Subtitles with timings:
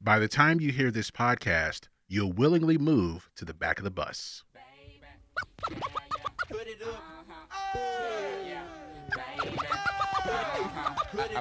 [0.00, 3.90] By the time you hear this podcast, you'll willingly move to the back of the
[3.90, 4.44] bus.
[11.10, 11.32] Push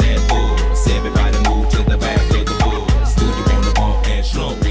[0.00, 0.88] that force.
[0.88, 3.14] Everybody move to the back of the bus.
[3.14, 4.63] Do you wanna bump and slump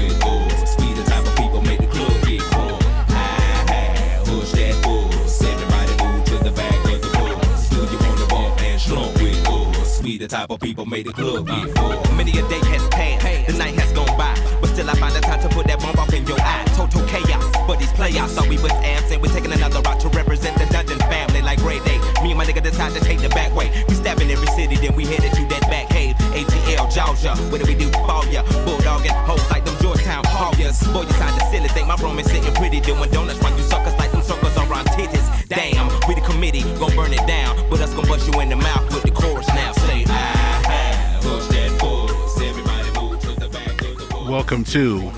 [10.24, 11.68] the type of people made the club get.
[12.16, 15.20] Many a day has passed, the night has gone by, but still I find the
[15.20, 16.64] time to put that bomb off in your eye.
[16.72, 19.20] Total chaos, but these playoffs thought we was absent.
[19.20, 22.00] We're taking another route to represent the dungeon family like grade A.
[22.24, 23.68] Me and my nigga decide to take the back way.
[23.86, 26.16] We stabbing every city, then we headed to that back cave.
[26.32, 28.40] ATL, Georgia, what do we do for ya?
[28.64, 30.80] Bulldog and hoes like them Georgetown Hoyas.
[30.88, 33.92] Boy, you sound silly, think my room is sitting pretty, doing donuts while you suckers
[34.00, 35.43] like them suckers are on titties.
[35.54, 38.56] Damn, we the committee, gon' burn it down, but us gon' bust you in the
[38.56, 39.72] mouth with the chorus now.
[39.72, 42.40] Say, ah, Push that force.
[42.40, 44.28] Everybody move to the back of the bus.
[44.28, 45.12] Welcome to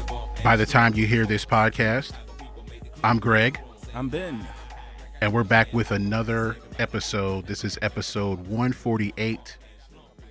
[0.44, 2.12] By the Time You Hear This Podcast.
[3.02, 3.58] I'm Greg,
[3.94, 4.46] I'm Ben.
[5.22, 7.46] and we're back with another episode.
[7.46, 9.56] This is episode 148.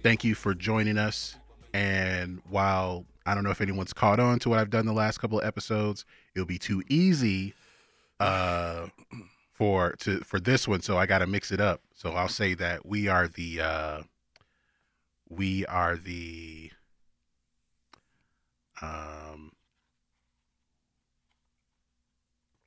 [0.04, 1.36] Thank you for joining us.
[1.74, 5.18] And while I don't know if anyone's caught on to what I've done the last
[5.20, 7.54] couple of episodes, it'll be too easy
[8.20, 8.88] uh,
[9.56, 11.82] for to for this one, so I got to mix it up.
[11.94, 14.02] So I'll say that we are the uh,
[15.30, 16.72] we are the
[18.82, 19.54] um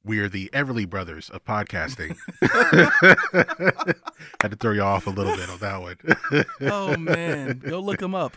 [0.02, 2.16] we are the Everly brothers of podcasting.
[4.40, 6.44] Had to throw you off a little bit on that one.
[6.62, 8.34] Oh man, go look them up.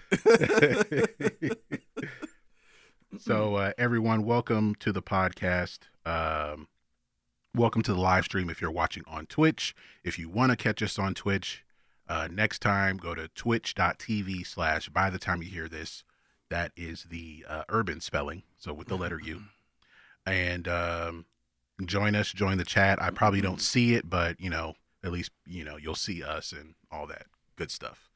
[3.17, 6.67] so uh, everyone welcome to the podcast um,
[7.53, 9.75] welcome to the live stream if you're watching on twitch.
[10.05, 11.65] If you want to catch us on twitch
[12.07, 16.03] uh, next time go to twitch.tv slash by the time you hear this.
[16.49, 19.41] That is the uh, urban spelling so with the letter u.
[20.25, 21.25] And um,
[21.85, 23.01] join us join the chat.
[23.01, 26.53] I probably don't see it but you know at least you know you'll see us
[26.53, 27.25] and all that
[27.57, 28.07] good stuff.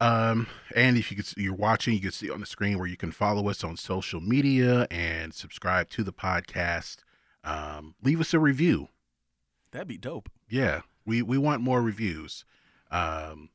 [0.00, 2.96] Um, and if you could, you're watching, you can see on the screen where you
[2.96, 7.00] can follow us on social media and subscribe to the podcast.
[7.44, 8.88] Um, leave us a review.
[9.72, 10.28] That'd be dope.
[10.48, 12.44] Yeah, we we want more reviews.
[12.90, 13.50] Um,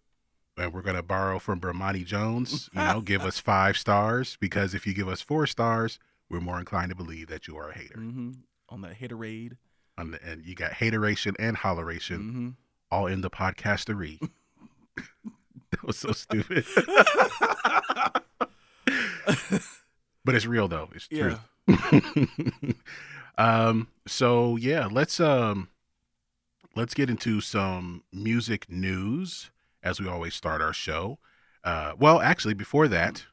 [0.57, 2.69] and we're gonna borrow from Bomani Jones.
[2.73, 6.57] You know, give us five stars because if you give us four stars, we're more
[6.59, 7.99] inclined to believe that you are a hater.
[7.99, 8.31] hmm
[8.69, 9.57] On that haterade.
[9.97, 12.49] On the, and you got hateration and holleration hmm
[12.91, 14.19] all in the podcastery.
[15.71, 16.63] that was so stupid.
[20.23, 20.89] but it's real though.
[20.93, 21.37] It's Yeah.
[23.37, 25.69] Um so yeah, let's um
[26.75, 29.51] let's get into some music news
[29.83, 31.19] as we always start our show.
[31.63, 33.25] Uh well, actually before that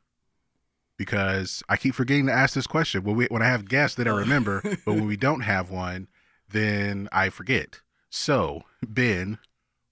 [0.96, 3.02] because I keep forgetting to ask this question.
[3.02, 6.06] When we when I have guests that I remember, but when we don't have one,
[6.50, 7.80] then I forget.
[8.08, 9.38] So, Ben,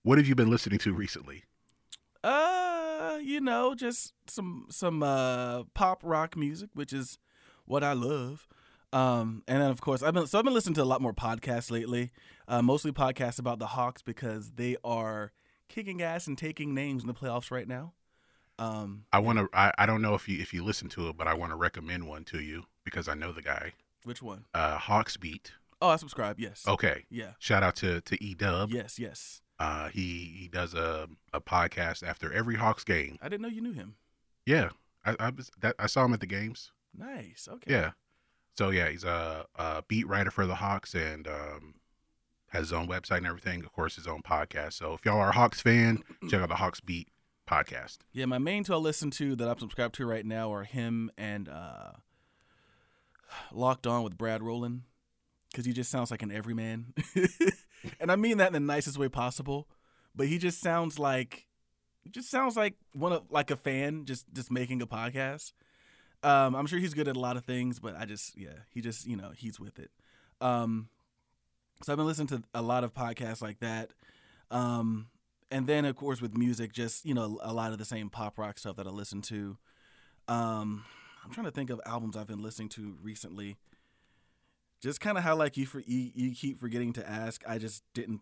[0.02, 1.44] what have you been listening to recently?
[2.22, 7.18] Uh, you know, just some some uh pop rock music, which is
[7.64, 8.46] what I love.
[8.92, 11.14] Um, and then of course I've been so I've been listening to a lot more
[11.14, 12.10] podcasts lately.
[12.48, 15.32] Uh, mostly podcasts about the Hawks because they are
[15.68, 17.92] kicking ass and taking names in the playoffs right now.
[18.58, 19.48] Um, I want to.
[19.54, 21.56] I, I don't know if you if you listen to it, but I want to
[21.56, 23.72] recommend one to you because I know the guy.
[24.04, 24.44] which one?
[24.52, 25.52] Uh, Hawks Beat.
[25.80, 26.38] Oh, I subscribe.
[26.38, 26.64] Yes.
[26.68, 27.06] Okay.
[27.08, 27.32] Yeah.
[27.38, 28.70] Shout out to to E Dub.
[28.70, 28.98] Yes.
[28.98, 29.40] Yes.
[29.58, 33.18] Uh, he he does a a podcast after every Hawks game.
[33.22, 33.94] I didn't know you knew him.
[34.44, 34.70] Yeah,
[35.06, 36.72] I I, was, that, I saw him at the games.
[36.96, 37.48] Nice.
[37.50, 37.70] Okay.
[37.70, 37.92] Yeah.
[38.56, 41.74] So yeah, he's a, a beat writer for the Hawks and um,
[42.48, 43.64] has his own website and everything.
[43.64, 44.74] Of course, his own podcast.
[44.74, 47.08] So if y'all are a Hawks fan, check out the Hawks Beat
[47.48, 47.98] podcast.
[48.12, 51.10] Yeah, my main two I listen to that I'm subscribed to right now are him
[51.16, 51.92] and uh,
[53.52, 54.82] Locked On with Brad Rowland
[55.50, 56.94] because he just sounds like an everyman,
[58.00, 59.68] and I mean that in the nicest way possible.
[60.14, 61.46] But he just sounds like,
[62.02, 65.52] he just sounds like one of like a fan just just making a podcast.
[66.22, 68.80] Um, I'm sure he's good at a lot of things, but I just yeah, he
[68.80, 69.90] just you know he's with it.
[70.40, 70.88] Um,
[71.82, 73.92] so I've been listening to a lot of podcasts like that.
[74.50, 75.08] Um,
[75.50, 78.38] and then of course with music, just you know a lot of the same pop
[78.38, 79.56] rock stuff that I listen to.
[80.28, 80.84] Um,
[81.24, 83.56] I'm trying to think of albums I've been listening to recently.
[84.80, 87.42] Just kind of how like you for you, you keep forgetting to ask.
[87.46, 88.20] I just didn't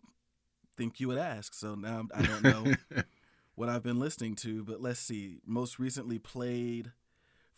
[0.77, 2.75] think you would ask, so now I don't know
[3.55, 4.65] what I've been listening to.
[4.65, 5.41] But let's see.
[5.47, 6.93] Most recently played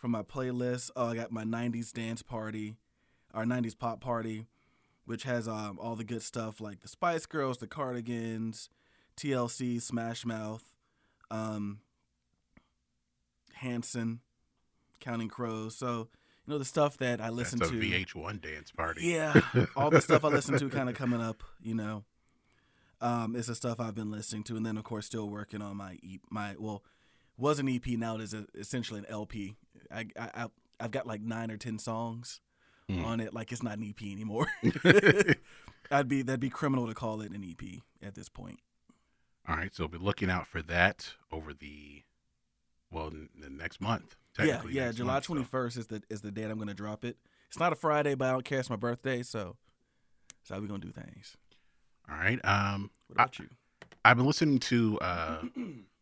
[0.01, 0.91] from my playlist.
[0.97, 2.77] Oh, I got my '90s dance party,
[3.35, 4.47] our '90s pop party.
[5.05, 8.69] which has um, all the good stuff like the Spice Girls, the Cardigans,
[9.17, 10.73] TLC, Smash Mouth,
[11.33, 11.81] um,
[13.55, 14.21] Hanson,
[15.01, 15.77] Counting Crows.
[15.77, 16.09] So
[16.47, 17.67] you know the stuff that I listen to.
[17.67, 19.03] VH1 dance party.
[19.07, 19.41] Yeah,
[19.77, 22.05] all the stuff I listen to kind of coming up, you know.
[23.03, 25.77] Um, it's the stuff I've been listening to, and then of course still working on
[25.77, 26.83] my e- my well,
[27.41, 29.57] was an EP now it is a, essentially an LP.
[29.91, 30.47] I, I I-
[30.83, 32.41] I've got like nine or ten songs
[32.89, 33.05] Hmm.
[33.05, 34.47] on it, like it's not an EP anymore.
[35.91, 38.61] I'd be that'd be criminal to call it an EP at this point.
[39.49, 42.03] All right, so be looking out for that over the
[42.91, 44.17] well the next month.
[44.39, 44.93] Yeah, yeah.
[44.93, 47.17] July so- twenty first is the is the date I'm gonna drop it.
[47.49, 48.61] It's not a Friday, but I don't care.
[48.61, 49.57] It's my birthday, so
[50.39, 51.37] that's how we gonna do things.
[52.11, 52.39] All right.
[52.45, 53.49] Um, What about you?
[54.05, 54.99] I've been listening to.
[55.01, 55.43] Uh,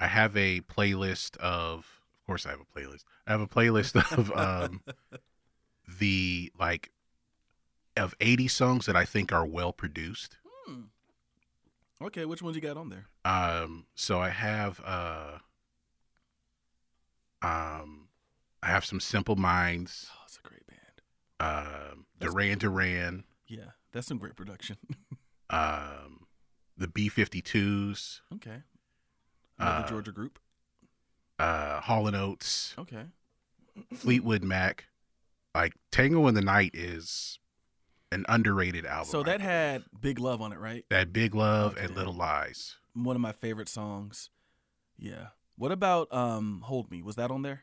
[0.00, 1.86] I have a playlist of.
[2.20, 3.04] Of course, I have a playlist.
[3.26, 4.82] I have a playlist of um,
[5.98, 6.90] the like
[7.96, 10.38] of eighty songs that I think are well produced.
[10.66, 10.82] Hmm.
[12.02, 13.06] Okay, which ones you got on there?
[13.24, 15.38] Um, so I have uh,
[17.42, 18.08] um,
[18.62, 20.78] I have some Simple Minds, Oh, it's a great band.
[21.40, 24.76] um, That's- Duran Duran, Yeah, that's some great production.
[25.50, 26.26] um,
[26.76, 28.62] the B 52s, okay.
[29.60, 30.38] Uh, Georgia group.
[31.38, 33.04] uh, Hall and Oates, Okay.
[33.94, 34.86] Fleetwood Mac.
[35.54, 37.38] Like Tango in the Night is
[38.12, 39.06] an underrated album.
[39.10, 40.84] So that had Big Love on it, right?
[40.90, 42.76] that Big Love and Little Lies.
[42.94, 44.30] One of my favorite songs.
[44.98, 45.28] Yeah.
[45.56, 47.02] What about um Hold Me?
[47.02, 47.62] Was that on there?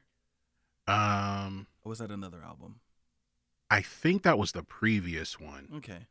[0.88, 2.80] Um, Or was that another album?
[3.70, 5.68] I think that was the previous one.
[5.78, 6.08] Okay.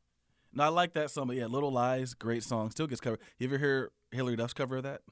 [0.53, 2.71] No, I like that song, but yeah, Little Lies, great song.
[2.71, 3.21] Still gets covered.
[3.39, 5.03] You ever hear Hilary Duff's cover of that?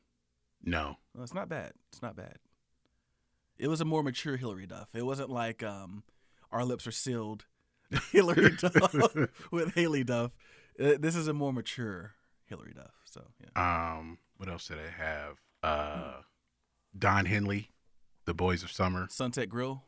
[0.64, 0.96] No.
[1.14, 1.72] Well, it's not bad.
[1.93, 2.37] It's not bad.
[3.58, 4.88] It was a more mature Hilary Duff.
[4.94, 6.02] It wasn't like um,
[6.50, 7.44] Our Lips Are Sealed,
[8.12, 8.93] Hilary Duff
[9.50, 10.32] with Haylie Duff.
[10.81, 12.14] Uh, this is a more mature
[12.46, 12.93] Hilary Duff.
[13.05, 13.94] So yeah.
[13.96, 15.37] Um, what else did I have?
[15.62, 16.12] Uh,
[16.99, 17.70] Don Henley,
[18.25, 19.06] The Boys of Summer.
[19.10, 19.84] Sunset Grill.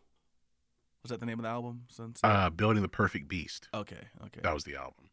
[1.02, 1.82] Was that the name of the album?
[1.88, 2.28] Sunset.
[2.28, 3.68] Uh, Building the Perfect Beast.
[3.74, 4.08] okay.
[4.26, 4.40] Okay.
[4.42, 5.10] That was the album.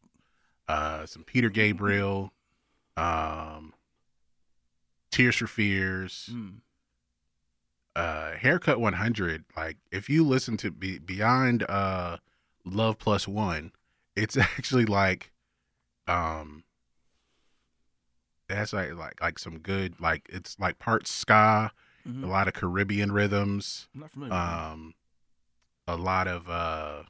[0.68, 2.32] Uh, some Peter Gabriel.
[2.96, 3.74] Um,
[5.14, 6.28] Tears for Fears.
[6.32, 6.54] Mm.
[7.96, 9.44] Uh, Haircut 100.
[9.56, 12.18] Like, if you listen to be beyond uh,
[12.64, 13.70] Love Plus One,
[14.16, 15.30] it's actually like,
[16.08, 16.64] um,
[18.48, 21.72] that's like like like some good like it's like part ska,
[22.06, 22.24] Mhm.
[22.24, 23.88] a lot of Caribbean rhythms.
[23.94, 24.34] I'm not familiar.
[24.34, 24.94] um
[25.86, 27.02] a lot of uh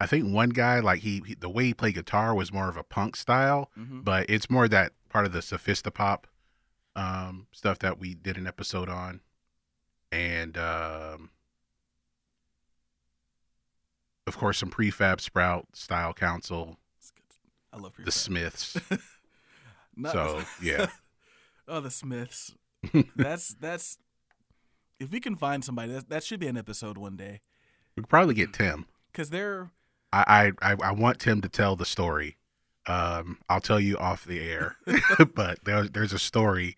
[0.00, 2.76] i think one guy like he, he the way he played guitar was more of
[2.76, 4.04] a punk style Mhm.
[4.04, 6.26] but it's more that part of the sophisti-pop
[6.96, 9.20] um stuff that we did an episode on
[10.10, 11.30] and um
[14.26, 16.78] of course some prefab sprout style council
[17.72, 18.76] I love the smiths
[20.12, 20.88] so, yeah.
[21.66, 22.52] oh, the Smiths.
[23.16, 23.96] that's that's.
[25.00, 27.40] If we can find somebody, that, that should be an episode one day.
[27.96, 29.70] we could probably get tim Because they're
[30.12, 32.36] I, I I- I want Tim to tell the story.
[32.86, 34.76] Um, I'll tell you off the air,
[35.34, 36.76] but there, there's a story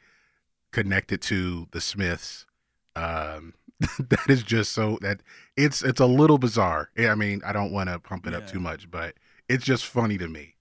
[0.73, 2.47] connected to the Smiths.
[2.97, 3.55] Um,
[3.99, 5.20] that is just so that
[5.56, 6.91] it's it's a little bizarre.
[6.99, 9.15] I mean, I don't want to pump it up too much, but
[9.49, 10.56] it's just funny to me.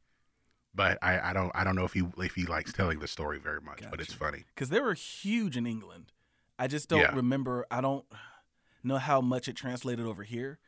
[0.75, 3.39] But I, I don't I don't know if he if he likes telling the story
[3.39, 4.43] very much, but it's funny.
[4.53, 6.11] because they were huge in England.
[6.59, 7.15] I just don't Yeah.
[7.15, 7.65] remember.
[7.71, 8.05] I don't
[8.83, 10.59] know how much it translated over here.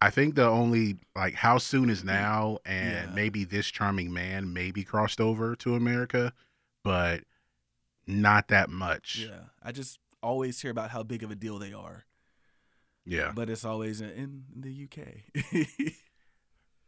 [0.00, 3.14] I think the only like how soon is now and Yeah.
[3.14, 6.32] maybe this charming man maybe crossed over to America,
[6.82, 7.24] but
[8.06, 9.26] not that much.
[9.28, 12.04] Yeah, I just always hear about how big of a deal they are,
[13.04, 13.32] Yeah.
[13.34, 15.92] but it's always in, in the UK.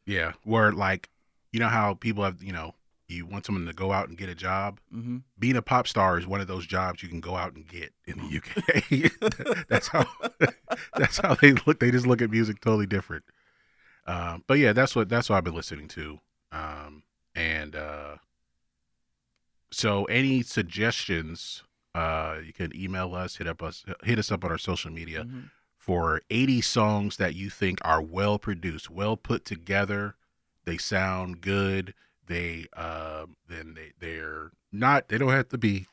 [0.06, 0.32] Yeah.
[0.44, 1.08] Where like
[1.52, 2.74] you know how people have, you know,
[3.08, 4.80] you want someone to go out and get a job.
[4.90, 7.66] hmm Being a pop star is one of those jobs you can go out and
[7.66, 9.64] get in the UK.
[9.68, 10.06] that's how
[10.96, 11.80] that's how they look.
[11.80, 13.24] They just look at music totally different.
[14.06, 16.20] Um, but yeah, that's what that's what I've been listening to.
[16.52, 17.04] Um,
[17.34, 18.16] and uh,
[19.74, 21.62] so any suggestions,
[21.94, 25.24] uh, you can email us, hit up us, hit us up on our social media
[25.24, 25.50] Mhm.
[25.76, 30.16] for 80 songs that you think are well produced, well put together.
[30.64, 31.94] They sound good.
[32.26, 35.08] They uh, then they they're not.
[35.08, 35.86] They don't have to be.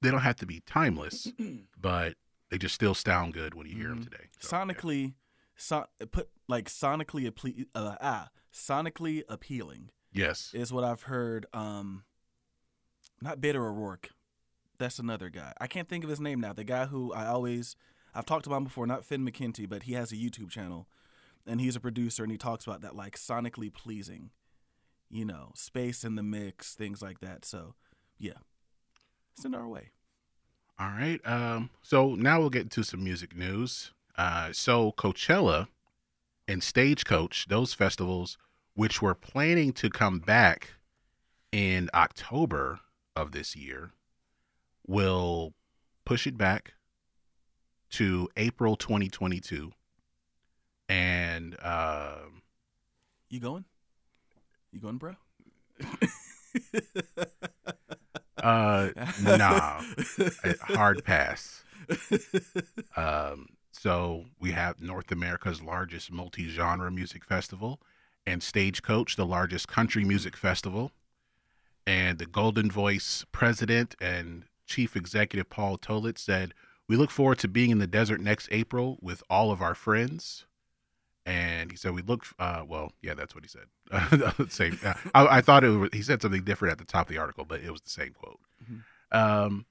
[0.00, 1.30] They don't have to be timeless,
[1.78, 2.14] but
[2.48, 4.04] they just still sound good when you hear them Mhm.
[4.04, 4.28] today.
[4.38, 4.64] So, yeah.
[4.64, 5.14] sonically,
[5.56, 11.44] so, put like sonically uh, ah sonically appealing yes, is what I've heard.
[11.52, 12.04] Um,
[13.22, 14.10] not Bitter O'Rourke.
[14.78, 15.52] That's another guy.
[15.60, 16.52] I can't think of his name now.
[16.52, 17.76] The guy who I always
[18.14, 18.86] I've talked about him before.
[18.86, 20.88] Not Finn McKenty, but he has a YouTube channel.
[21.46, 24.30] and he's a producer, and he talks about that like sonically pleasing,
[25.10, 27.44] you know, space in the mix, things like that.
[27.44, 27.74] So,
[28.18, 28.38] yeah,
[29.34, 29.90] send our way.
[30.78, 31.20] All right.
[31.26, 33.92] Um, so now we'll get into some music news.
[34.16, 35.68] Uh, so Coachella
[36.48, 38.38] and Stagecoach, those festivals,
[38.74, 40.74] which were planning to come back
[41.52, 42.80] in October
[43.20, 43.92] of this year,
[44.86, 45.54] will
[46.04, 46.74] push it back
[47.90, 49.72] to April 2022.
[50.88, 52.42] And um,
[53.28, 53.64] You going?
[54.72, 55.14] You going, bro?
[58.42, 58.88] uh,
[59.22, 59.82] nah,
[60.62, 61.62] hard pass.
[62.96, 67.80] Um, so we have North America's largest multi-genre music festival,
[68.26, 70.92] and Stagecoach, the largest country music festival,
[71.90, 76.54] and the Golden Voice president and chief executive Paul Tollett said,
[76.88, 80.46] "We look forward to being in the desert next April with all of our friends."
[81.26, 84.48] And he said, "We look, uh, well, yeah, that's what he said.
[84.50, 84.78] same.
[84.84, 87.18] Uh, I, I thought it was, he said something different at the top of the
[87.20, 88.38] article, but it was the same quote."
[89.10, 89.66] Um,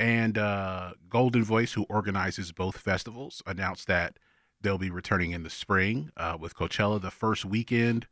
[0.00, 4.18] and uh, Golden Voice, who organizes both festivals, announced that
[4.62, 8.06] they'll be returning in the spring uh, with Coachella the first weekend.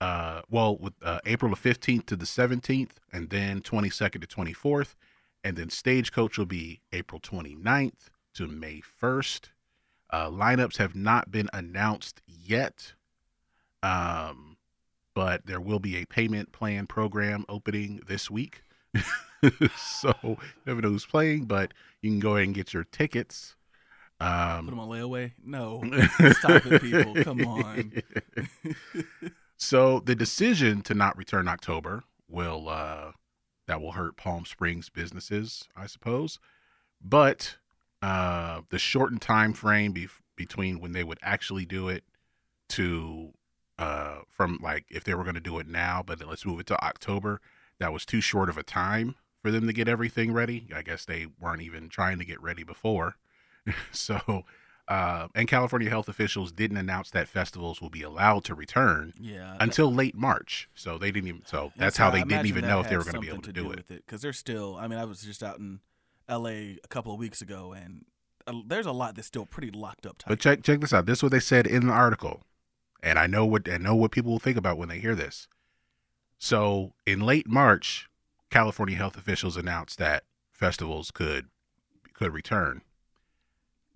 [0.00, 4.94] Uh, well, with uh, April the 15th to the 17th, and then 22nd to 24th.
[5.42, 9.50] And then Stagecoach will be April 29th to May 1st.
[10.10, 12.94] Uh, lineups have not been announced yet,
[13.82, 14.56] um,
[15.14, 18.62] but there will be a payment plan program opening this week.
[19.76, 20.36] so you
[20.66, 21.72] never know who's playing, but
[22.02, 23.56] you can go ahead and get your tickets.
[24.18, 25.32] Put Um, them on layaway?
[25.44, 25.82] No.
[26.32, 27.14] Stop it, people.
[27.22, 27.92] Come on.
[29.56, 33.12] so the decision to not return October will uh,
[33.66, 36.38] that will hurt Palm Springs businesses, I suppose.
[37.00, 37.56] But
[38.02, 42.04] uh, the shortened time frame be- between when they would actually do it
[42.70, 43.32] to
[43.78, 46.66] uh, from like if they were going to do it now, but let's move it
[46.66, 47.40] to October.
[47.78, 50.68] That was too short of a time for them to get everything ready.
[50.74, 53.16] I guess they weren't even trying to get ready before.
[53.92, 54.44] so,
[54.88, 59.56] uh, and California health officials didn't announce that festivals will be allowed to return Yeah.
[59.58, 60.68] until late March.
[60.74, 61.42] So they didn't even.
[61.46, 63.42] So that's, how I they didn't even know if they were going to be able
[63.42, 63.76] to do it.
[63.76, 64.76] with it because they're still.
[64.76, 65.80] I mean, I was just out in
[66.28, 66.78] L.A.
[66.84, 68.04] a couple of weeks ago, and
[68.46, 70.28] uh, there's a lot that's still pretty locked up tight.
[70.28, 71.06] But check check this out.
[71.06, 72.42] This is what they said in the article,
[73.02, 75.48] and I know what I know what people will think about when they hear this.
[76.38, 78.08] So in late March,
[78.50, 81.46] California health officials announced that festivals could
[82.14, 82.82] could return,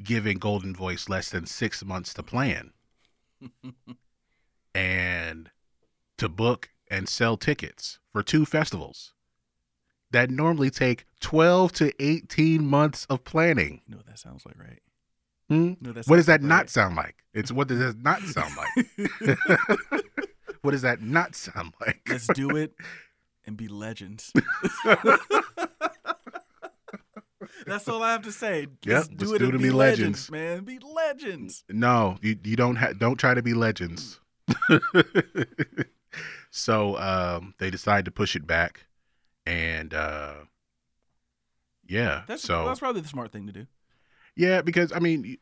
[0.03, 2.73] giving Golden Voice less than six months to plan
[4.75, 5.51] and
[6.19, 9.13] to book and sell tickets for two festivals
[10.11, 13.81] that normally take twelve to eighteen months of planning.
[13.87, 14.81] you know what that sounds like, right?
[15.49, 15.73] Hmm?
[15.81, 17.17] Know What does that like, not sound like?
[17.35, 19.89] It's what does that not sound like?
[20.63, 22.01] what does that not sound like?
[22.09, 22.73] Let's do it
[23.47, 24.33] and be legends.
[27.67, 28.67] That's all I have to say.
[28.87, 30.31] Let's Yep, do it do and be, be legends, legends.
[30.31, 30.65] man.
[30.65, 31.65] Be legends.
[31.69, 34.21] No, you you don't ha- don't try to be legends.
[36.51, 38.87] so um, they decided to push it back,
[39.47, 40.35] and uh,
[41.87, 43.67] yeah, That's so that's probably the smart thing to do.
[44.37, 45.37] Yeah, because I mean,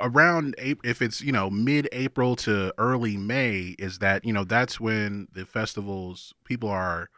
[0.00, 4.80] around April, if it's you know mid-April to early May, is that you know that's
[4.80, 7.10] when the festivals people are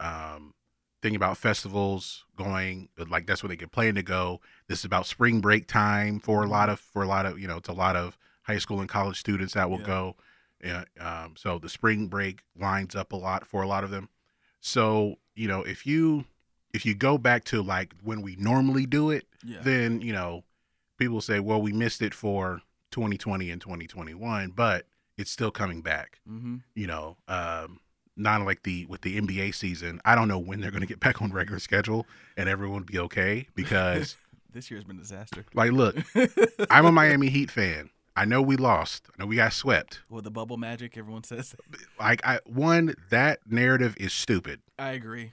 [0.00, 0.54] um,
[1.02, 4.40] thinking about festivals going like that's where they can plan to go.
[4.68, 7.46] This is about spring break time for a lot of for a lot of you
[7.48, 9.86] know it's a lot of high school and college students that will Yeah.
[9.86, 10.16] go.
[10.64, 14.08] Yeah, um, so the spring break lines up a lot for a lot of them.
[14.60, 16.24] So you know if you
[16.72, 19.60] if you go back to like when we normally do it, Yeah.
[19.62, 20.44] then you know
[20.98, 22.62] people say well we missed it for
[22.92, 24.86] 2020 and 2021 but
[25.18, 26.56] it's still coming back mm-hmm.
[26.74, 27.80] you know um
[28.16, 31.00] not like the with the nba season i don't know when they're going to get
[31.00, 32.06] back on regular schedule
[32.36, 34.16] and everyone be okay because
[34.52, 35.44] This year's been a disaster.
[35.54, 35.96] like look
[36.70, 40.22] i'm a miami heat fan i know we lost i know we got swept Well,
[40.22, 41.54] the bubble magic, everyone says.
[42.00, 45.32] like i one that narrative is stupid I agree.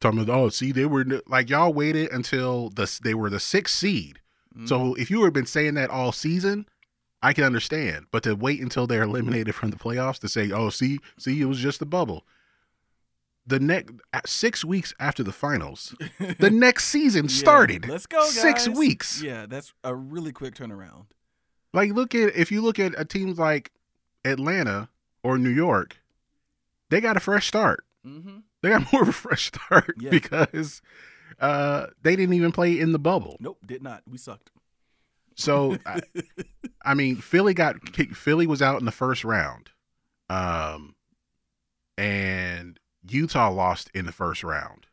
[0.00, 3.74] talking about oh see they were like y'all waited until the they were the sixth
[3.74, 4.20] seed
[4.66, 5.00] So mm-hmm.
[5.00, 6.66] if you had been saying that all season,
[7.22, 8.06] I can understand.
[8.10, 11.46] But to wait until they're eliminated from the playoffs to say, "Oh, see, see, it
[11.46, 12.24] was just a bubble."
[13.46, 13.96] The next
[14.26, 15.94] six weeks after the finals,
[16.38, 17.88] the next season Yeah, started.
[17.88, 18.34] Let's go, guys.
[18.40, 19.22] Six weeks.
[19.22, 21.06] Yeah, that's a really quick turnaround.
[21.72, 23.72] Like, look at if you look at a teams like
[24.24, 24.90] Atlanta
[25.22, 25.96] or New York,
[26.90, 27.84] they got a fresh start.
[28.06, 28.38] Mm-hmm.
[28.62, 30.10] They got more of a fresh start Yeah.
[30.10, 30.82] because
[31.40, 33.36] uh, they didn't even play in the bubble.
[33.40, 34.02] Nope, did not.
[34.06, 34.50] We sucked.
[35.38, 36.00] So, I,
[36.84, 38.16] I mean, Philly got kicked.
[38.16, 39.70] Philly was out in the first round,
[40.28, 40.96] um,
[41.96, 42.78] and
[43.08, 44.86] Utah lost in the first round.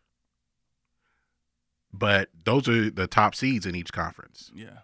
[1.91, 4.51] But those are the top seeds in each conference.
[4.53, 4.79] Yeah,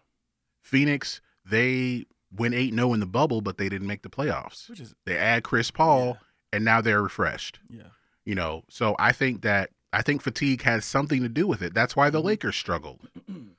[0.62, 4.70] Phoenix, they went eight zero in the bubble, but they didn't make the playoffs.
[4.70, 6.18] which is They add Chris Paul,
[6.53, 7.60] and now they're refreshed.
[7.70, 7.89] yeah,
[8.25, 11.74] You know, so I think that I think fatigue has something to do with it.
[11.74, 12.25] That's why the Mhm.
[12.25, 13.08] Lakers struggled.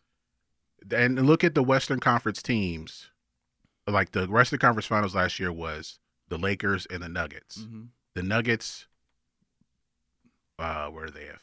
[0.90, 3.08] and look at the Western Conference teams.
[3.86, 5.98] Like the Western Conference Finals last year was
[6.28, 7.62] the Lakers and the Nuggets.
[7.64, 7.84] hmm
[8.14, 8.86] The Nuggets,
[10.58, 11.38] uh, where are they at?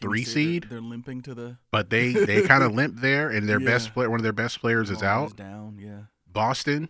[0.00, 0.64] Three seed?
[0.64, 3.88] They're, they're limping to the But they they kind of limp there, and their best
[3.88, 3.92] Yeah.
[3.94, 5.36] player, one of their best players, is out.
[5.36, 5.78] down.
[5.80, 6.88] Yeah, Boston,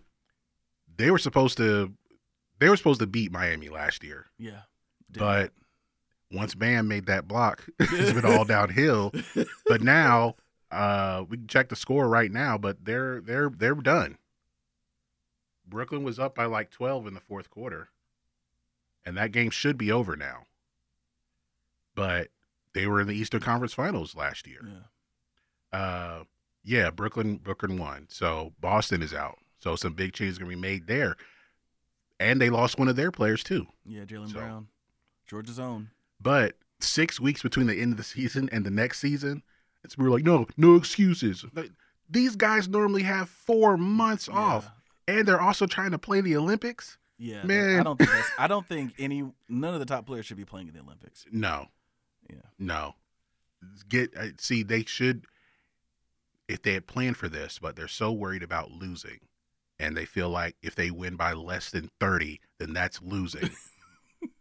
[0.95, 1.93] they were supposed to,
[2.59, 4.27] they were supposed to beat Miami last year.
[4.37, 4.61] yeah.
[5.15, 5.51] But
[6.31, 9.13] once Bam made that block, it's been all downhill.
[9.67, 10.35] But now,
[10.73, 14.17] uh, we can check the score right now, but they're they're they're done.
[15.67, 17.89] Brooklyn was up by like twelve in the fourth quarter,
[19.05, 20.43] and that game should be over now.
[21.95, 22.29] But
[22.73, 24.61] they were in the Eastern Conference Finals last year.
[24.65, 25.77] yeah.
[25.79, 26.23] Uh,
[26.63, 29.37] yeah, Brooklyn Brooklyn won, so Boston is out.
[29.59, 31.15] So some big changes gonna be made there,
[32.19, 33.67] and they lost one of their players too.
[33.85, 34.67] Yeah, Jalen So- Brown,
[35.27, 35.89] Georgia's own.
[36.21, 39.43] But six weeks between the end of the season and the next season,
[39.83, 41.45] it's we're like, no, no excuses.
[41.53, 41.71] Like,
[42.09, 44.69] these guys normally have four months off,
[45.07, 46.97] and they're also trying to play the Olympics.
[47.17, 47.43] Yeah, yeah.
[47.43, 47.79] Man.
[47.79, 50.45] I don't think that's, I don't think any none of the top players should be
[50.45, 51.25] playing in the Olympics.
[51.31, 51.67] No,
[52.29, 52.95] Yeah, no.
[53.87, 55.25] Get uh, see, they should
[56.49, 59.19] if they had planned for this, but they're so worried about losing,
[59.79, 63.49] and they feel like if they win by less than thirty, then that's losing.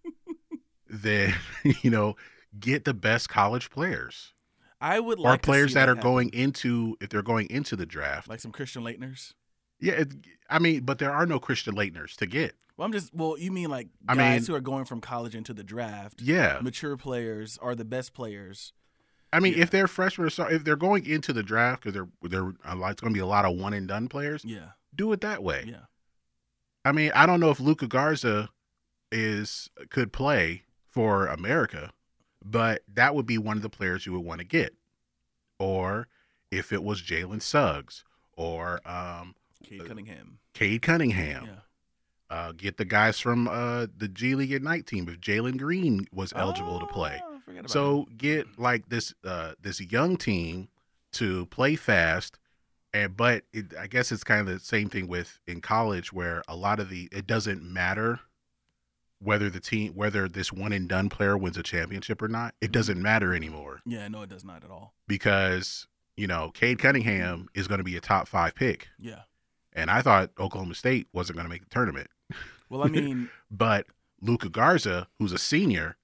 [0.91, 1.35] then
[1.83, 2.17] you know,
[2.59, 4.35] get the best college players.
[4.83, 6.11] I would or like to players see that are happen.
[6.11, 8.29] going into if they're going into the draft.
[8.29, 9.33] like some Christian Laettners.
[9.81, 10.12] yeah, it,
[10.51, 12.55] I mean, but there are no Christian Laettners to get.
[12.77, 15.35] Well, I'm just well, you mean like I guys mean- who are going from college
[15.35, 16.21] into the draft?
[16.21, 18.73] Yeah, Mature players are the best players.
[19.35, 19.62] I mean, Yeah.
[19.62, 22.75] if they're freshmen or so, if they're going into the draft because they're they're a
[22.77, 24.45] lot, it's going to be a lot of one and done players.
[24.45, 25.64] Yeah, Do it that way.
[25.66, 25.85] yeah.
[26.85, 28.51] I mean, I don't know if Luka Garza
[29.11, 31.92] is could play for America,
[32.44, 34.74] but that would be one of the players you would want to get.
[35.59, 36.09] Or
[36.50, 38.05] if it was Jalen Suggs
[38.37, 40.38] or um, Cade Cunningham.
[40.55, 41.44] Cade Cunningham.
[41.46, 41.52] Yeah.
[42.31, 46.33] Uh, get the guys from uh, the G League Ignite team if Jalen Green was
[46.35, 47.20] eligible to play.
[47.22, 50.68] Oh, I forgot about So get like this uh, this young team
[51.12, 52.38] to play fast,
[52.94, 56.42] and but it, I guess it's kind of the same thing with in college where
[56.48, 58.20] a lot of the it doesn't matter
[59.23, 62.55] whether the team whether this one and done player wins a championship or not.
[62.61, 63.81] It doesn't matter anymore.
[63.87, 64.95] Yeah, no, it does not at all.
[65.07, 69.23] because you know Cade Cunningham is going to be a top five pick, Yeah.
[69.73, 72.09] and I thought Oklahoma State wasn't going to make the tournament.
[72.69, 73.87] Well, I mean, But
[74.21, 75.97] Luka Garza, who's a senior,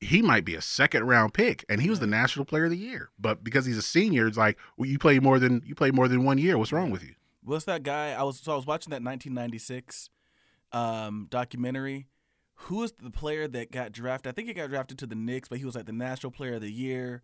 [0.00, 2.76] he might be a second round pick, and he was the national player of the
[2.76, 3.10] year.
[3.18, 6.08] But because he's a senior, it's like, well, you play more than you play more
[6.08, 6.58] than one year.
[6.58, 7.14] What's wrong with you?
[7.44, 8.12] what's that guy?
[8.12, 10.10] I was so I was watching that 1996
[10.72, 12.06] um, documentary.
[12.66, 14.30] Who was the player that got drafted?
[14.30, 16.54] I think he got drafted to the Knicks, but he was like the national player
[16.54, 17.22] of the year,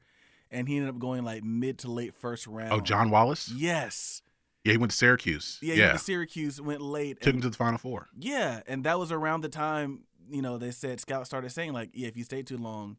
[0.50, 2.72] and he ended up going like mid to late first round.
[2.72, 3.48] Oh, John Wallace.
[3.54, 4.22] Yes.
[4.64, 5.58] Yeah, he went to Syracuse.
[5.62, 7.20] Yeah, Yeah, he went to Syracuse went late.
[7.20, 8.08] took and- him to the Final Four.
[8.18, 11.90] Yeah, and that was around the time you know they said scouts started saying like,
[11.94, 12.96] yeah, if you stay too long,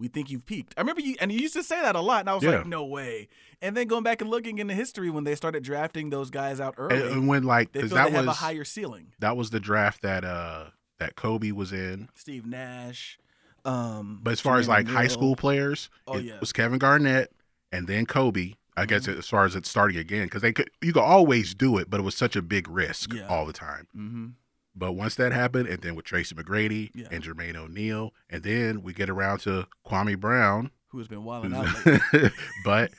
[0.00, 0.74] we think you've peaked.
[0.76, 2.56] I remember you, and you used to say that a lot, and I was Yeah.
[2.58, 3.28] like, no way.
[3.62, 6.74] And then going back and looking into history when they started drafting those guys out
[6.78, 9.12] early, And, and when like they feel that they have a higher ceiling.
[9.20, 12.08] that was the draft that uh that Kobe was in.
[12.14, 13.18] Steve Nash.
[13.64, 16.40] Um, But as far as Jermaine like high school players, Oh, it yeah.
[16.40, 17.32] was Kevin Garnett
[17.70, 18.54] and then Kobe.
[18.76, 21.76] I guess as far as it starting again, because they could you could always do
[21.76, 23.26] it, but it was such a big risk Yeah.
[23.28, 23.86] all the time.
[23.92, 24.28] hmm
[24.74, 27.08] But once that happened, and then with Tracy McGrady Yeah.
[27.10, 31.52] and Jermaine O'Neal, and then we get around to Kwame Brown, who has been wilding
[31.54, 31.66] out
[32.64, 32.90] but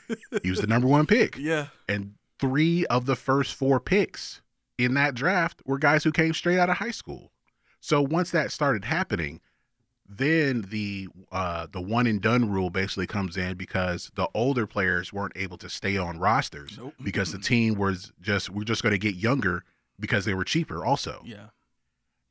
[0.43, 4.41] he was the number one pick, yeah, and three of the first four picks
[4.77, 7.31] in that draft were guys who came straight out of high school.
[7.79, 9.39] So once that started happening,
[10.07, 15.13] then the uh, the one and done rule basically comes in because the older players
[15.13, 16.93] weren't able to stay on rosters Nope.
[17.01, 19.63] because the team was just we're just going to get younger
[19.99, 21.21] because they were cheaper also.
[21.25, 21.47] yeah,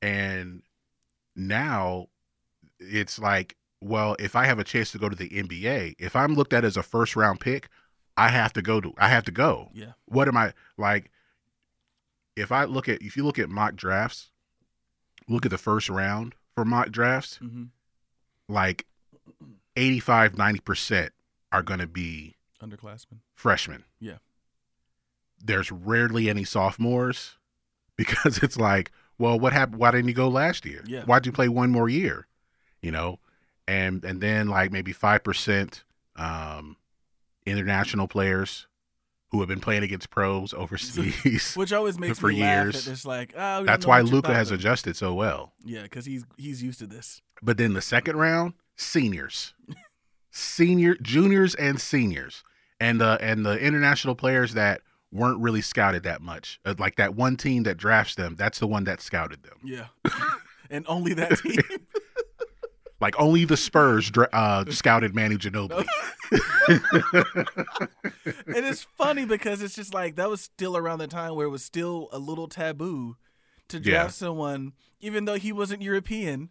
[0.03, 0.63] And
[1.37, 2.07] now
[2.79, 6.35] it's like, well, if I have a chance to go to the NBA, if I'm
[6.35, 7.69] looked at as a first round pick,
[8.17, 9.71] I have to go to I have to go.
[9.73, 11.11] yeah, What am I like
[12.37, 14.31] if I look at if you look at mock drafts,
[15.29, 17.65] look at the first round for mock drafts, hmm
[18.49, 18.85] like
[19.77, 21.11] 85 90%
[21.53, 23.19] are going to be underclassmen.
[23.35, 23.85] freshmen.
[24.01, 24.17] Yeah.
[25.43, 27.37] there's rarely any sophomores
[27.97, 29.79] because it's like, well, what happened?
[29.79, 30.83] Why didn't you go last year?
[30.87, 31.05] Yeah.
[31.05, 32.27] Why'd you play one more year?
[32.81, 33.19] You know,
[33.69, 35.85] and and then like maybe five percent
[36.17, 36.77] um,
[37.45, 38.67] international players
[39.31, 41.55] who have been playing against pros overseas.
[41.57, 42.89] Which always makes For me years.
[42.89, 45.53] It's like, oh, That's why Luka has adjusted so well.
[45.65, 47.21] Yeah, because he's he's used to this.
[47.43, 49.53] But then the second round, seniors,
[50.31, 52.43] senior, juniors, and seniors,
[52.81, 54.81] and the and the international players that
[55.13, 56.61] weren't really scouted that much.
[56.65, 59.59] Uh, Like that one team that drafts them, that's the one that scouted them.
[59.65, 59.87] Yeah,
[60.71, 61.59] and only that team.
[63.01, 65.87] Like only the Spurs dra- uh, scouted Manny Ginobili.
[68.47, 71.51] and it's funny because it's just like that was still around the time where it
[71.51, 73.17] was still a little taboo
[73.69, 74.09] to draft Yeah.
[74.09, 76.51] someone, even though he wasn't European.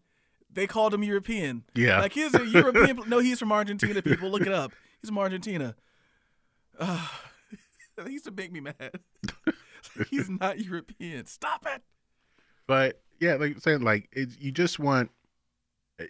[0.51, 1.63] They called him European.
[1.75, 1.99] Yeah.
[1.99, 3.01] like he's a European.
[3.07, 4.01] no, he's from Argentina.
[4.01, 4.71] People, look it up.
[5.01, 5.75] He's from Argentina.
[6.81, 7.05] Uh,
[8.03, 8.99] that used to make me mad.
[10.09, 11.25] he's not European.
[11.25, 11.81] Stop it.
[12.67, 15.11] But yeah, like I'm saying, like it, you just want.
[15.99, 16.05] eh,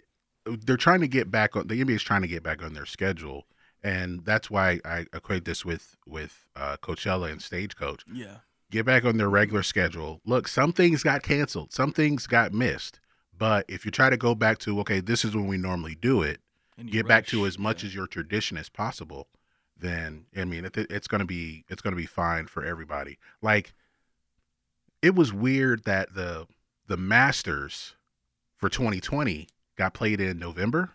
[0.46, 1.66] They're trying to get back on.
[1.68, 3.46] The NBA is trying to get back on their schedule,
[3.82, 8.04] and that's why I equate this with with uh, Coachella and Stagecoach.
[8.12, 8.38] Yeah,
[8.70, 10.20] Get back on their regular schedule.
[10.24, 13.00] Look, some things got canceled, some things got missed.
[13.36, 16.20] But if you try to go back to okay, this is when we normally do
[16.22, 16.40] it,
[16.86, 17.88] get back to as much Yeah.
[17.88, 19.28] as your tradition as possible,
[19.80, 23.18] then I mean it, it's gonna be it's gonna be fine for everybody.
[23.42, 23.72] Like
[25.02, 26.46] it was weird that the
[26.86, 27.94] the Masters
[28.56, 30.90] for 2020 got played in November,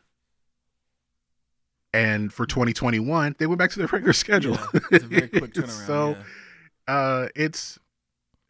[1.93, 4.58] and for 2021 they went back to their regular schedule.
[4.74, 5.86] Yeah, it's a very quick turnaround.
[5.88, 6.17] so
[6.88, 6.93] yeah.
[6.93, 7.80] uh, it's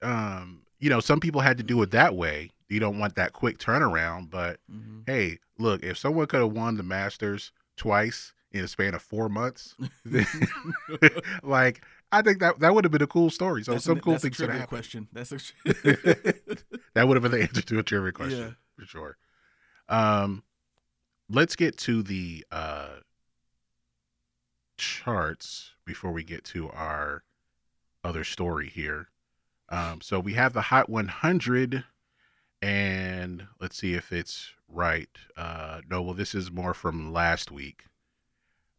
[0.01, 2.49] um, you know some people had to do it that way.
[2.67, 5.03] You don't want that quick turnaround, but Mhm.
[5.05, 9.27] hey, look, if someone could have won the Masters twice in a span of four
[9.29, 9.75] months,
[11.43, 13.63] like I think that that would have been a cool story.
[13.63, 15.07] So That's some an- cool things could trivia question.
[15.11, 15.35] That's a
[16.93, 18.49] that would have been the answer to a trivia question Yeah.
[18.79, 19.17] for sure.
[19.89, 20.43] Um,
[21.29, 22.95] let's get to the uh
[24.77, 27.23] charts before we get to our
[28.03, 29.09] other story here.
[29.69, 31.83] Um, so we have the Hot 100,
[32.61, 35.09] and let's see if it's right.
[35.35, 37.85] Uh, no, well, this is more from last week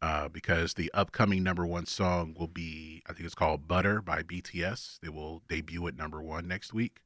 [0.07, 4.23] uh, because the upcoming number one song will be, I think it's called Butter by
[4.23, 5.01] BTS.
[5.01, 7.01] They will debut at number one next week.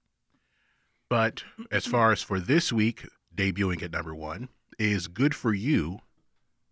[1.09, 6.01] But as far as for this week, debuting at number one is Good for You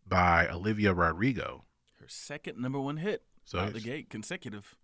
[0.07, 1.65] by Olivia Rodrigo.
[1.99, 4.77] her second number one hit So out the gate, consecutive.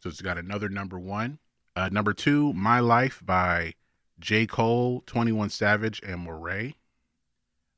[0.00, 1.40] So it's got another number one.
[1.76, 3.74] Uh, number two, My Life by
[4.18, 4.46] J.
[4.46, 6.76] Cole, 21 Savage, and Morray.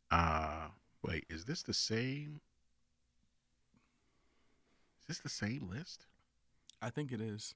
[0.09, 0.69] Uh,
[1.03, 2.41] wait, is this the same?
[5.09, 6.07] Is this the same list?
[6.83, 7.55] I think it is.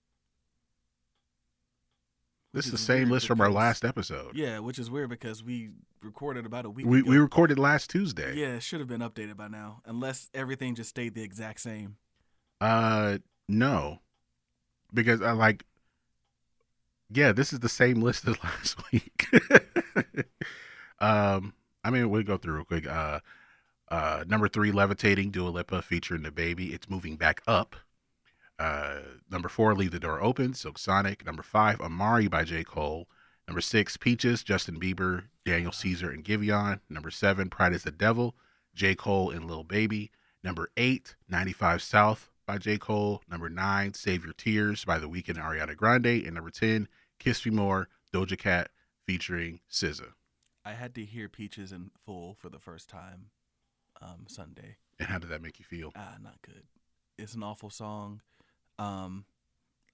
[2.53, 4.37] This is the same list from our last episode.
[4.37, 5.71] Yeah, which is weird because we
[6.03, 7.11] recorded about a week we, ago.
[7.11, 8.37] we recorded last Tuesday.
[8.37, 11.97] yeah, it should have been updated by now, unless everything just stayed the exact same.
[12.61, 13.99] Uh, no,
[14.93, 15.65] because I like.
[17.13, 19.27] Yeah, this is the same list as last week.
[21.01, 22.87] um, I mean, we'll go through real quick.
[22.87, 23.21] Uh,
[23.91, 26.73] uh, number three, Levitating, Dua Lipa featuring DaBaby.
[26.73, 27.77] It's moving back up.
[28.59, 28.99] Uh,
[29.31, 31.25] number four, Leave the Door Open, Silk Sonic.
[31.25, 32.63] Number five, Amari by J.
[32.63, 33.09] Cole.
[33.49, 36.81] Number six, Peaches, Justin Bieber, Daniel Caesar, and Giveon.
[36.89, 38.37] Number seven, Pride is the Devil,
[38.75, 38.95] J.
[38.95, 40.13] Cole and Lil Baby.
[40.45, 42.79] Number eight, 95 South by J.
[42.79, 43.23] Cole.
[43.29, 46.07] Number nine, Save Your Tears by The Weeknd and Ariana Grande.
[46.07, 46.87] And number 10,
[47.19, 48.71] Kiss Me More, Doja Cat
[49.05, 50.13] featuring SZA.
[50.65, 53.31] I had to hear Peaches in full for the first time
[54.03, 54.77] um, Sunday.
[54.99, 55.93] And how did that make you feel?
[55.97, 56.63] Ah, not good.
[57.19, 58.21] It's an awful song.
[58.79, 59.25] Um,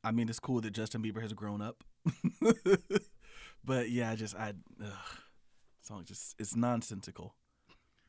[0.05, 1.83] I mean, it's cool that Justin Bieber has grown up,
[3.65, 4.93] but yeah, I just I ugh,
[5.81, 7.35] song just it's nonsensical,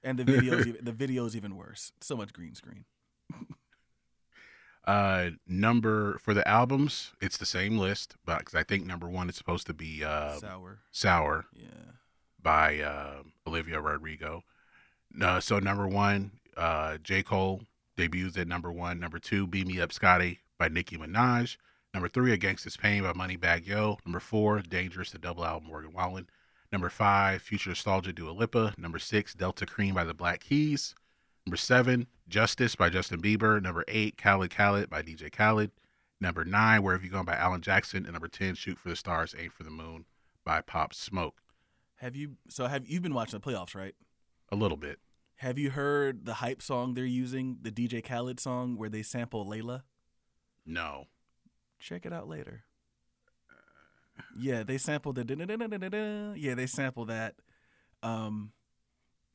[0.04, 1.92] and the videos even, the videos even worse.
[2.02, 2.86] So much green screen.
[4.86, 9.28] Uh, number for the albums, it's the same list, but because I think number one
[9.28, 10.80] is supposed to be uh, Sour.
[10.92, 11.68] Sour Yeah.
[12.42, 14.44] by uh, Olivia Rodrigo.
[15.22, 17.24] Uh, so number one, uh, J.
[17.24, 17.62] Cole
[17.96, 19.00] debuts at number one.
[19.00, 21.58] Number two, Beam Me Up Scotty by Nicki Minaj.
[21.94, 23.98] Number three, A Gangsta's Pain by Moneybag Yo.
[24.06, 26.30] Number four, Dangerous, the double album, Morgan Wallen.
[26.72, 28.74] Number five, Future Nostalgia, Dua Lipa.
[28.78, 30.94] Number six, Delta Kream by the Black Keys.
[31.46, 33.62] Number seven, Justice by Justin Bieber.
[33.62, 35.72] Number eight, Khaled Khaled by DJ Khaled.
[36.20, 38.04] Number nine, Wherever You Going by Alan Jackson.
[38.04, 40.06] And number 10, Shoot for the Stars, Aim for the Moon
[40.44, 41.36] by Pop Smoke.
[41.98, 43.96] Have you so have you been watching the playoffs, right?
[44.52, 45.00] A little bit.
[45.38, 49.46] Have you heard the hype song they're using, the DJ Khaled song where they sample
[49.46, 49.84] Layla?
[50.66, 51.06] No.
[51.80, 52.64] check it out later.
[54.36, 57.36] Yeah, they sampled the yeah, they sampled that.
[58.02, 58.52] Um,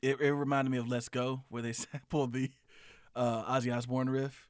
[0.01, 2.51] it it reminded me of Let's Go, where they sampled the
[3.15, 4.49] uh, Ozzy Osbourne riff.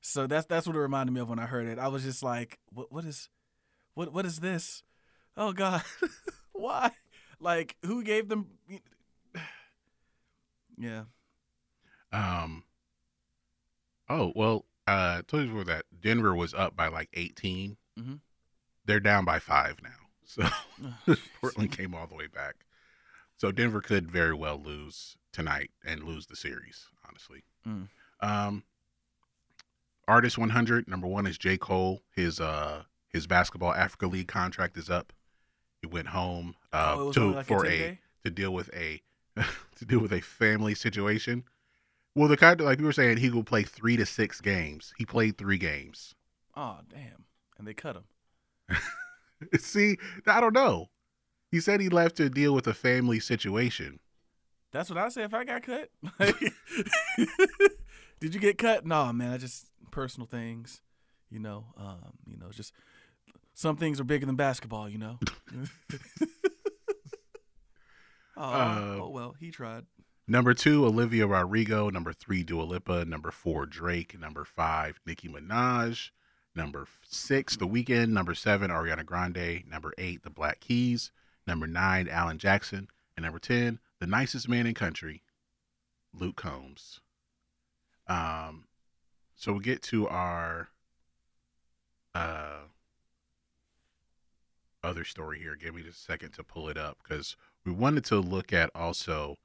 [0.00, 1.78] so that's that's what it reminded me of when I heard it.
[1.78, 3.28] I was just like, what what is,
[3.94, 4.82] what what is this?
[5.36, 5.82] Oh God,
[6.52, 6.90] why?
[7.40, 8.48] Like, who gave them?
[10.78, 11.04] Yeah,
[12.12, 12.64] Um.
[14.08, 17.76] Oh well, uh, told you before that Denver was up by like 18.
[17.98, 18.20] Mhm.
[18.84, 19.90] They're down by five now,
[20.24, 20.48] so
[21.08, 22.64] Ugh, Portland came all the way back.
[23.36, 26.86] So Denver could very well lose tonight and lose the series.
[27.06, 27.88] Honestly, Mm.
[28.20, 28.64] um,
[30.06, 32.02] artist 100 number one is J Cole.
[32.14, 35.12] His uh his basketball Africa League contract is up.
[35.82, 39.02] He went home uh Oh, to like for 10 a to deal with a
[39.76, 41.44] to deal with a family situation.
[42.14, 44.92] Well, the kind of like we were saying, he will play three to six games.
[44.98, 46.14] He played three games.
[46.56, 47.24] oh damn,
[47.58, 48.78] and they cut him.
[49.58, 49.96] See,
[50.26, 50.88] I don't know.
[51.50, 54.00] He said he left to deal with a family situation.
[54.72, 55.88] That's what I say if I got cut.
[58.20, 58.84] Did you get cut?
[58.84, 59.32] No, man.
[59.32, 60.82] I just personal things,
[61.30, 61.66] you know.
[61.76, 62.72] Um, you know, just
[63.54, 65.18] some things are bigger than basketball, you know.
[68.38, 69.84] Oh, Uh, oh well, he tried.
[70.26, 71.88] Number two, Olivia Rodrigo.
[71.90, 73.04] Number three, Dua Lipa.
[73.04, 74.18] Number four, Drake.
[74.18, 76.10] Number five, Nicki Minaj.
[76.54, 78.08] Number six, The Weeknd.
[78.08, 79.64] Number seven, Ariana Grande.
[79.70, 81.12] Number eight, The Black Keys.
[81.46, 82.88] Number nine, Alan Jackson.
[83.16, 85.22] And number 10, the nicest man in country,
[86.14, 87.00] Luke Combs.
[88.06, 88.66] Um,
[89.34, 90.68] so we get to our
[92.14, 92.60] uh,
[94.84, 95.56] other story here.
[95.56, 97.36] Give me just a second to pull it up because
[97.68, 99.36] we wanted to look at also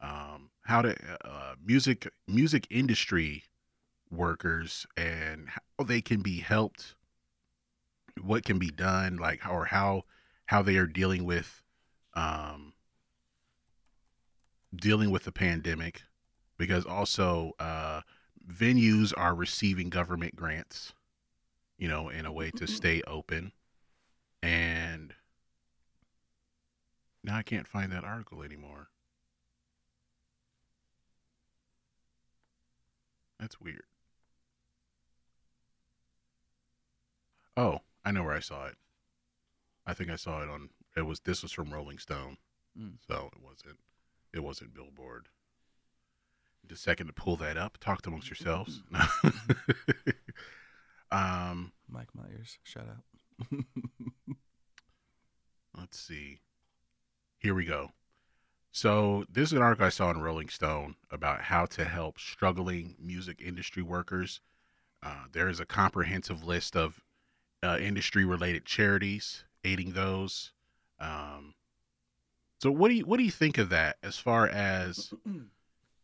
[0.00, 3.42] um, how to uh, music music industry
[4.08, 6.94] workers and how they can be helped,
[8.20, 10.04] what can be done, like how or how
[10.46, 11.60] how they are dealing with
[12.14, 12.74] um,
[14.72, 16.02] dealing with the pandemic,
[16.56, 18.02] because also uh,
[18.48, 20.92] venues are receiving government grants,
[21.78, 23.50] you know, in a way to stay open,
[24.40, 25.14] and
[27.24, 28.88] now I can't find that article anymore.
[33.38, 33.84] That's weird.
[37.56, 38.76] Oh, I know where I saw it.
[39.86, 40.70] I think I saw it on.
[40.96, 42.38] It was this was from Rolling Stone,
[42.78, 42.94] Mm.
[43.06, 43.78] so it wasn't.
[44.32, 45.28] It wasn't Billboard.
[46.66, 47.76] Just a second to pull that up.
[47.78, 48.82] Talk amongst yourselves.
[51.10, 53.50] um, Mike Myers, shout out.
[55.76, 56.40] let's see.
[57.42, 57.90] Here we go.
[58.70, 62.94] So this is an article I saw in Rolling Stone about how to help struggling
[63.00, 64.40] music industry workers.
[65.02, 67.00] Uh, there is a comprehensive list of
[67.60, 70.52] uh, industry-related charities aiding those.
[71.00, 71.54] Um,
[72.60, 75.12] so what do you what do you think of that as far as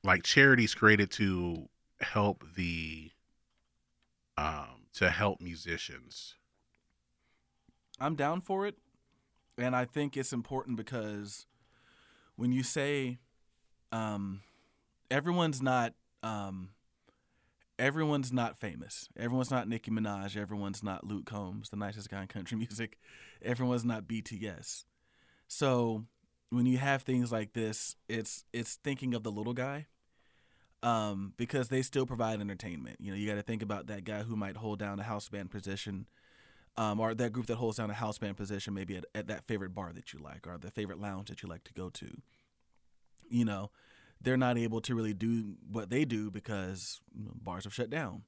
[0.03, 1.69] like charities created to
[2.01, 3.13] help the
[4.37, 6.35] um, to help musicians?
[8.01, 8.77] I'm down for it,
[9.59, 11.47] and I think it's important because
[12.37, 13.19] when you say
[13.93, 14.41] um,
[15.11, 16.71] everyone's not um,
[17.79, 22.29] everyone's not famous, everyone's not Nicki Minaj, everyone's not Luke Combs, the nicest guy in
[22.29, 22.99] country music,
[23.43, 24.85] everyone's not BTS.
[25.49, 26.05] So
[26.51, 29.87] when you have things like this, it's it's thinking of the little guy.
[30.81, 32.99] Um, because they still provide entertainment.
[33.01, 35.29] You know, you got to think about that guy who might hold down a house
[35.29, 36.07] band position
[36.79, 39.45] um, or that group that holds down a house band position, maybe at, at that
[39.49, 42.09] favorite bar that you like, or the favorite lounge that you like to go to.
[43.29, 43.73] You know,
[44.21, 47.91] they're not able to really do what they do because you know, bars have shut
[47.91, 48.23] down.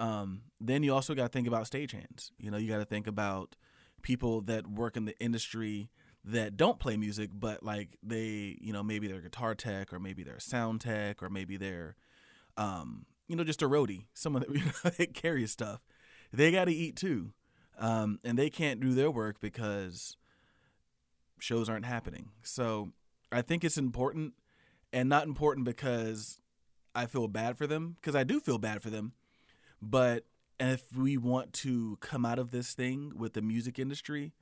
[0.00, 2.32] Um, then you also got to think about stagehands.
[2.38, 3.54] You know, you got to think about
[4.02, 5.88] people that work in the industry
[6.24, 10.24] that don't play music, but like they, you know, maybe they're guitar tech, or maybe
[10.24, 11.94] they're sound tech, or maybe they're,
[12.56, 15.82] um, you know, just a roadie, someone that, you know, that carries stuff.
[16.32, 17.30] They got to eat too
[17.78, 20.16] um, and they can't do their work because
[21.38, 22.30] shows aren't happening.
[22.42, 22.92] So
[23.30, 24.34] I think it's important,
[24.92, 26.40] and not important because
[26.94, 29.12] I feel bad for them, because I do feel bad for them.
[29.82, 30.24] But
[30.58, 34.32] if we want to come out of this thing with the music industry,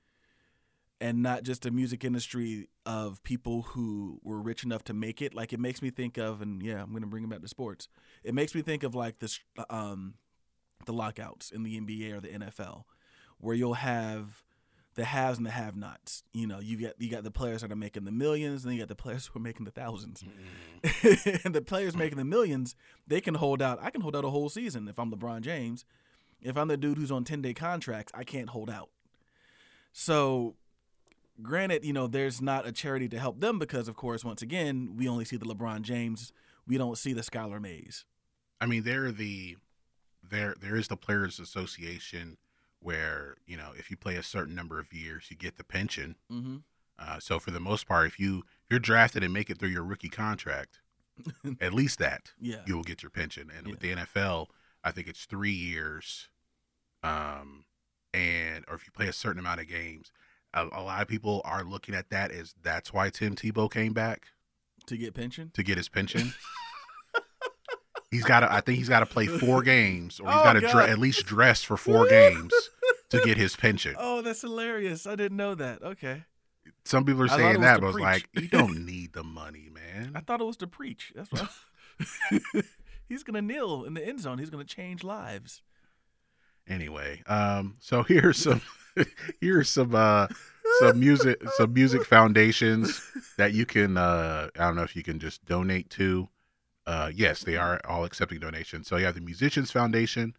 [1.00, 5.34] and not just a music industry of people who were rich enough to make it,
[5.34, 7.88] like it makes me think of, and yeah, I'm gonna bring it back to sports.
[8.22, 10.14] It makes me think of like this, um,
[10.86, 12.84] the lockouts in the NBA or the NFL
[13.44, 14.42] where you'll have
[14.94, 16.22] the haves and the have-nots.
[16.32, 18.76] You know, you get you got the players that are making the millions, and then
[18.78, 20.24] you got the players who are making the 1000s
[21.44, 22.74] and the players making the millions,
[23.06, 23.78] they can hold out.
[23.82, 25.84] I can hold out a whole season if I'm LeBron James,
[26.42, 28.90] If I'm the dude who's on 10 day contracts, I can't hold out.
[29.92, 30.56] So,
[31.42, 34.94] granted, you know, there's not a charity to help them because, of course, once again,
[34.96, 36.32] we only see the LeBron James.
[36.66, 38.04] We don't see the Skylar Mays.
[38.60, 39.56] I mean, they're the
[40.28, 42.38] there there is the players association
[42.84, 46.16] where you know if you play a certain number of years you get the pension.
[46.30, 46.56] Mm-hmm.
[46.98, 49.70] Uh, so for the most part, if you if you're drafted and make it through
[49.70, 50.78] your rookie contract,
[51.60, 52.62] at least that Yeah.
[52.66, 53.50] you will get your pension.
[53.56, 54.46] And with the NFL,
[54.84, 56.28] I think it's three years,
[57.02, 57.64] um,
[58.12, 60.12] and or if you play a certain amount of games,
[60.52, 63.92] a, a lot of people are looking at that as that's why Tim Tebow came
[63.92, 64.28] back
[64.86, 65.50] To get pension?
[65.54, 66.32] to get his pension.
[68.10, 68.52] he's got to.
[68.52, 70.98] I think he's got to play four games, or he's Oh, got to dre- at
[70.98, 72.52] least dress for four games
[73.10, 73.94] to get his pension.
[73.98, 75.06] Oh, that's hilarious.
[75.06, 75.82] I didn't know that.
[75.82, 76.24] Okay.
[76.84, 78.04] Some people are I saying that, but it's preach.
[78.04, 80.12] like you don't need the money, man.
[80.14, 81.12] I thought it was to preach.
[81.14, 82.64] That's what.
[83.08, 84.38] He's gonna kneel in the end zone.
[84.38, 85.62] He's gonna change lives.
[86.66, 88.62] Anyway, um, so here's some
[89.40, 90.28] here's some uh
[90.80, 93.02] some music some music foundations
[93.36, 96.28] that you can uh I don't know if you can just donate to.
[96.86, 98.88] Uh yes, they are all accepting donations.
[98.88, 100.34] So you have the Musicians Foundation,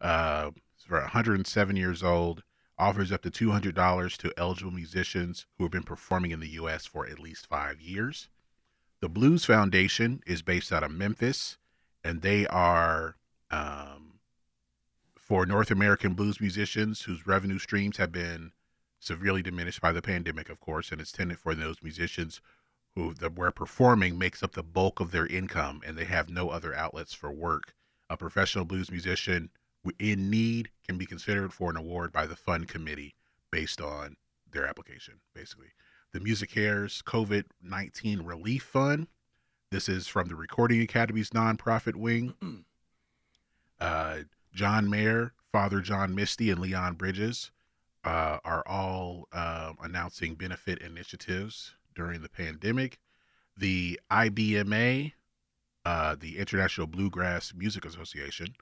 [0.00, 0.50] uh
[0.84, 2.42] for 107 years old,
[2.78, 7.06] offers up to $200 to eligible musicians who have been performing in the US for
[7.06, 8.28] at least 5 years.
[9.00, 11.58] The Blues Foundation is based out of Memphis
[12.02, 13.16] and they are
[13.50, 14.20] um
[15.16, 18.52] for North American blues musicians whose revenue streams have been
[19.00, 22.40] severely diminished by the pandemic, of course, and it's tended for those musicians
[22.94, 26.50] who the, where performing makes up the bulk of their income and they have no
[26.50, 27.74] other outlets for work.
[28.10, 29.50] A professional blues musician
[29.98, 33.14] in need can be considered for an award by the fund committee
[33.50, 34.16] based on
[34.50, 35.68] their application, basically.
[36.12, 39.08] The MusiCares COVID 19 Relief Fund.
[39.70, 42.34] This is from the Recording Academy's nonprofit wing.
[43.80, 44.18] Uh,
[44.54, 47.50] John Mayer, Father John Misty, and Leon Bridges
[48.04, 52.98] uh, are all uh, announcing benefit initiatives during the pandemic.
[53.56, 55.12] The IBMA,
[55.84, 58.54] uh, the International Bluegrass Music Association,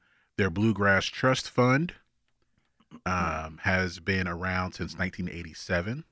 [0.42, 1.94] their Bluegrass Trust Fund
[3.06, 6.02] um, has been around since 1987,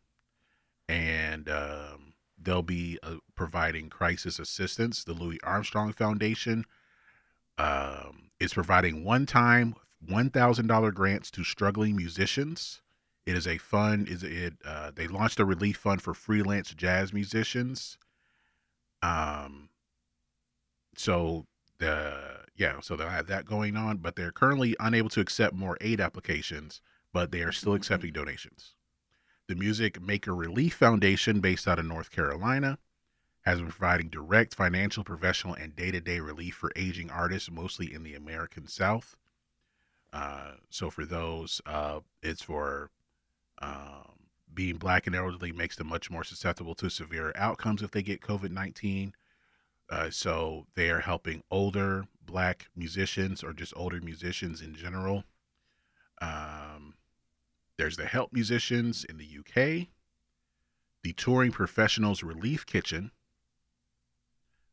[0.89, 5.03] and um, they'll be uh, providing crisis assistance.
[5.03, 6.65] The Louis Armstrong Foundation
[7.59, 9.75] um, is providing one-time
[10.09, 12.83] $1,000 grants to struggling musicians.
[13.27, 14.07] It is a fund.
[14.09, 14.55] Is it?
[14.65, 17.99] Uh, they launched a relief fund for freelance jazz musicians.
[19.03, 19.71] Um.
[20.97, 21.47] So
[21.79, 25.79] the yeah, so they'll have that going on, but they're currently unable to accept more
[25.81, 26.81] aid applications,
[27.13, 28.75] but they are still accepting donations.
[29.47, 32.79] The Music Maker Relief Foundation, based out of North Carolina,
[33.43, 37.93] has been providing direct financial, professional, and day to day relief for aging artists, mostly
[37.93, 39.17] in the American South.
[40.13, 42.91] Uh, so for those, uh, it's for
[43.63, 44.13] um,
[44.53, 48.21] being black and elderly makes them much more susceptible to severe outcomes if they get
[48.21, 49.15] COVID 19.
[49.91, 55.25] Uh, so they are helping older black musicians or just older musicians in general.
[56.23, 56.95] Um,
[57.77, 59.89] there's the Help Musicians in the UK,
[61.03, 63.11] the Touring Professionals Relief Kitchen,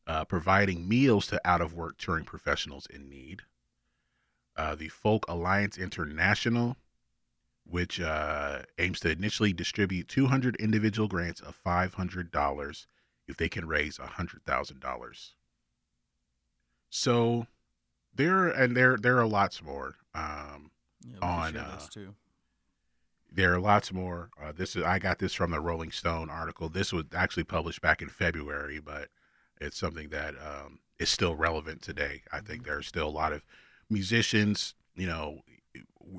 [0.06, 3.42] uh, providing meals to out of work touring professionals in need.
[4.56, 6.76] Uh, the Folk Alliance International,
[7.64, 12.86] which uh, aims to initially distribute 200 individual grants of $500
[13.28, 15.30] if they can raise $100,000.
[16.90, 17.46] So
[18.14, 19.96] there and there there are lots more.
[20.14, 20.70] Um,
[21.06, 21.78] Yeah, On, uh,
[23.30, 24.30] there are lots more.
[24.42, 26.68] Uh, this is I got this from the Rolling Stone article.
[26.68, 29.08] This was actually published back in February, but
[29.60, 32.22] it's something that um, is still relevant today.
[32.32, 33.44] I think there are still a lot of
[33.90, 34.74] musicians.
[34.96, 35.42] You know,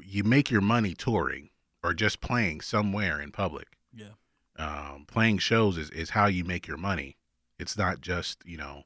[0.04, 1.50] you make your money touring
[1.84, 3.68] or just playing somewhere in public.
[3.94, 4.14] Yeah.
[4.60, 7.18] Um, playing shows is, is how you make your money.
[7.58, 8.84] It's not just you know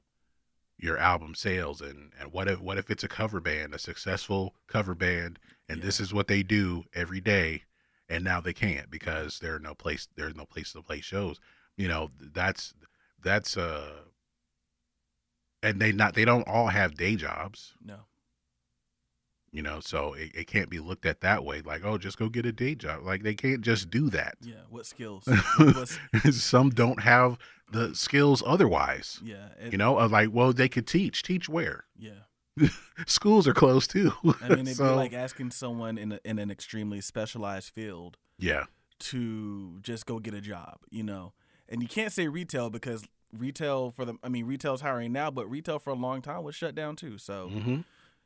[0.78, 4.56] your album sales and and what if what if it's a cover band, a successful
[4.68, 7.64] cover band, and this is what they do every day
[8.10, 11.40] and now they can't because there's no place there's no place to play shows
[11.78, 12.74] you know that's
[13.22, 13.92] that's uh
[15.62, 18.00] and they not they don't all have day jobs No.
[19.54, 22.28] You know so it, it can't be looked at that way like oh just go
[22.28, 24.56] get a day job like they can't just do that Yeah.
[24.70, 25.24] What skills?
[25.58, 26.00] What-
[26.34, 27.38] some don't have
[27.72, 29.48] the skills otherwise yeah.
[29.60, 32.24] it- you know like well they could teach teach where Yeah.
[33.08, 36.40] schools are closed too I mean, it'd so be like asking someone in a, in
[36.40, 38.66] an extremely specialized field yeah
[39.00, 41.34] to just go get a job, you know.
[41.68, 43.04] And you can't say retail because
[43.38, 46.56] retail for the I mean, retail's hiring now, but retail for a long time was
[46.56, 47.18] shut down too.
[47.18, 47.82] So hmm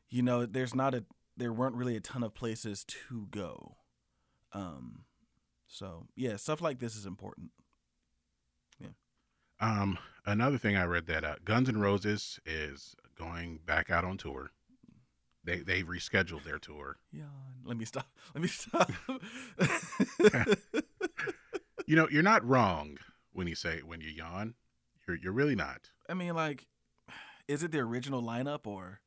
[0.09, 1.03] you know, there's not a
[1.37, 3.77] there weren't really a ton of places to go.
[4.53, 5.05] Um,
[5.67, 7.51] so yeah, stuff like this is important.
[9.59, 14.15] Um, another thing I read that uh, Guns N' Roses is going back out on
[14.17, 14.51] tour.
[15.43, 16.97] They they rescheduled their tour.
[17.11, 17.63] Yawn.
[17.65, 18.07] Let me stop.
[18.35, 18.91] Let me stop.
[21.87, 22.97] You know, you're not wrong
[23.31, 24.55] when you say when you yawn.
[25.07, 25.89] You're you're really not.
[26.09, 26.67] I mean, like,
[27.47, 28.99] is it the original lineup or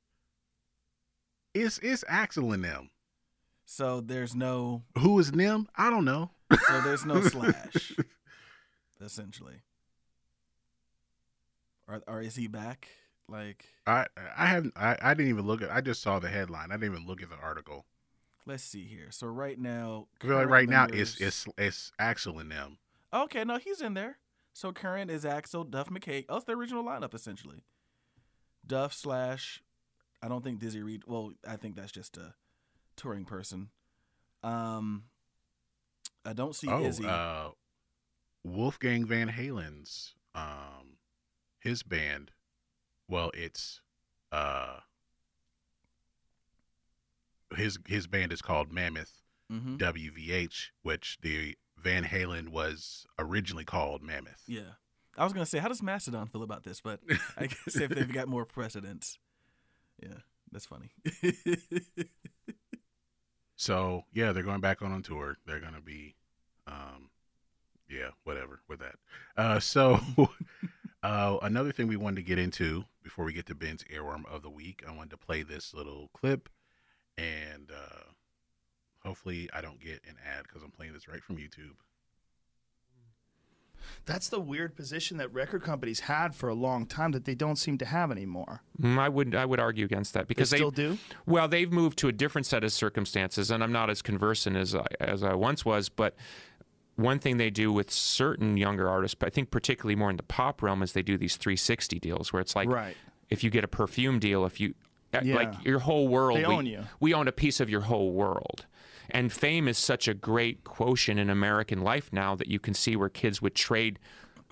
[1.54, 2.90] It's it's Axl and them.
[3.64, 4.00] so?
[4.00, 5.68] There's no Who is them?
[5.76, 6.30] I don't know.
[6.66, 7.92] so there's no slash,
[9.00, 9.62] essentially.
[11.88, 12.88] Or or is he back?
[13.28, 16.70] Like, I I haven't I, I didn't even look at I just saw the headline.
[16.70, 17.84] I didn't even look at the article.
[18.46, 19.08] let's see here.
[19.10, 22.78] So right now, right now members- it's it's it's Axl and them.
[23.12, 24.18] Okay, no, he's in there.
[24.52, 26.26] So current is Axl, Duff McKay.
[26.28, 27.62] Oh, it's the original lineup essentially.
[28.66, 29.62] Duff slash,
[30.22, 31.02] I don't think Dizzy Reed.
[31.06, 32.34] Well, I think that's just a
[32.96, 33.70] touring person.
[34.42, 35.04] Um,
[36.24, 37.06] I don't see oh, Izzy.
[37.06, 37.48] uh,
[38.44, 40.96] Wolfgang Van Halen's um
[41.58, 42.30] his band.
[43.08, 43.80] Well, it's
[44.32, 44.80] uh
[47.56, 54.02] his his band is called Mammoth hmm WVH, which the Van Halen was originally called
[54.02, 54.42] Mammoth.
[54.46, 54.74] Yeah,
[55.16, 56.80] I was gonna say, how does Mastodon feel about this?
[56.80, 57.00] But
[57.36, 59.18] I guess if they've got more precedence,
[60.02, 60.18] yeah,
[60.52, 60.90] that's funny.
[63.60, 65.36] So yeah, they're going back on on tour.
[65.46, 66.14] They're gonna be,
[66.66, 67.10] um,
[67.90, 68.94] yeah, whatever with that.
[69.36, 70.00] Uh, so
[71.02, 74.40] uh, another thing we wanted to get into before we get to Ben's earworm of
[74.40, 76.48] the week, I wanted to play this little clip,
[77.18, 78.04] and uh,
[79.04, 81.76] hopefully I don't get an ad because I'm playing this right from YouTube.
[84.06, 87.56] That's the weird position that record companies had for a long time that they don't
[87.56, 88.62] seem to have anymore.
[88.80, 90.98] Mm, I would I would argue against that because they still do.
[91.26, 94.74] Well, they've moved to a different set of circumstances, and I'm not as conversant as
[94.74, 95.88] I, as I once was.
[95.88, 96.14] But
[96.96, 100.22] one thing they do with certain younger artists, but I think particularly more in the
[100.22, 102.96] pop realm, is they do these 360 deals where it's like Right.
[103.30, 104.74] if you get a perfume deal, if you
[105.14, 105.34] uh, Yeah.
[105.36, 106.84] like your whole world, They we, own you.
[107.00, 108.66] we own a piece of your whole world.
[109.12, 112.96] And fame is such a great quotient in American life now that you can see
[112.96, 113.98] where kids would trade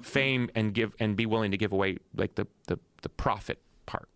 [0.02, 4.09] fame and give and be willing to give away like the the, the profit part.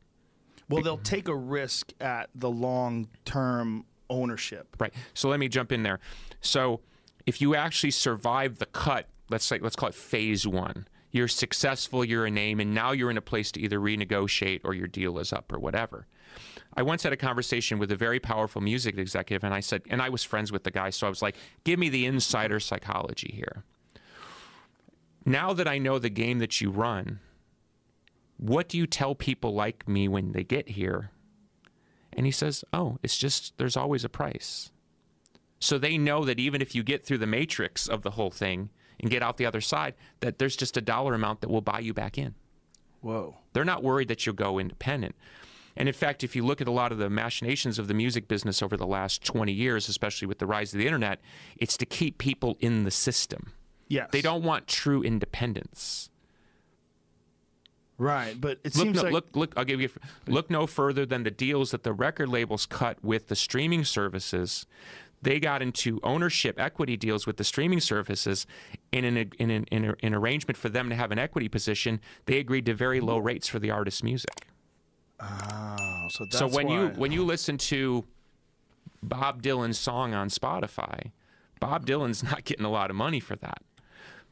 [0.68, 4.76] Well, they'll take a risk at the long term ownership.
[4.78, 4.92] Right.
[5.14, 6.00] So let me jump in there.
[6.40, 6.80] So
[7.26, 10.86] if you actually survive the cut, let's say let's call it phase one.
[11.10, 14.72] You're successful, you're a name, and now you're in a place to either renegotiate or
[14.72, 16.06] your deal is up or whatever.
[16.74, 20.00] I once had a conversation with a very powerful music executive, and I said, and
[20.00, 23.32] I was friends with the guy, so I was like, give me the insider psychology
[23.34, 23.64] here.
[25.24, 27.20] Now that I know the game that you run,
[28.38, 31.10] what do you tell people like me when they get here?
[32.14, 34.70] And he says, oh, it's just, there's always a price.
[35.60, 38.70] So they know that even if you get through the matrix of the whole thing
[38.98, 41.78] and get out the other side, that there's just a dollar amount that will buy
[41.78, 42.34] you back in.
[43.00, 43.36] Whoa.
[43.52, 45.14] They're not worried that you'll go independent.
[45.76, 48.28] And in fact, if you look at a lot of the machinations of the music
[48.28, 51.20] business over the last 20 years, especially with the rise of the internet,
[51.56, 53.52] it's to keep people in the system.
[53.88, 54.08] Yes.
[54.12, 56.10] They don't want true independence.
[57.98, 58.38] Right.
[58.40, 59.54] But it Look, seems no, like look, look.
[59.56, 59.90] I'll give you.
[60.26, 64.66] Look no further than the deals that the record labels cut with the streaming services.
[65.20, 68.46] They got into ownership equity deals with the streaming services,
[68.90, 72.00] in an in an, in an arrangement for them to have an equity position.
[72.26, 74.48] They agreed to very low rates for the artist's music.
[75.22, 78.04] Oh, so that's so when you when you listen to
[79.02, 81.10] Bob Dylan's song on Spotify,
[81.60, 83.62] Bob Dylan's not getting a lot of money for that.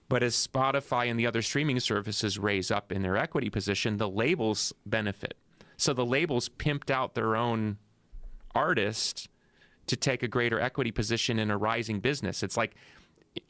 [0.08, 4.08] But as Spotify and the other streaming services raise up in their equity position, the
[4.08, 5.36] labels benefit.
[5.76, 7.78] So the labels pimped out their own
[8.52, 9.28] artist
[9.86, 12.42] to take a greater equity position in a rising business.
[12.42, 12.74] It's like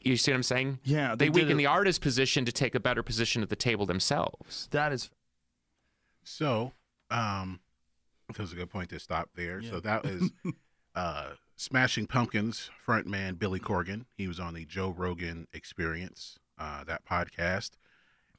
[0.01, 0.79] you see what I'm saying?
[0.83, 3.55] Yeah, They, they did weaken the artist's position to take a better position at the
[3.55, 4.67] table themselves.
[4.71, 5.09] that is
[6.23, 6.73] So,
[7.11, 7.59] um,
[8.27, 9.61] that was a good point to stop there.
[9.61, 9.79] So Yeah.
[9.81, 10.31] that is
[10.95, 14.05] uh, Smashing Pumpkins frontman Billy Corgan.
[14.17, 17.71] He was on the Joe Rogan Experience, uh, that podcast,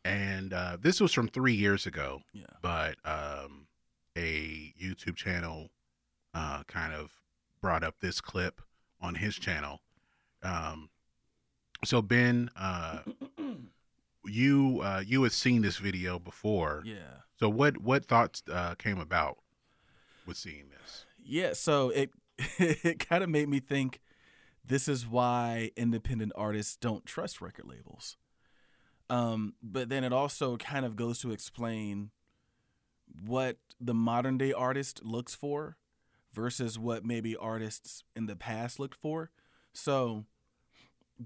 [0.05, 2.23] and uh, this was from three years ago.
[2.33, 2.47] Yeah.
[2.61, 3.67] But um,
[4.17, 5.71] a YouTube channel
[6.35, 7.11] uh, kind of
[7.61, 8.61] brought up this clip
[9.01, 9.81] on his channel.
[10.43, 10.89] Um,
[11.85, 13.01] so Ben, uh,
[14.25, 16.83] you uh, you had seen this video before.
[16.85, 17.23] Yeah.
[17.39, 19.39] So what what thoughts uh, came about
[20.27, 21.05] with seeing this?
[21.19, 22.11] Yeah, so it
[22.59, 24.01] it kind of made me think
[24.65, 28.17] this is why independent artists don't trust record labels.
[29.11, 32.11] Um, but then it also kind of goes to explain
[33.25, 35.77] what the modern day artist looks for
[36.33, 39.31] versus what maybe artists in the past looked for.
[39.75, 40.25] So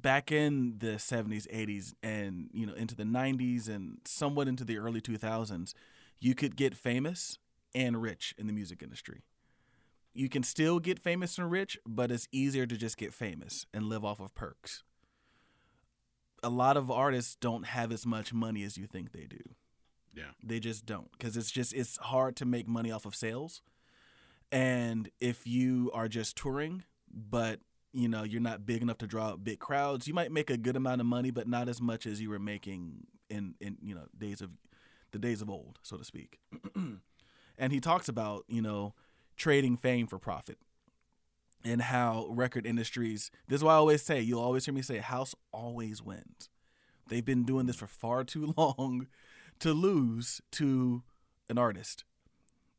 [0.02, 4.78] back in the 70s, 80s and you know into the 90s and somewhat into the
[4.78, 5.72] early 2000s,
[6.18, 7.38] you could get famous
[7.74, 9.22] and rich in the music industry.
[10.14, 13.84] You can still get famous and rich, but it's easier to just get famous and
[13.84, 14.82] live off of perks.
[16.42, 19.42] A lot of artists don't have as much money as you think they do.
[20.14, 20.30] Yeah.
[20.42, 23.60] They just don't because it's just it's hard to make money off of sales.
[24.50, 27.60] And if you are just touring, but
[27.96, 30.76] you know you're not big enough to draw big crowds, you might make a good
[30.76, 34.06] amount of money, but not as much as you were making in in you know
[34.16, 34.50] days of
[35.12, 36.38] the days of old, so to speak.
[37.58, 38.94] and he talks about you know
[39.36, 40.58] trading fame for profit
[41.64, 43.30] and how record industries.
[43.48, 46.48] This is why I always say you'll always hear me say house always wins.
[47.08, 49.06] They've been doing this for far too long
[49.60, 51.02] to lose to
[51.48, 52.04] an artist,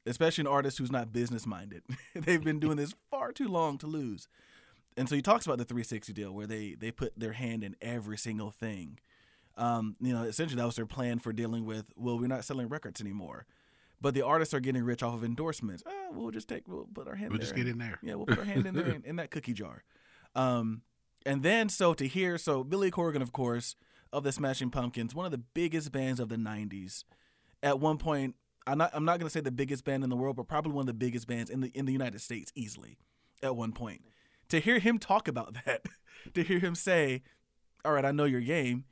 [0.05, 1.83] especially an artist who's not business minded.
[2.15, 4.27] They've been doing this far too long to lose.
[4.97, 7.75] And so he talks about the 360 deal where they they put their hand in
[7.81, 8.99] every single thing.
[9.55, 11.85] Um, you know, essentially that was their plan for dealing with.
[11.95, 13.45] Well, we're not selling records anymore,
[14.01, 15.83] but the artists are getting rich off of endorsements.
[15.87, 17.31] Ah, we'll just take, we'll put our hand.
[17.31, 17.99] We'll there just get in there.
[18.01, 19.83] yeah, we'll put our hand in there in, in that cookie jar.
[20.35, 20.81] Um,
[21.25, 23.75] and then so to hear, so Billy Corgan, of course,
[24.13, 27.03] of the Smashing Pumpkins, one of the biggest bands of the '90s.
[27.61, 28.35] At one point,
[28.65, 30.83] I'm not I'm not gonna say the biggest band in the world, but probably one
[30.83, 32.97] of the biggest bands in the in the United States, easily.
[33.43, 34.01] At one point,
[34.49, 35.85] to hear him talk about that,
[36.33, 37.23] to hear him say,
[37.85, 38.85] "All right, I know your game.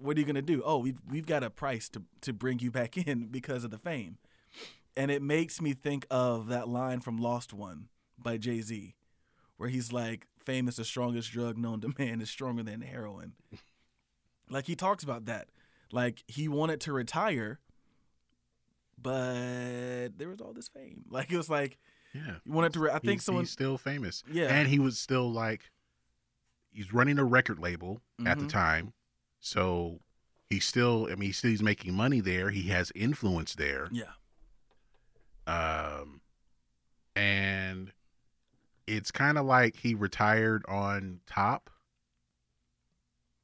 [0.00, 0.62] What are you gonna do?
[0.64, 3.78] Oh, we've we've got a price to to bring you back in because of the
[3.78, 4.18] fame."
[4.96, 8.94] And it makes me think of that line from Lost One by Jay Z,
[9.56, 12.20] where he's like, "Fame is the strongest drug known to man.
[12.20, 13.34] is stronger than heroin."
[14.50, 15.48] like he talks about that.
[15.92, 17.60] Like he wanted to retire,
[19.00, 21.04] but there was all this fame.
[21.10, 21.78] Like it was like
[22.14, 22.36] Yeah.
[22.46, 22.80] wanted to.
[22.80, 23.44] Re- I think he's, someone.
[23.44, 24.24] he's still famous.
[24.30, 24.46] Yeah.
[24.48, 25.70] And he was still like
[26.70, 28.48] he's running a record label at the Mhm.
[28.50, 28.92] time.
[29.40, 30.00] So
[30.48, 32.50] he's still I mean he's still he's making money there.
[32.50, 33.88] He has influence there.
[33.92, 34.12] Yeah.
[35.46, 36.20] Um
[37.14, 37.92] and
[38.86, 41.70] it's kind of like he retired on top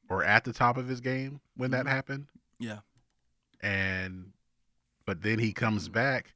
[0.08, 1.90] or at the top of his game when that Mhm.
[1.90, 2.26] happened.
[2.58, 2.80] Yeah.
[3.60, 4.32] And
[5.06, 6.34] but then he comes back.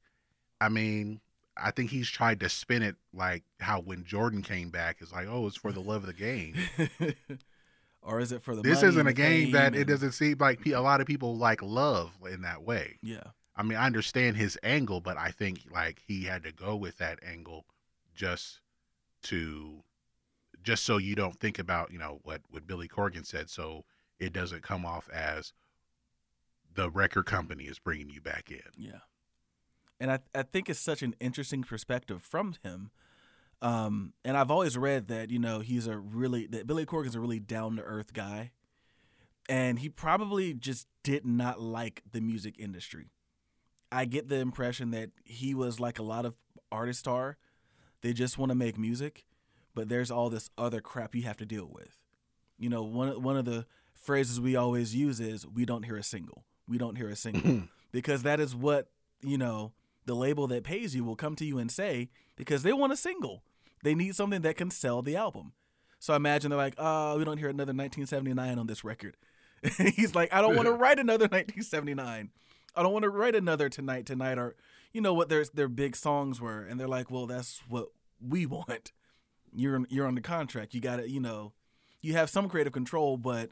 [0.61, 1.21] I mean,
[1.61, 5.27] I think he's tried to spin it like how when Jordan came back, it's like,
[5.29, 6.55] oh, it's for the love of the game.
[8.03, 8.63] or is it for the?
[8.63, 11.37] this isn't a the game that fame it doesn't seem like a lot of people
[11.37, 12.99] like love in that way.
[13.03, 13.25] Yeah.
[13.57, 16.99] I mean, I understand his angle, but I think like he had to go with
[16.99, 17.67] that angle
[18.15, 18.61] just
[19.25, 19.83] to
[20.63, 23.85] just so you don't think about, you know, what what Billy Corgan said so
[24.19, 25.53] it doesn't come off as
[26.75, 28.61] the record company is bringing you back in.
[28.77, 29.01] Yeah.
[30.01, 32.91] And I, I think it's such an interesting perspective from him.
[33.61, 37.21] Um, and I've always read that, you know, he's a really, that Billy Corgan's a
[37.21, 38.53] really down to earth guy.
[39.49, 43.11] And he probably just did not like the music industry.
[43.91, 46.37] I get the impression that he was like a lot of
[46.71, 47.39] artists are.
[48.03, 49.25] They just want to make music,
[49.75, 51.97] but there's all this other crap you have to deal with.
[52.59, 56.03] You know, one one of the phrases we always use is we don't hear a
[56.03, 56.45] single.
[56.69, 57.63] We don't hear a single.
[57.93, 58.89] because that is what,
[59.23, 59.73] you know,
[60.09, 62.97] the label that pays you will come to you and say because they want a
[62.97, 63.45] single.
[63.85, 65.53] They need something that can sell the album.
[66.01, 69.17] So I imagine they're like, "Oh, we don't hear another 1979 on this record."
[69.95, 72.31] He's like, "I don't want to write another 1979.
[72.75, 74.57] I don't want to write another Tonight Tonight or
[74.93, 77.89] you know what their their big songs were." And they're like, "Well, that's what
[78.21, 78.93] we want.
[79.55, 80.75] You're you're on the contract.
[80.75, 81.53] You got to, you know,
[82.01, 83.51] you have some creative control, but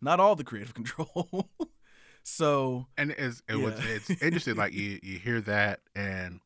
[0.00, 1.50] not all the creative control."
[2.26, 6.40] So, and it's it was it's interesting like you you hear that and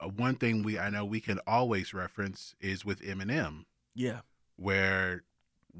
[0.00, 3.64] uh, one thing we I know we can always reference is with Eminem.
[3.94, 4.20] Yeah.
[4.56, 5.22] where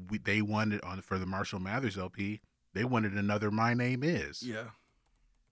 [0.09, 2.41] we, they wanted on for the Marshall Mathers LP
[2.75, 4.43] they wanted another My Name Is.
[4.43, 4.65] Yeah.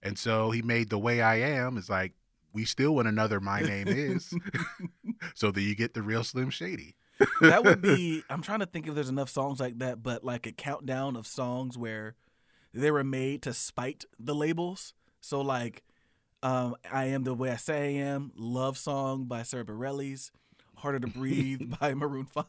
[0.00, 2.12] and so he made the way I am is like
[2.52, 4.32] we still want another My Name Is.
[5.34, 6.96] So that you get the real Slim Shady.
[7.40, 10.46] That would be i'm trying to think if there's enough songs like that but like
[10.46, 12.16] a countdown of songs where
[12.74, 15.82] they were made to spite the labels so like
[16.42, 20.30] um, i am the way i say i am love song by sara bareilles
[20.76, 22.46] harder to breathe by maroon 5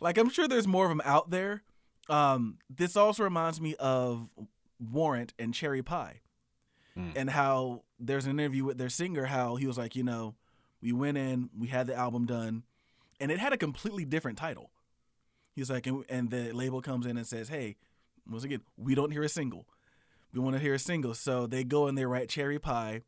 [0.00, 1.62] like i'm sure there's more of them out there
[2.08, 4.28] um, this also reminds me of
[4.80, 6.20] warrant and cherry pie
[6.94, 7.12] Mm.
[7.16, 10.34] and how there's an interview with their singer how he was like you know
[10.82, 12.64] we went in we had the album done
[13.18, 14.70] and it had a completely different title.
[15.54, 17.76] He's like, and, and the label comes in and says, "Hey,
[18.28, 19.66] once again, we don't hear a single.
[20.32, 23.02] We want to hear a single." So they go and they write "Cherry Pie."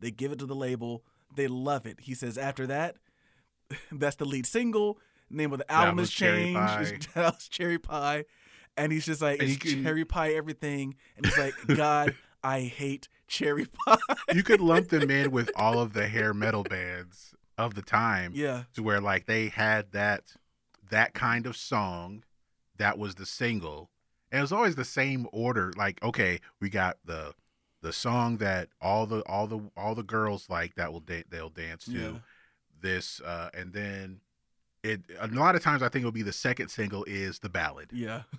[0.00, 1.04] They give it to the label.
[1.34, 2.00] They love it.
[2.00, 2.96] He says, after that,
[3.92, 4.98] That's the lead single.
[5.28, 7.08] Name of the album is Cherry changed.
[7.14, 8.24] That was Cherry Pie.
[8.76, 10.94] And he's just like, it's can- cherry pie everything.
[11.16, 13.98] And he's like, God, I hate cherry pie.
[14.32, 18.32] you could lump them in with all of the hair metal bands of the time
[18.34, 18.62] yeah.
[18.74, 20.36] to where like they had that
[20.90, 22.24] that kind of song
[22.78, 23.90] that was the single
[24.30, 27.32] and it was always the same order like okay we got the
[27.82, 31.48] the song that all the all the all the girls like that will da- they'll
[31.50, 32.12] dance to Yeah.
[32.80, 34.20] this uh and then
[34.82, 37.90] it a lot of times i think it'll be the second single is the ballad
[37.92, 38.22] Yeah.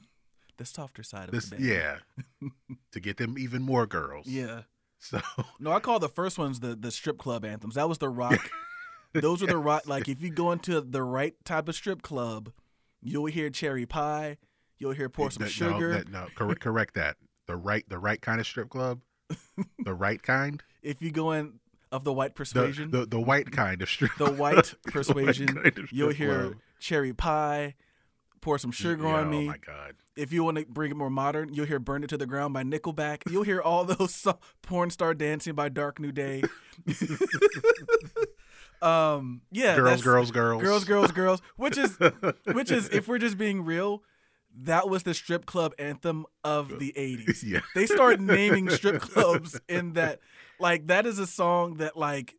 [0.57, 1.65] The softer side of this the band.
[1.67, 2.49] yeah
[2.91, 4.61] to get them even more girls Yeah.
[4.99, 5.19] so
[5.59, 7.73] No, I call the first ones the the strip club anthems.
[7.75, 8.39] That was the rock.
[9.13, 9.87] Those were the rock.
[9.87, 12.51] Like if you go into the right type of strip club,
[13.01, 14.37] you'll hear cherry pie.
[14.81, 15.93] You'll hear pour some no, sugar.
[15.93, 17.15] that- no correct correct that
[17.47, 18.99] the right the right kind of strip club
[19.85, 21.59] the right kind if you go in
[21.91, 25.77] of the white persuasion, the, the the white kind of strip the white persuasion, kind
[25.77, 26.55] of you'll hear club.
[26.79, 27.75] cherry pie.
[28.39, 29.43] Pour some sugar Yeah, on me.
[29.43, 29.93] Oh my god.
[30.17, 32.55] If you want to bring it more modern, you'll hear "Burn It to the Ground"
[32.55, 33.21] by Nickelback.
[33.29, 36.41] You'll hear all those so- "Porn Star Dancing" by Dark New Day.
[38.81, 41.41] um, yeah, girls, girls, girls, girls, girls, girls.
[41.55, 41.97] Which is,
[42.51, 44.01] which is, if we're just being real,
[44.63, 47.43] that was the strip club anthem of the '80s.
[47.43, 47.61] Yeah.
[47.75, 50.19] They started naming strip clubs in that,
[50.59, 52.35] like, that is a song that like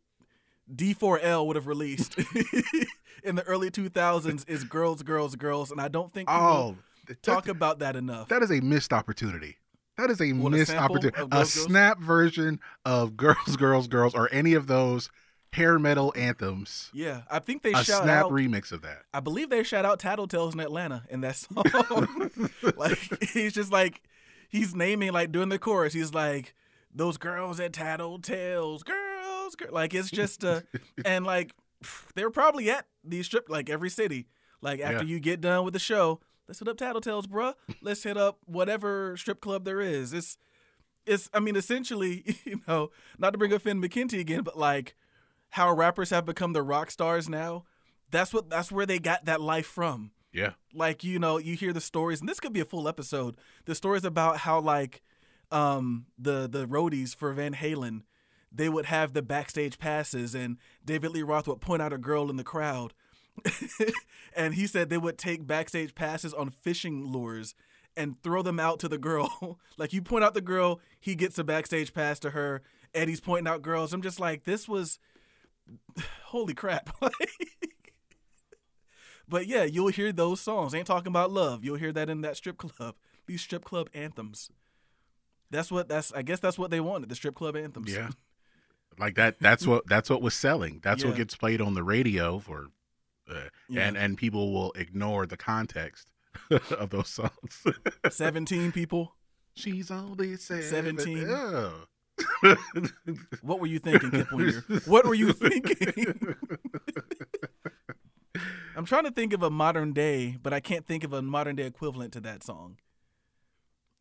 [0.73, 2.17] D4L would have released
[3.23, 4.47] in the early 2000s.
[4.47, 6.75] Is girls, girls, girls, and I don't think people Oh,
[7.21, 8.29] talk about that enough.
[8.29, 9.57] that is a missed opportunity.
[9.97, 11.21] That is a What, missed sample opportunity.
[11.21, 11.65] of A Girls, Girls?
[11.67, 15.09] snap version of girls, girls, girls, or any of those
[15.53, 16.89] hair metal anthems.
[16.93, 18.31] yeah, I think they A shout snap out.
[18.31, 19.03] remix of that.
[19.13, 22.31] I believe they shout out Tattletales in Atlanta in that song.
[22.77, 22.97] like
[23.31, 24.01] he's just like
[24.49, 26.53] he's naming like during the chorus, he's like
[26.93, 29.69] those girls at Tattletales, girls, girl.
[29.71, 30.61] like it's just uh
[31.05, 31.53] and like
[32.15, 34.27] they were probably at these strip like every city.
[34.61, 35.09] Like after Yeah.
[35.15, 37.53] you get done with the show, let's hit up Tattletales, bruh.
[37.81, 40.13] Let's hit up whatever strip club there is.
[40.13, 40.37] It's
[41.05, 42.89] it's I mean essentially, you know,
[43.19, 44.95] not to bring up Finn McKenty again, but like
[45.53, 47.63] how rappers have become the rock stars now.
[48.09, 50.09] That's what that's where they got that life from.
[50.31, 50.53] Yeah.
[50.73, 53.35] Like, you know, you hear the stories, and this could be a full episode.
[53.65, 55.03] The stories about how like
[55.51, 58.01] um the the roadies for Van Halen,
[58.51, 62.31] they would have the backstage passes and David Lee Roth would point out a girl
[62.31, 62.95] in the crowd.
[64.35, 67.53] and he said they would take backstage passes on fishing lures
[67.95, 69.59] and throw them out to the girl.
[69.77, 72.63] like you point out the girl, he gets a backstage pass to her.
[72.95, 73.93] Eddie's pointing out girls.
[73.93, 74.97] I'm just like, this was
[76.25, 76.89] holy crap.
[79.27, 80.73] but yeah, you'll hear those songs.
[80.73, 81.63] Ain't talking about love.
[81.63, 82.95] You'll hear that in that strip club.
[83.25, 84.49] These strip club anthems.
[85.49, 87.93] That's what that's I guess that's what they wanted, the strip club anthems.
[87.93, 88.09] Yeah.
[88.99, 89.39] Like that.
[89.39, 89.87] That's what.
[89.87, 90.79] That's what was selling.
[90.83, 92.67] That's what gets played on the radio for,
[93.29, 93.87] uh, Yeah.
[93.87, 96.09] and and people will ignore the context
[96.51, 97.63] of those songs.
[98.09, 99.15] 17 people.
[99.55, 100.63] She's only seven.
[100.63, 101.27] 17.
[101.29, 101.73] Oh.
[103.41, 104.11] What were you thinking?
[104.85, 106.35] What were you thinking?
[108.75, 111.55] I'm trying to think of a modern day, but I can't think of a modern
[111.55, 112.77] day equivalent to that song.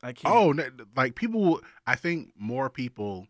[0.03, 0.35] I can't.
[0.35, 0.55] Oh,
[0.97, 1.61] like people.
[1.87, 3.27] I think more people,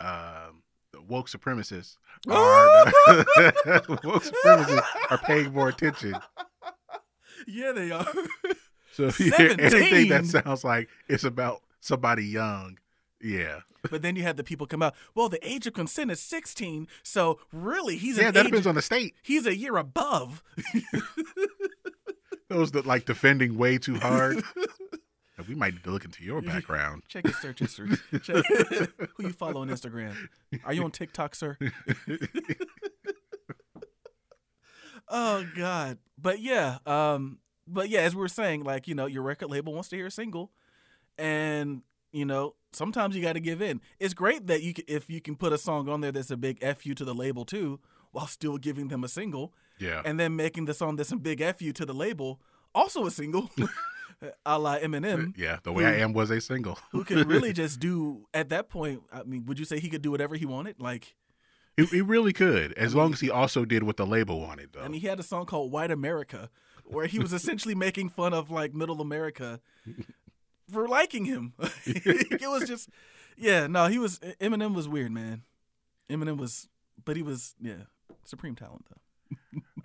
[0.00, 0.62] um,
[1.08, 1.96] woke supremacists
[2.28, 2.84] are
[3.88, 6.16] woke supremacists are paying more attention.
[7.46, 8.06] yeah, they are.
[8.92, 12.78] So if you hear anything that sounds like it's about somebody young,
[13.20, 13.60] yeah,
[13.90, 14.94] but then you had the people come out.
[15.14, 18.50] Well, the age of consent is 16, so really he's a year yeah, that age,
[18.50, 19.14] depends on the state.
[19.22, 20.42] he's a year above.
[22.48, 24.42] Those that like defending way too hard.
[25.48, 27.02] we might need to look into your background.
[27.08, 27.96] Check his search history.
[28.22, 28.44] Check
[29.16, 30.14] who you follow on Instagram.
[30.64, 31.58] Are you on TikTok, sir?
[35.08, 35.98] oh God.
[36.18, 39.72] But yeah, um, but yeah, as we were saying, like, you know, your record label
[39.72, 40.52] wants to hear a single
[41.18, 43.80] and you know, sometimes you gotta give in.
[43.98, 46.36] It's great that you can, if you can put a song on there that's a
[46.36, 47.80] big F you to the label too,
[48.12, 49.52] while still giving them a single.
[49.78, 52.40] Yeah, And then making the song that's a big F you to the label,
[52.74, 53.50] also a single.
[54.46, 55.58] a la Eminem uh, yeah.
[55.62, 56.78] The way I am was a single.
[56.92, 59.02] who could really just do at that point.
[59.12, 60.80] I mean, would you say he could do whatever he wanted?
[60.80, 61.14] Like,
[61.76, 64.80] He, he really could, as long as he also did what the label wanted, though.
[64.80, 66.48] I mean, he had a song called "White America,"
[66.86, 69.60] where he was essentially making fun of like Middle America
[70.70, 71.54] for liking him.
[71.84, 72.88] it was just,
[73.36, 75.42] yeah, no, he was Eminem was weird, man.
[76.10, 76.68] Eminem was,
[77.04, 77.84] but he was, yeah,
[78.24, 79.00] supreme talent though.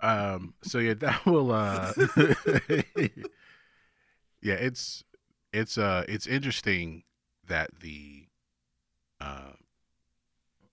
[0.02, 1.92] um so yeah that will uh
[4.40, 5.02] yeah it's
[5.52, 7.02] it's uh it's interesting
[7.46, 8.26] that the
[9.20, 9.52] uh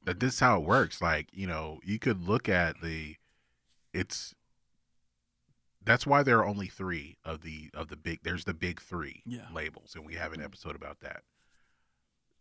[0.05, 3.15] that this is how it works like you know you could look at the
[3.93, 4.33] it's
[5.83, 9.23] that's why there are only three of the of the big there's the big three
[9.25, 9.47] Yeah.
[9.53, 11.23] labels and we have an episode about that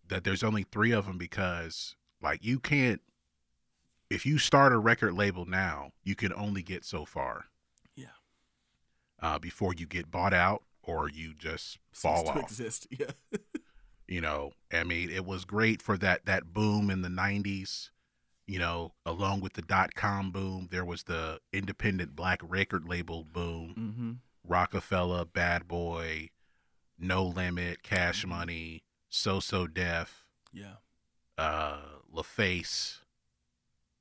[0.07, 3.01] that there's only three of them because like you can't
[4.11, 7.45] if you start a record label now you can only get so far
[7.95, 8.07] Yeah.
[9.21, 12.87] uh, before you get bought out or you just fall to off exist.
[12.99, 13.11] Yeah.
[14.07, 17.91] you know i mean it was great for that that boom in the 90s
[18.49, 23.23] you know along with the dot com boom there was the independent black record label
[23.23, 24.13] boom mm-hmm.
[24.51, 26.29] rockefeller bad boy
[26.99, 30.77] no limit cash money so so def Yeah.
[31.37, 31.79] uh
[32.13, 33.03] laface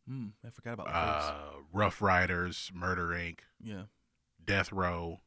[0.10, 1.30] Mm, I forgot about the face.
[1.32, 3.84] uh ruff ryders murder inc Yeah.
[4.44, 5.20] death row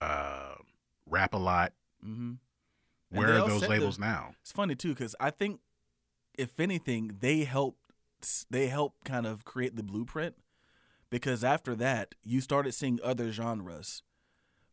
[0.00, 0.54] uh
[1.06, 1.72] rap a lot
[2.04, 2.32] Mm-hmm.
[3.16, 5.60] Where are those labels the- now It's funny too because I think,
[6.38, 7.80] if anything, they helped.
[8.50, 10.34] They helped kind of create the blueprint
[11.10, 14.02] because after that, you started seeing other genres,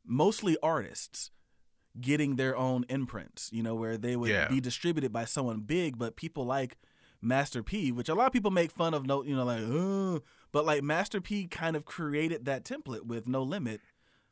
[0.05, 1.31] mostly artists,
[1.99, 3.49] getting their own imprints.
[3.51, 4.47] You know, where they would Yeah.
[4.47, 6.77] be distributed by someone big, but people like
[7.21, 9.05] Master P, which a lot of people make fun of.
[9.05, 13.27] No, you know, like, oh, but like Master P kind of created that template with
[13.27, 13.81] No Limit.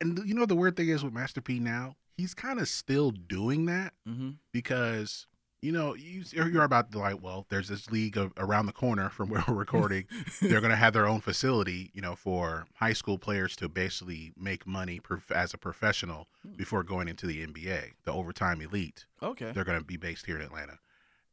[0.00, 3.10] and you know the weird thing is with master p now he's kind of still
[3.10, 4.30] doing that Mm-hmm.
[4.50, 5.26] because
[5.62, 9.10] you know you you're about to like well there's this league of, around the corner
[9.10, 10.06] from where we're recording.
[10.40, 14.32] They're going to have their own facility you know for high school players to basically
[14.36, 19.06] make money prof- as a professional before going into the nba the overtime elite.
[19.22, 19.52] Okay.
[19.52, 20.78] they're going to be based here in atlanta.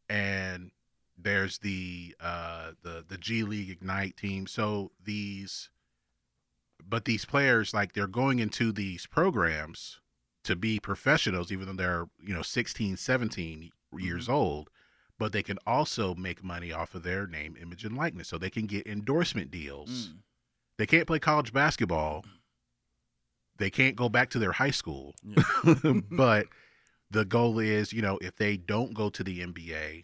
[0.10, 0.72] And
[1.18, 4.48] there's the uh the the g league ignite team.
[4.48, 5.70] So these
[6.88, 10.00] but these players like they're going into these programs
[10.44, 14.70] to be professionals even though they're you know 16 17 years old
[15.20, 18.50] but they can also make money off of their name image and likeness so they
[18.50, 20.18] can get endorsement deals Mm.
[20.78, 22.24] they can't play college basketball
[23.58, 25.44] they can't go back to their high school Yeah.
[26.12, 26.48] but
[27.12, 30.04] the goal is, you know, if they don't go to the NBA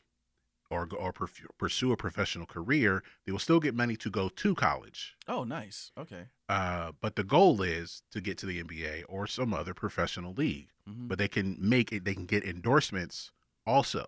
[0.72, 1.14] or or
[1.60, 5.16] pursue a professional career, they will still get money to go to college.
[5.28, 5.92] oh, nice.
[5.98, 6.24] Okay.
[6.50, 10.70] Uh, but the goal is to get to the NBA or some other professional league.
[10.90, 11.08] Mhm.
[11.10, 12.06] But they can make it.
[12.06, 13.32] They can get endorsements
[13.66, 14.06] also.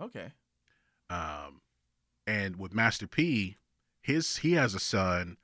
[0.00, 0.32] Okay.
[1.08, 1.60] Um,
[2.26, 3.56] and with Master P,
[4.00, 5.36] his he has a son.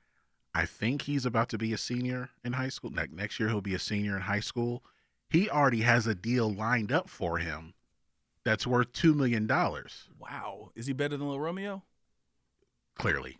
[0.55, 2.91] I think he's about to be a senior in high school.
[2.93, 4.83] Like next year, he'll be a senior in high school.
[5.29, 7.73] He already has a deal lined up for him
[8.43, 10.05] that's worth two million dollars.
[10.17, 10.71] Wow.
[10.75, 11.83] Is he better than Lil Romeo?
[12.97, 13.37] Clearly,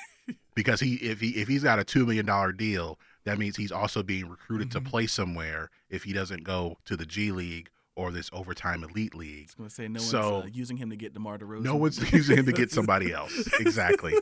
[0.56, 3.70] because he if he if he's got a two million dollar deal, that means he's
[3.70, 4.86] also being recruited to Mhm.
[4.86, 9.38] play somewhere if he doesn't go to the G League or this overtime elite league.
[9.40, 11.62] I was going to say no So- one's uh, using him to get DeMar DeRozan.
[11.62, 13.34] No one's using him to get somebody else.
[13.58, 14.14] Exactly.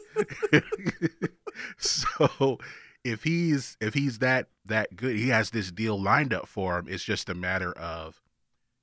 [1.79, 2.59] so
[3.05, 6.87] if he's if he's that that good, he has this deal lined up for him.
[6.89, 8.22] It's just a matter of,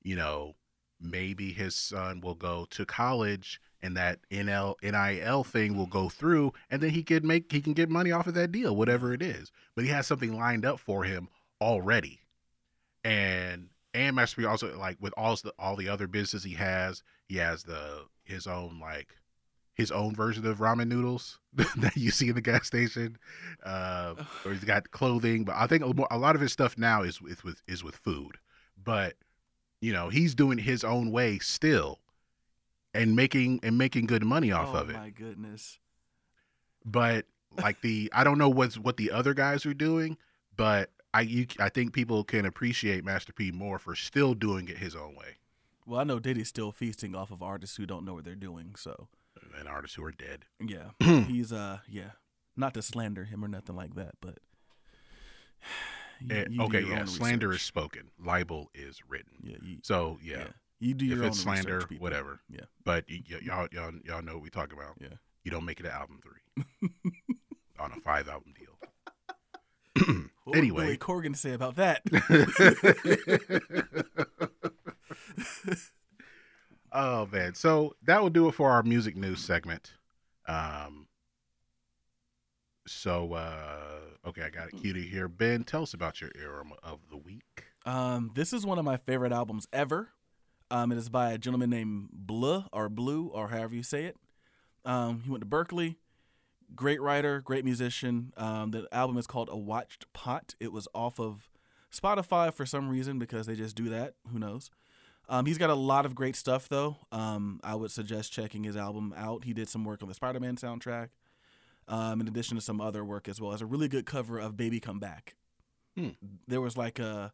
[0.03, 0.55] you know,
[0.99, 6.53] maybe his son will go to college and that NL NIL thing will go through
[6.69, 9.21] and then he can make he can get money off of that deal, whatever it
[9.21, 9.51] is.
[9.75, 11.29] But he has something lined up for him
[11.59, 12.19] already.
[13.03, 17.03] And and Master P also like with all the all the other business he has,
[17.27, 19.15] he has the his own like
[19.73, 23.17] his own version of ramen noodles that you see in the gas station.
[23.63, 24.15] Uh,
[24.45, 27.43] or he's got clothing, but I think a, lot of his stuff now is with,
[27.43, 28.37] with is with food.
[28.81, 29.15] But
[29.81, 31.99] you know, he's doing his own way still,
[32.93, 34.93] and making and making good money off oh, of it.
[34.93, 35.79] my goodness.
[36.85, 37.25] But
[37.57, 40.17] like the I don't know what's what the other guys are doing,
[40.55, 44.77] but I you I think people can appreciate Master P more for still doing it
[44.77, 45.37] his own way.
[45.85, 48.75] Well, I know Diddy's still feasting off of artists who don't know what they're doing.
[48.77, 49.07] So,
[49.57, 50.45] And artists who are dead.
[50.65, 50.91] yeah.
[51.27, 52.11] he's, uh, yeah.
[52.55, 54.37] Not to slander him or nothing like that, but.
[56.21, 57.05] you- Eh, you okay, yeah.
[57.05, 58.11] Slander is spoken.
[58.23, 59.31] Libel is written.
[59.43, 60.47] Yeah, you, So yeah, yeah.
[60.79, 62.39] You do if your it's own slander, research, whatever.
[62.49, 62.65] Yeah.
[62.85, 64.95] But y- y- y'all, y'all, y'all know what we talking about.
[65.01, 65.17] Yeah.
[65.43, 66.89] You don't make it to album three
[67.79, 68.77] on a five album deal.
[70.51, 70.83] What Anyway.
[70.83, 72.01] Billy Corgan say about that?
[76.91, 79.93] oh man, so that will do it for our music news segment.
[80.45, 81.07] Um.
[82.85, 85.29] So uh, okay, I got it queued here.
[85.29, 87.63] Ben, tell us about your era of the week.
[87.85, 90.09] Um, this is one of my favorite albums ever.
[90.69, 94.17] Um, it is by a gentleman named Bleu or Bleu or however you say it.
[94.83, 95.95] Um, he went to Berklee.
[96.75, 98.31] Great writer, great musician.
[98.37, 100.55] Um, the album is called A Watched Pot.
[100.59, 101.49] It was off of
[101.91, 104.13] Spotify for some reason because they just do that.
[104.31, 104.69] Who knows?
[105.27, 106.97] Um, he's got a lot of great stuff though.
[107.11, 109.43] Um, I would suggest checking his album out.
[109.43, 111.09] He did some work on the Spider-Man soundtrack.
[111.87, 113.51] um, in addition to some other work as well.
[113.53, 115.35] As a really good cover of "Baby Come Back."
[115.97, 116.09] Hmm.
[116.47, 117.33] There was like a,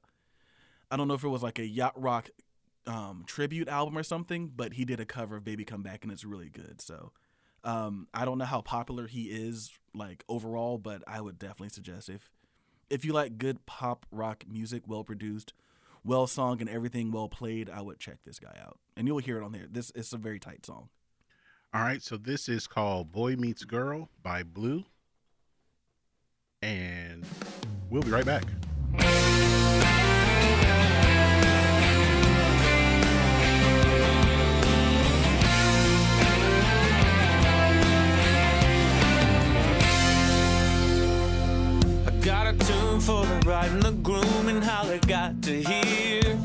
[0.89, 2.29] I don't know if it was like a yacht rock
[2.87, 6.11] um, tribute album or something, but he did a cover of "Baby Come Back" and
[6.11, 6.81] it's really good.
[6.81, 7.11] So.
[7.63, 12.09] Um, I don't know how popular he is like overall, but I would definitely suggest
[12.09, 12.29] if
[12.89, 15.53] if you like good pop rock music, well produced,
[16.03, 19.41] well sung, and everything well played, I would check this guy out, and you'll hear
[19.41, 19.65] it on there.
[19.69, 20.89] This is a very tight song.
[21.73, 24.85] All right, so this is called Boy Meets Girl by Bleu.
[26.61, 27.25] And
[27.89, 28.45] we'll be right back.
[43.47, 46.37] For the groom and how got to here.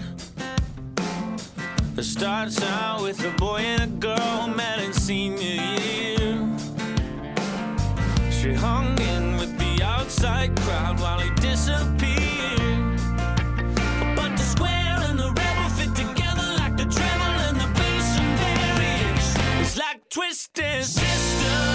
[1.96, 6.48] It starts out with a boy and a girl met in senior year.
[8.30, 13.00] She hung in with the outside crowd while he disappeared.
[14.14, 18.08] But the square and the rebel fit together like the treble and the bass.
[19.60, 21.71] It's like twisted sister.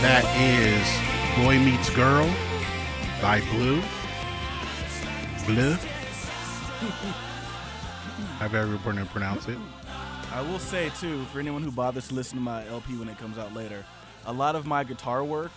[0.00, 2.32] That is Boy Meets Girl
[3.20, 3.82] by Bleu.
[5.44, 5.72] Bleu.
[8.38, 9.58] However you want to pronounce it.
[10.32, 13.18] I will say too, for anyone who bothers to listen to my LP when it
[13.18, 13.84] comes out later,
[14.26, 15.50] a lot of my guitar work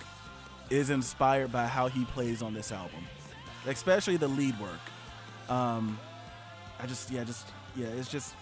[0.71, 3.05] is inspired by how he plays on this album,
[3.67, 4.81] especially the lead work.
[5.49, 5.99] Um,
[6.79, 8.33] I just, yeah, just, yeah, it's just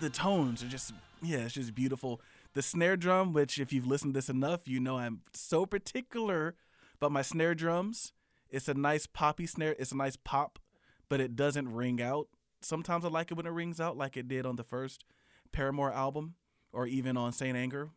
[0.00, 0.92] the tones are just,
[1.22, 2.20] yeah, it's just beautiful.
[2.54, 6.54] The snare drum, which if you've listened to this enough, you know I'm so particular
[6.96, 8.12] about my snare drums.
[8.48, 9.74] It's a nice poppy snare.
[9.76, 10.60] It's a nice pop,
[11.08, 12.28] but it doesn't ring out.
[12.60, 15.04] Sometimes I like it when it rings out, like it did on the first
[15.50, 16.34] Paramore album,
[16.72, 17.90] or even on Saint Anger,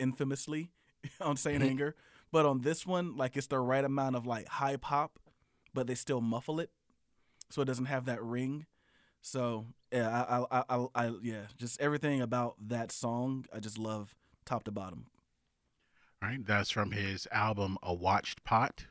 [0.00, 0.72] infamously
[1.20, 1.70] on Saint mm-hmm.
[1.70, 1.96] Anger.
[2.32, 5.20] But on this one, like it's the right amount of like high pop,
[5.72, 6.70] but they still muffle it,
[7.50, 8.66] so it doesn't have that ring.
[9.22, 14.14] So yeah, I, I, I, I, yeah, just everything about that song, I just love
[14.44, 15.06] top to bottom.
[16.20, 18.86] All right, that's from his album A Watched Pot.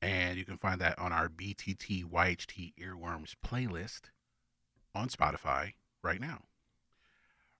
[0.00, 4.02] And you can find that on our BTT YHT Earworms playlist
[4.94, 6.44] on Spotify right now.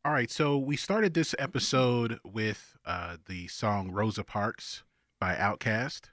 [0.04, 4.84] All right, so we started this episode with uh, the song Rosa Parks
[5.20, 6.10] by Outkast.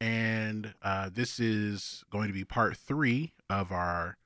[0.00, 4.16] And uh, this is going to be part three of our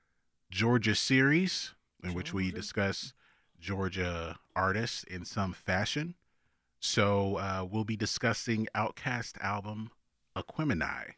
[0.51, 3.13] Georgia series, in which we discuss
[3.61, 6.15] Georgia artists in some fashion.
[6.81, 9.91] So uh, we'll be discussing Outkast album
[10.37, 11.15] Aquemini,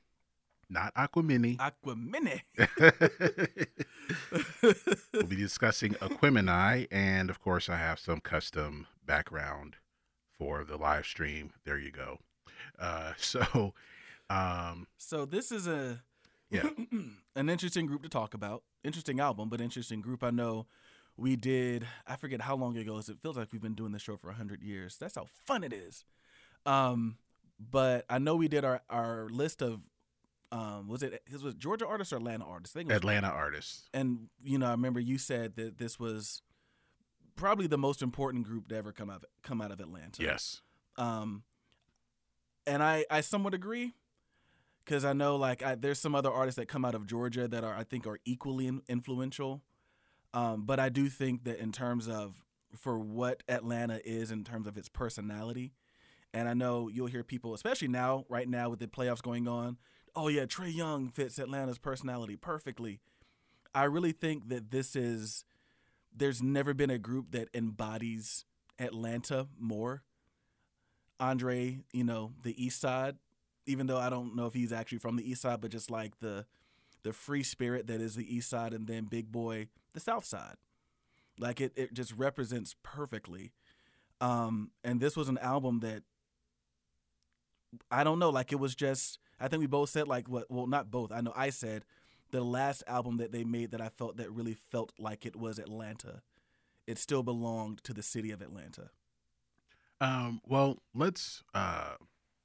[0.68, 1.58] not Aquamini.
[1.58, 2.40] Aquamini.
[5.12, 9.76] we'll be discussing Aquemini, and of course, I have some custom background
[10.38, 11.52] for the live stream.
[11.64, 12.18] There you go.
[12.78, 13.74] Uh, so,
[14.30, 16.02] um, So this is a
[16.50, 16.70] Yeah.
[17.36, 18.62] an interesting group to talk about.
[18.82, 20.22] Interesting album, but interesting group.
[20.22, 20.66] I know
[21.16, 21.86] we did.
[22.06, 22.98] I forget how long ago.
[22.98, 24.96] It feels like we've been doing this show for hundred years.
[24.96, 26.04] That's how fun it is.
[26.64, 27.18] Um,
[27.58, 29.80] but I know we did our our list of.
[30.52, 32.74] Um, was it it was Georgia artists or Atlanta artists?
[32.74, 33.88] I think Atlanta artists.
[33.94, 36.42] and you know, I remember you said that this was
[37.36, 40.22] probably the most important group to ever come out come out of Atlanta.
[40.22, 40.62] Yes.
[40.96, 41.44] Um,
[42.66, 43.94] and I I somewhat agree
[44.84, 47.64] because I know like I, there's some other artists that come out of Georgia that
[47.64, 49.62] are I think are equally in, influential.
[50.32, 52.44] Um, but I do think that in terms of
[52.76, 55.72] for what Atlanta is in terms of its personality,
[56.32, 59.78] and I know you'll hear people, especially now, right now with the playoffs going on,
[60.14, 63.00] oh yeah, Trae Young fits Atlanta's personality perfectly.
[63.74, 65.44] I really think that this is
[66.14, 68.44] there's never been a group that embodies
[68.78, 70.02] Atlanta more.
[71.18, 73.16] Andre, you know, the East Side,
[73.66, 76.18] even though I don't know if he's actually from the East Side, but just like
[76.20, 76.46] the
[77.02, 80.56] the free spirit that is the East Side, and then Big Boi, the South Side.
[81.38, 83.52] Like it, it just represents perfectly.
[84.20, 86.02] Um, and this was an album that
[87.90, 89.18] I don't know, like it was just.
[89.42, 90.50] I think we both said like what?
[90.50, 91.12] Well, not both.
[91.12, 91.84] I know I said
[92.30, 95.58] the last album that they made that I felt that really felt like it was
[95.58, 96.22] Atlanta.
[96.86, 98.90] It still belonged to the city of Atlanta.
[100.00, 101.94] Um, well, let's uh,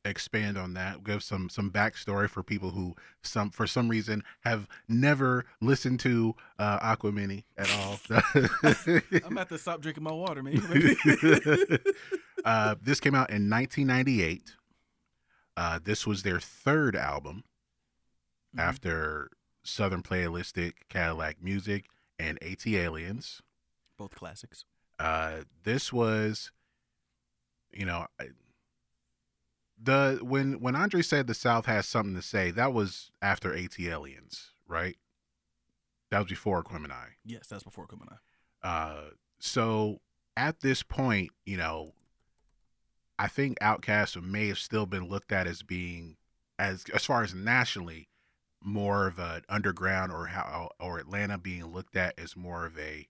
[0.06, 1.04] expand on that.
[1.04, 6.36] Give some some backstory for people who some for some reason have never listened to
[6.60, 8.00] uh, Aquemini at all.
[9.26, 10.62] I'm about to stop drinking my water, man.
[12.46, 14.54] uh, this came out in 1998.
[15.58, 17.44] Uh, this was their third album
[18.56, 18.62] Mhm.
[18.62, 19.32] after
[19.64, 21.86] Southern Playalistic, Cadillac Music,
[22.20, 23.42] and ATLiens.
[23.98, 24.64] Both classics.
[25.00, 26.52] Uh, this was,
[27.74, 28.30] you know, I-
[29.82, 34.52] the when when Andre said the South has something to say, that was after ATLiens,
[34.68, 34.96] right?
[36.12, 37.16] That was before Aquemini.
[37.26, 38.20] Yes, that's before out.
[38.64, 39.10] Uh,
[39.40, 40.00] so
[40.38, 41.94] at this point, you know,
[43.18, 46.18] I think Outkast may have still been looked at as being,
[46.58, 48.10] as as far as nationally,
[48.64, 53.08] more of an underground, or how or Atlanta being looked at as more of a,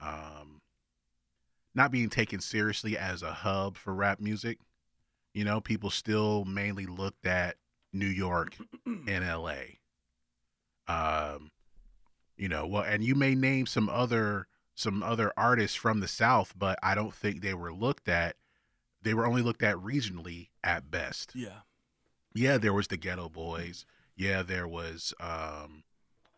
[0.00, 0.60] um,
[1.74, 4.58] not being taken seriously as a hub for rap music.
[5.34, 7.56] You know, people still mainly looked at
[7.92, 8.56] New York
[8.86, 9.78] and L.A.
[10.86, 11.50] Um,
[12.36, 16.52] you know, well, and you may name some other some other artists from the South,
[16.56, 18.36] but I don't think they were looked at.
[19.02, 21.32] They were only looked at regionally at best.
[21.34, 21.60] Yeah.
[22.34, 23.86] Yeah, there was the Geto Boys.
[24.16, 25.84] Yeah, there was um,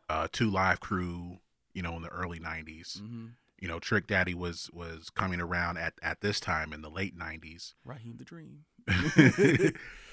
[0.09, 1.39] uh, Two Live Crew.
[1.73, 2.99] You know, in the early '90s.
[3.01, 3.27] Mm-hmm.
[3.59, 7.19] You know, Trick Daddy was was coming around at at this time in the late
[7.19, 7.75] '90s.
[7.85, 8.65] Raheem the Dream.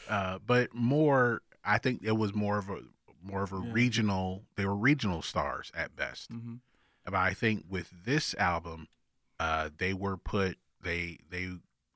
[0.09, 2.79] uh, but more, I think it was more of a
[3.21, 3.71] more of a Yeah.
[3.71, 4.43] regional.
[4.55, 6.31] They were regional stars at best.
[6.31, 6.55] Mm-hmm.
[7.05, 8.87] But I think with this album,
[9.39, 11.49] uh, they were put they they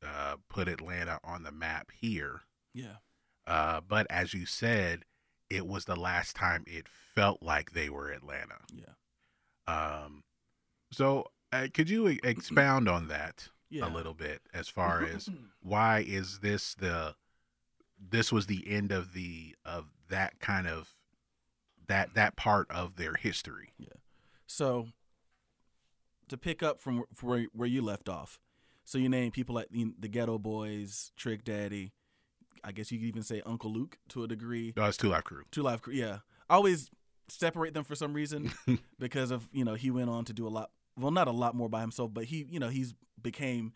[0.05, 2.41] uh, put Atlanta on the map here.
[2.73, 2.97] Yeah.
[3.45, 5.03] Uh, but as you said,
[5.49, 8.59] it was the last time it felt like they were Atlanta.
[8.73, 8.93] Yeah.
[9.73, 10.23] Um,
[10.91, 13.87] so uh, could you expound on that Yeah.
[13.87, 15.29] a little bit as far as
[15.61, 17.15] why is this the
[17.99, 20.95] this was the end of the of that kind of
[21.87, 23.73] that that part of their history.
[23.77, 23.87] Yeah.
[24.45, 24.87] So,
[26.29, 28.39] to pick up from where where you left off,
[28.83, 31.91] so you name people like know, the Geto Boys, Trick Daddy.
[32.63, 34.73] I guess you could even say Uncle Luke to a degree.
[34.75, 35.43] Oh, it's Two Live Crew.
[35.51, 35.93] Two Live Crew.
[35.93, 36.89] Yeah, I always
[37.29, 38.51] separate them for some reason
[38.99, 40.71] because of you know he went on to do a lot.
[40.97, 43.73] Well, not a lot more by himself, but he you know he's became.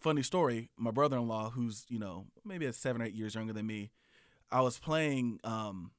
[0.00, 0.68] Funny story.
[0.76, 3.90] My brother-in-law, who's you know maybe seven or eight years younger than me,
[4.50, 5.92] I was playing um,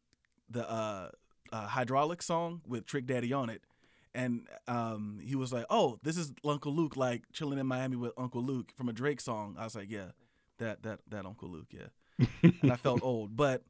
[0.50, 1.10] the uh,
[1.52, 3.64] uh, hydraulic song with Trick Daddy on it,
[4.14, 8.14] and um, he was like, "Oh, this is Uncle Luke, like chilling in Miami with
[8.18, 10.12] Uncle Luke from a Drake song." I was like, "Yeah,
[10.60, 12.28] that that that Uncle Luke, yeah."
[12.62, 13.64] and I felt old, but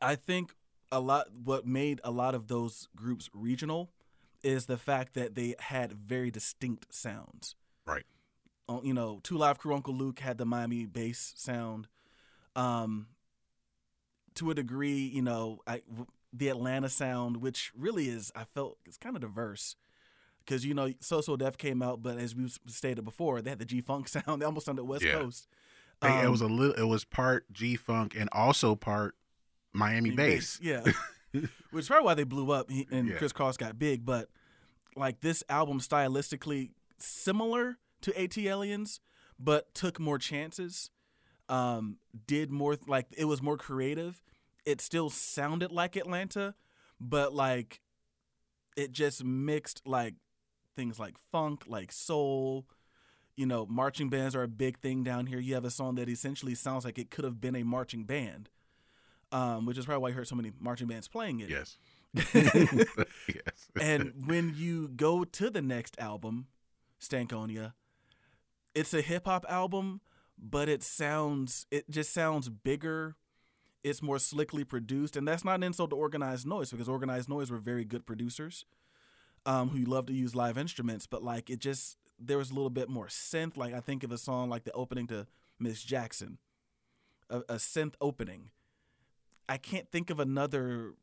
[0.00, 0.54] I think
[0.90, 3.90] a lot what made a lot of those groups regional
[4.46, 7.54] is the fact that they had very distinct sounds.
[7.86, 8.04] Right.
[8.68, 11.88] Uh, You know, Two Live Crew, Uncle Luke had the Miami bass sound.
[12.54, 13.08] Um,
[14.34, 15.82] to a degree, you know, I,
[16.32, 19.76] the Atlanta sound, which really is, I felt it's kind of diverse.
[20.44, 23.58] Because you know, So So Def came out, but as we stated before, they had
[23.58, 24.40] the G Funk sound.
[24.40, 25.12] They almost sounded West Yeah.
[25.12, 25.48] Coast.
[26.00, 26.74] They- it Um, was a little.
[26.74, 29.16] It was part G Funk and also part
[29.72, 30.60] Miami bass.
[30.62, 30.84] Yeah.
[31.70, 33.16] Which is probably why they blew up and Yeah.
[33.16, 34.04] Kris Kross got big.
[34.04, 34.28] But
[34.96, 39.00] like this album stylistically similar to ATLiens,
[39.38, 40.90] but took more chances.
[41.48, 44.20] Um, did more like it was more creative.
[44.64, 46.54] It still sounded like Atlanta,
[47.00, 47.80] but like
[48.76, 50.14] it just mixed like
[50.74, 52.66] things like funk, like soul.
[53.36, 55.38] You know, marching bands are a big thing down here.
[55.38, 58.48] You have a song that essentially sounds like it could have been a marching band
[59.32, 61.50] um, which is probably why you heard so many marching bands playing it.
[61.50, 61.78] Yes.
[62.34, 63.68] yes.
[63.80, 66.46] and when you go to the next album,
[67.00, 67.74] Stankonia,
[68.74, 70.00] it's a hip hop album,
[70.38, 73.16] but it sounds it just sounds bigger.
[73.84, 77.50] it's more slickly produced, and that's not an insult to organized noise because organized noise
[77.50, 78.64] were very good producers,
[79.44, 81.06] um, who love to use live instruments.
[81.06, 83.56] But like it just there was a little bit more synth.
[83.56, 85.26] Like I think of a song like the opening to
[85.58, 86.38] Miss Jackson,
[87.28, 88.50] a, a synth opening.
[89.48, 90.94] I can't think of another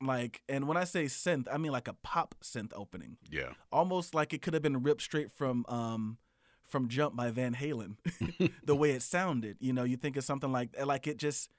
[0.00, 3.52] like, and when I say synth, I mean like a pop synth opening Yeah.
[3.72, 6.18] almost like it could have been ripped straight from um
[6.62, 7.96] from Jump by Van Halen.
[8.64, 11.50] the way it sounded, you know, you think of something like like it just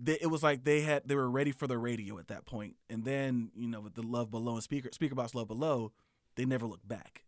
[0.00, 2.76] they, it was like they had they were ready for the radio at that point.
[2.90, 5.92] And then, you know, with the Love Below and Speaker Speakerboxxx Love Below,
[6.36, 7.24] they never looked back.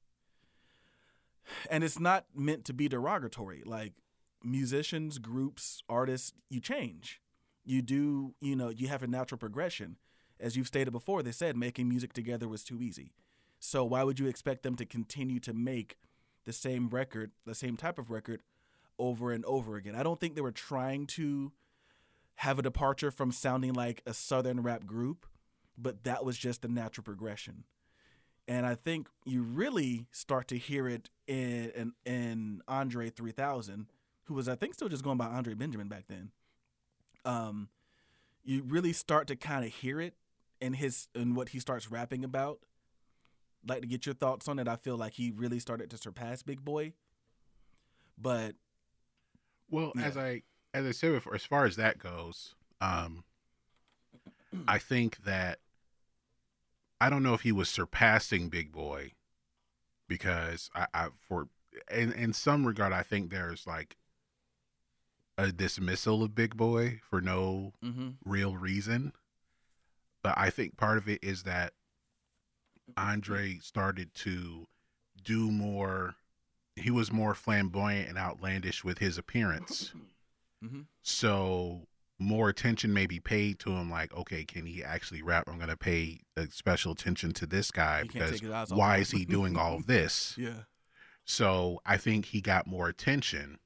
[1.70, 3.62] And it's not meant to be derogatory.
[3.64, 3.94] Like
[4.44, 7.20] musicians, groups, artists, you change.
[7.64, 9.96] You do, you know, you have a natural progression.
[10.38, 13.12] As you've stated before, they said making music together was too easy.
[13.58, 15.98] So why would you expect them to continue to make
[16.46, 18.40] the same record, the same type of record
[18.98, 19.94] over and over again?
[19.94, 21.52] I don't think they were trying to
[22.36, 25.26] have a departure from sounding like a southern rap group,
[25.76, 27.64] but that was just the natural progression.
[28.48, 33.86] And I think you really start to hear it in in, in Andre 3000,
[34.24, 36.30] who was I think still just going by Andre Benjamin back then.
[37.24, 37.68] Um
[38.42, 40.14] you really start to kind of hear it
[40.60, 42.60] in his in what he starts rapping about
[43.66, 44.66] like to get your thoughts on it.
[44.66, 46.94] I feel like he really started to surpass Big Boi.
[48.16, 48.54] But
[49.70, 50.06] Well, Yeah.
[50.06, 50.42] as I
[50.72, 53.24] as I said before, as far as that goes, um,
[54.68, 55.58] I think that
[57.00, 59.12] I don't know if he was surpassing Big Boi
[60.06, 61.48] because I, I for
[61.90, 63.96] in in some regard I think there's like
[65.48, 69.12] a dismissal of Big Boi for no mhm, real reason.
[70.22, 71.72] But I think part of it is that
[72.96, 74.66] Andre started to
[75.22, 76.16] do more.
[76.76, 79.92] He was more flamboyant and outlandish with his appearance.
[80.62, 80.84] Mhm.
[81.00, 81.86] So
[82.18, 83.90] more attention may be paid to him.
[83.90, 85.48] Like, okay, can he actually rap?
[85.48, 86.20] I'm going to pay
[86.50, 89.56] special attention to this guy He because take his eyes off why is he doing
[89.56, 90.34] all of this?
[90.36, 90.64] yeah.
[91.24, 93.58] So I think he got more attention.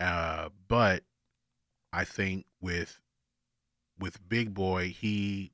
[0.00, 1.02] Uh, but
[1.92, 3.00] I think with
[3.98, 5.52] with Big Boi, he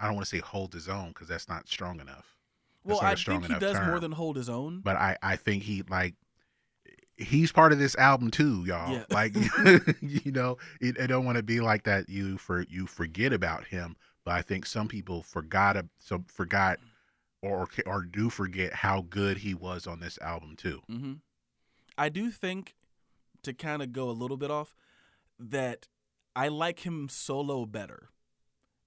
[0.00, 2.36] I don't want to say hold his own because that's not strong enough.
[2.84, 4.80] Well, That's a I think he does more than hold his own.
[4.80, 6.14] But I I think he like
[7.16, 8.92] he's part of this album too, y'all.
[8.92, 9.04] Yeah.
[9.10, 9.34] Like
[10.00, 12.08] you know, it, I don't want to be like that.
[12.08, 16.78] You for you forget about him, but I think some people forgot some forgot
[17.42, 20.80] or or do forget how good he was on this album too.
[20.88, 21.14] hmm
[21.98, 22.74] I do think,
[23.42, 24.74] to kind of go a little bit off,
[25.38, 25.88] that
[26.34, 28.10] I like him solo better.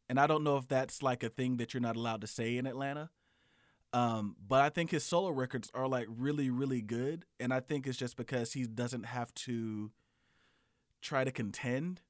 [0.07, 2.57] And I don't know if that's like a thing that you're not allowed to say
[2.57, 3.09] in Atlanta.
[3.93, 7.25] Um, but I think his solo records are like really, really good.
[7.39, 9.91] And I think it's just because he doesn't have to
[11.01, 12.01] try to contend.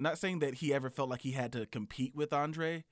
[0.00, 2.84] Not saying that he ever felt like he had to compete with Andre,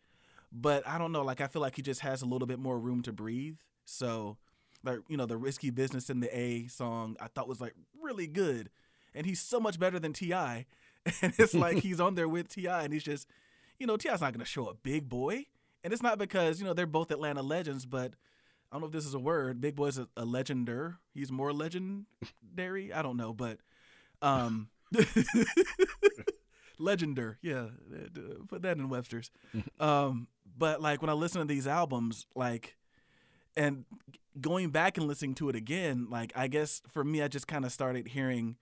[0.53, 1.23] but I don't know.
[1.23, 3.59] Like, I feel like he just has a little bit more room to breathe.
[3.85, 4.37] So,
[4.85, 8.27] like, you know, the Risky Business in the A song I thought was like really
[8.27, 8.71] good.
[9.15, 10.67] And he's so much better than T.I.
[11.23, 12.83] And it's like he's on there with T.I.
[12.83, 13.27] and he's just,
[13.79, 15.47] you know, T.I.'s not going to show a Big Boi.
[15.83, 18.13] And it's not because, you know, they're both Atlanta legends, but
[18.71, 19.61] I don't know if this is a word.
[19.61, 20.99] Big Boi's a, a legender.
[21.15, 22.93] He's more legendary.
[22.93, 23.59] I don't know, but
[24.23, 24.69] um
[26.81, 27.37] legender.
[27.43, 29.31] Yeah, uh, put that in Webster's.
[29.79, 32.77] um but like when I listen to these albums like
[33.57, 33.85] and
[34.41, 37.65] going back and listening to it again, like I guess for me I just kind
[37.65, 38.57] of started hearing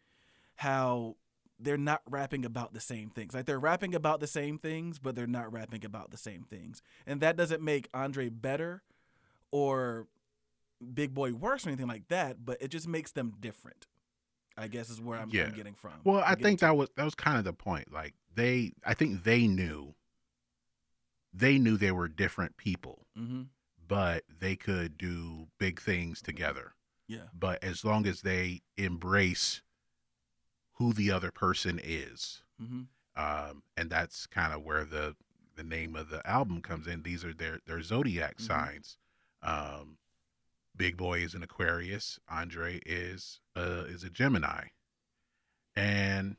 [0.56, 1.16] how
[1.60, 3.34] they're not rapping about the same things.
[3.34, 6.82] Like they're rapping about the same things, but they're not rapping about the same things.
[7.06, 8.82] And that doesn't make Andre better
[9.50, 10.06] or
[10.94, 13.86] Big Boi worse or anything like that, but it just makes them different.
[14.56, 15.44] I guess is where I'm, Yeah.
[15.44, 15.94] I'm getting from.
[16.04, 16.66] Well, I'm I think to.
[16.66, 17.92] that was that was kind of the point.
[17.92, 19.94] Like they, I think they knew,
[21.32, 23.46] they knew they were different people, Mhm.
[23.88, 26.74] But they could do big things together.
[27.06, 27.28] Yeah.
[27.32, 29.62] But as long as they embrace
[30.74, 32.86] who the other person is, Mhm.
[33.16, 35.16] um, and that's kind of where the
[35.56, 37.02] the name of the album comes in.
[37.02, 38.40] These are their their zodiac Mhm.
[38.46, 38.98] signs.
[39.42, 39.98] Um,
[40.76, 42.20] Big Boi is an Aquarius.
[42.28, 44.68] Andre is uh, is a Gemini,
[45.74, 46.36] and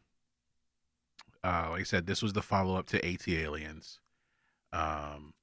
[1.43, 3.99] uh, like I said, this was the follow up to ATLiens.
[4.71, 5.33] Um,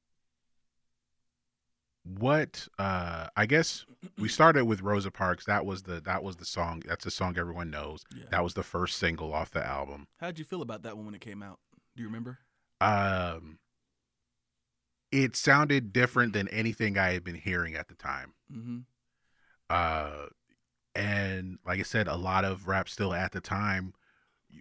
[2.19, 3.85] what uh, I guess
[4.19, 5.45] we started with Rosa Parks.
[5.47, 6.83] That was the that was the song.
[6.87, 8.05] That's a song everyone knows.
[8.17, 8.25] Yeah.
[8.31, 10.07] That was the first single off the album.
[10.19, 11.59] how did you feel about that one when it came out?
[11.97, 12.39] Do you remember?
[12.81, 13.59] Um,
[15.11, 18.35] it sounded different than anything I had been hearing at the time.
[18.53, 18.79] Mm-hmm.
[19.71, 20.27] Uh,
[20.95, 23.95] and like I said, a lot of rap still at the time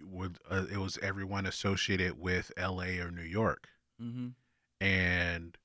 [0.04, 2.98] would uh, it was everyone associated with L.A.
[2.98, 3.68] or New York,
[4.02, 4.28] Mm-hmm.
[4.84, 5.56] and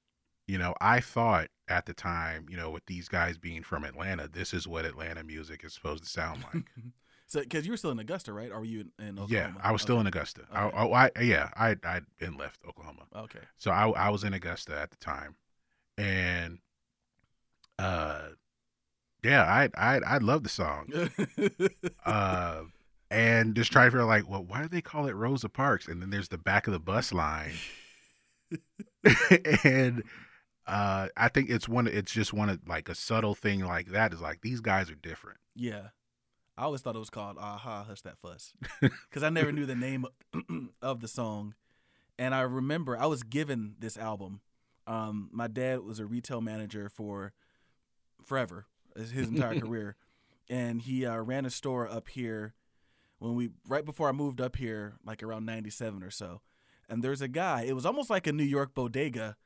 [0.51, 4.27] you know I thought at the time, you know, with these guys being from Atlanta,
[4.27, 6.63] this is what Atlanta music is supposed to sound like.
[7.27, 8.51] so, because you were still in Augusta, right?
[8.51, 9.53] Or were you in, in Oklahoma?
[9.55, 10.01] yeah, I was still Okay.
[10.01, 10.41] in Augusta.
[10.51, 10.77] I, Okay.
[10.77, 13.03] oh, I yeah, I I'd been left Oklahoma.
[13.15, 13.39] Okay.
[13.57, 15.35] So I I was in Augusta at the time,
[15.97, 16.59] and
[17.79, 18.29] uh,
[19.23, 20.87] yeah, I I I love the song.
[22.05, 22.63] Uh,
[23.11, 25.87] and just try to figure out like, well, why do they call it Rosa Parks?
[25.87, 27.53] And then there's the back of the bus line,
[29.63, 30.03] and
[30.67, 31.88] uh, I think it's one.
[31.88, 34.95] It's just one of like a subtle thing like that is like these guys are
[34.95, 35.39] different.
[35.55, 35.88] yeah.
[36.57, 39.73] I always thought it was called "Aha, Hush That Fuss" because I never knew the
[39.73, 40.05] name
[40.81, 41.55] of the song,
[42.19, 44.41] and I remember I was given this album.
[44.85, 47.33] Um, my dad was a retail manager for
[48.23, 48.65] forever,
[48.95, 49.95] his entire career,
[50.49, 52.53] and he uh, ran a store up here
[53.17, 56.41] when we right before I moved up here, like around '97 or so.
[56.89, 57.63] And there's a guy.
[57.63, 59.38] It was almost like a New York bodega.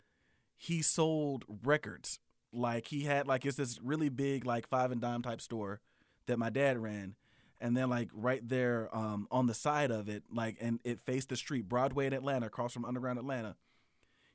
[0.57, 2.19] He sold records.
[2.51, 5.81] Like he had like it's this really big like five and dime type store
[6.27, 7.15] that my dad ran.
[7.59, 11.29] And then like right there um, on the side of it, like and it faced
[11.29, 13.55] the street, Broadway in Atlanta, across from Underground Atlanta.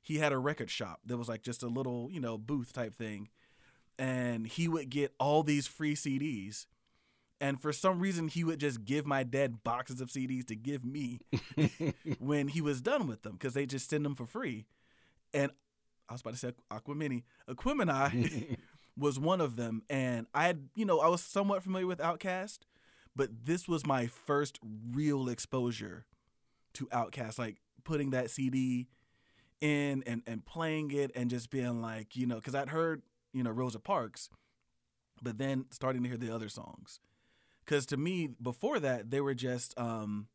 [0.03, 2.95] He had a record shop that was like just a little, you know, booth type
[2.95, 3.29] thing.
[3.99, 6.67] And he would get all these free CDs.
[7.39, 10.85] And for some reason, he would just give my dad boxes of CDs to give
[10.85, 11.21] me
[12.19, 14.67] when he was done with them because they just send them for free.
[15.35, 15.53] And
[16.11, 17.23] I was about to say Aquamini.
[17.49, 18.57] Aquemini
[18.99, 19.83] was one of them.
[19.89, 22.59] And I had, you know, I was somewhat familiar with Outkast,
[23.15, 24.59] but this was my first
[24.93, 26.05] real exposure
[26.75, 27.39] to Outkast.
[27.39, 28.89] Like putting that CD
[29.61, 33.45] in and, and playing it and just being like, you know, because I'd heard, you
[33.45, 34.31] know, Rosa Parks,
[35.23, 36.99] but then starting to hear the other songs.
[37.65, 40.27] Because to me, before that, they were just, um,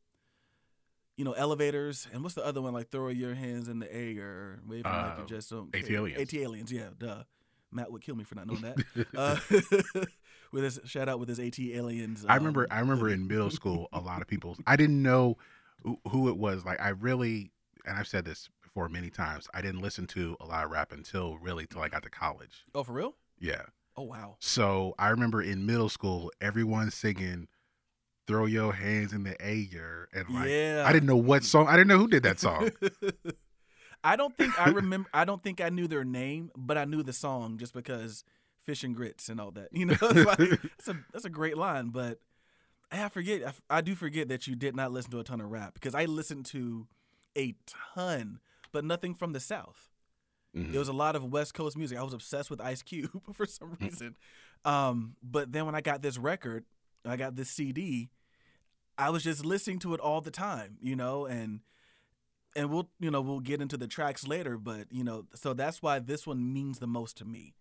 [1.18, 2.08] you know, elevators.
[2.14, 2.74] And what's the other one?
[2.74, 5.76] Like throw your hands in the air, waving like Uh, you just don't.
[5.76, 5.90] AT.
[5.90, 6.32] Aliens.
[6.32, 7.24] ATLiens, yeah, duh.
[7.72, 9.08] Matt would kill me for not knowing that.
[9.16, 10.06] uh,
[10.52, 12.26] with his shout out with his ATLiens.
[12.28, 15.38] I remember um, I remember in middle school a lot of people I didn't know
[16.10, 16.64] who it was.
[16.66, 17.52] Like I really
[17.86, 19.48] and I've said this before many times.
[19.54, 22.66] I didn't listen to a lot of rap until really till I got to college.
[22.74, 23.16] Oh, for real?
[23.40, 23.64] Yeah.
[23.98, 24.36] Oh, wow.
[24.40, 27.48] So I remember in middle school everyone singing
[28.28, 30.84] "Throw Your Hands in the Air" and like yeah.
[30.86, 31.68] I didn't know what song.
[31.68, 32.70] I didn't know who did that song.
[34.04, 35.10] I don't think I remember.
[35.14, 38.24] I don't think I knew their name, but I knew the song just because
[38.62, 39.70] fish and grits and all that.
[39.72, 41.90] You know, it's like, that's a that's a great line.
[41.90, 42.20] But
[42.92, 43.56] I forget.
[43.70, 46.06] I do forget that you did not listen to a ton of rap because I
[46.06, 46.88] listened to
[47.38, 47.56] a
[47.96, 48.40] ton,
[48.72, 49.90] but nothing from the South.
[50.56, 50.74] Mhm.
[50.74, 51.98] It was a lot of West Coast music.
[51.98, 54.16] I was obsessed with Ice Cube for some reason.
[54.64, 56.64] Um, but then when I got this record,
[57.08, 58.10] I got this CD,
[58.98, 61.62] I was just listening to it all the time, you know, and
[62.56, 65.82] and we'll you know we'll get into the tracks later, but you know, so that's
[65.82, 67.54] why this one means the most to me,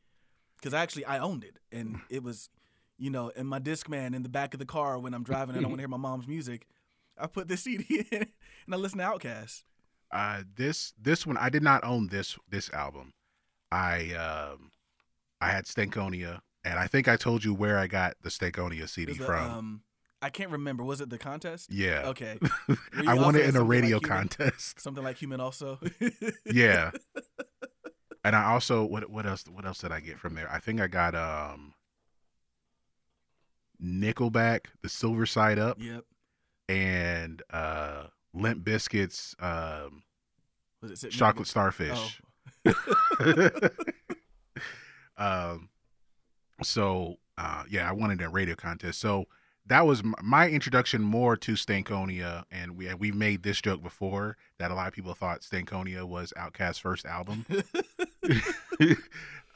[0.56, 2.50] because actually I owned it, and it was,
[2.98, 5.64] you know, in my Discman in the back of the car when I'm driving and
[5.64, 6.66] I want to hear my mom's music,
[7.18, 8.22] I put this CD in
[8.66, 9.64] and I listen to Outkast.
[10.12, 13.12] Uh, this this one I did not own this this album.
[13.72, 14.70] I um
[15.40, 19.14] I had Stankonia, and I think I told you where I got the Stankonia CD
[19.14, 19.50] from.
[19.50, 19.82] um,
[20.22, 20.82] I can't remember.
[20.84, 21.70] Was it the contest?
[21.70, 22.38] yeah, Okay.
[23.06, 24.80] I won it in a something like radio contest.
[24.80, 25.78] Something like human also.
[26.46, 26.90] yeah,
[28.24, 30.50] and I also what what else what else did I get from there?
[30.50, 31.74] I think I got um
[33.82, 36.04] Nickelback, The Silver Side Up, Yep.
[36.70, 40.02] and uh Limp Bizkit's, um,
[40.80, 42.20] Was it Chocolate Starfish.
[42.66, 43.58] Oh.
[45.18, 45.68] um
[46.62, 49.00] so uh yeah i wanted a radio contest.
[49.00, 49.26] So
[49.66, 54.70] that was my introduction more to stankonia and we we've made this joke before that
[54.70, 57.46] a lot of people thought stankonia was Outkast's first album.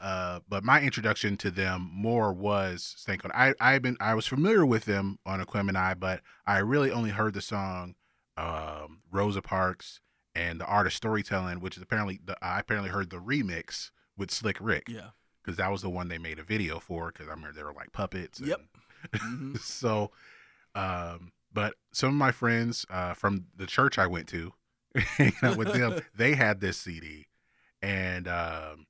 [0.01, 3.31] Uh but my introduction to them more was stankonia.
[3.35, 7.33] I i've been i was familiar with them on aquemini but i really only heard
[7.33, 7.95] the song
[8.37, 9.99] um rosa parks
[10.33, 14.31] and the art of storytelling which is apparently the i apparently heard the remix with
[14.31, 14.87] slick rick.
[14.87, 15.09] Yeah.
[15.49, 17.07] Because that was the one they made a video for.
[17.11, 18.39] Because I remember they were like puppets.
[18.39, 18.59] Yep.
[18.59, 19.59] and- Mhm.
[19.61, 20.11] so,
[20.75, 24.53] um, but some of my friends uh, from the church I went to,
[25.55, 27.27] with them, they had this CD,
[27.81, 28.85] and um,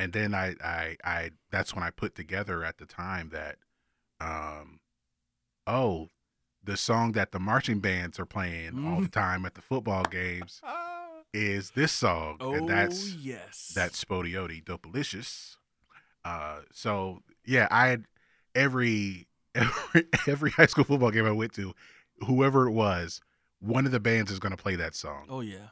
[0.00, 3.56] and then I, I, I, that's when I put together at the time that,
[4.20, 4.80] um,
[5.66, 6.08] oh,
[6.62, 10.60] the song that the marching bands are playing all the time at the football games
[11.32, 13.72] is this song, Oh and that's yes.
[13.74, 15.56] that's SpottieOttieDopaliscious.
[16.24, 18.04] Uh, so yeah, I had
[18.54, 21.74] every every every high school football game I went to,
[22.26, 23.20] whoever it was,
[23.60, 25.26] one of the bands is going to play that song.
[25.28, 25.68] Oh yeah.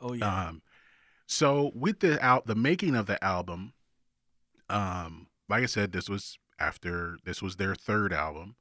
[0.00, 0.48] Oh yeah.
[0.48, 0.62] Um,
[1.26, 3.74] so with the out the making of the album,
[4.70, 8.56] um, like I said, this was after this was their third album,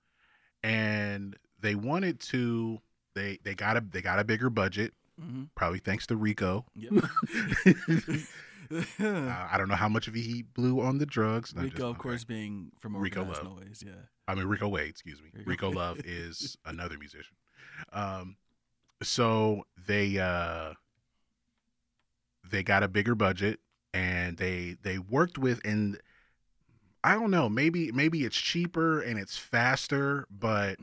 [0.63, 2.79] and they wanted to
[3.15, 6.65] they they got a they got a bigger budget, hmm probably thanks to Rico.
[6.75, 6.93] Yep.
[8.69, 11.53] Uh, I don't know how much of he blew on the drugs.
[11.55, 11.97] Rico, just- of okay.
[11.99, 13.43] course, being from Rico Love.
[13.45, 13.81] Noise.
[13.85, 13.93] Yeah.
[14.27, 15.29] I mean Rico Wade, excuse me.
[15.33, 17.37] Rico- Rico Love is another musician.
[17.93, 18.35] Um,
[19.01, 20.73] so they uh,
[22.49, 23.61] they got a bigger budget
[23.93, 25.97] and they they worked with and
[27.03, 30.77] I don't know maybe maybe it's cheaper and it's faster, but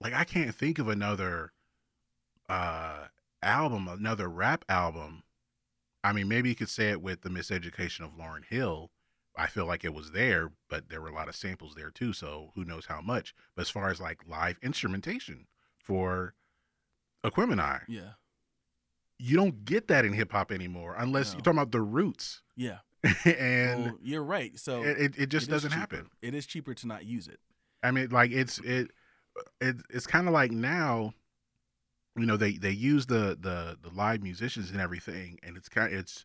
[0.00, 1.52] like I can't think of another
[2.48, 3.08] uh
[3.44, 5.22] album, another rap album.
[6.02, 8.90] I mean, maybe you could say it with the Miseducation of Lauryn Hill.
[9.36, 12.12] I feel like it was there, but there were a lot of samples there too.
[12.12, 13.34] So who knows how much?
[13.56, 15.46] But as far as like live instrumentation
[15.78, 16.34] for
[17.24, 18.10] Aquemini, Yeah.
[19.18, 21.38] you don't get that in hip hop anymore unless No.
[21.38, 22.78] you're talking about the roots, Yeah.
[23.24, 24.58] and well, you're right.
[24.58, 26.08] So it, it, just it doesn't happen.
[26.22, 27.38] It is cheaper to not use it.
[27.82, 28.90] I mean, like it's it,
[29.60, 31.12] it it's kind of like now,
[32.16, 35.92] you know, they they use the the the live musicians and everything, and it's kind
[35.92, 36.24] of, it's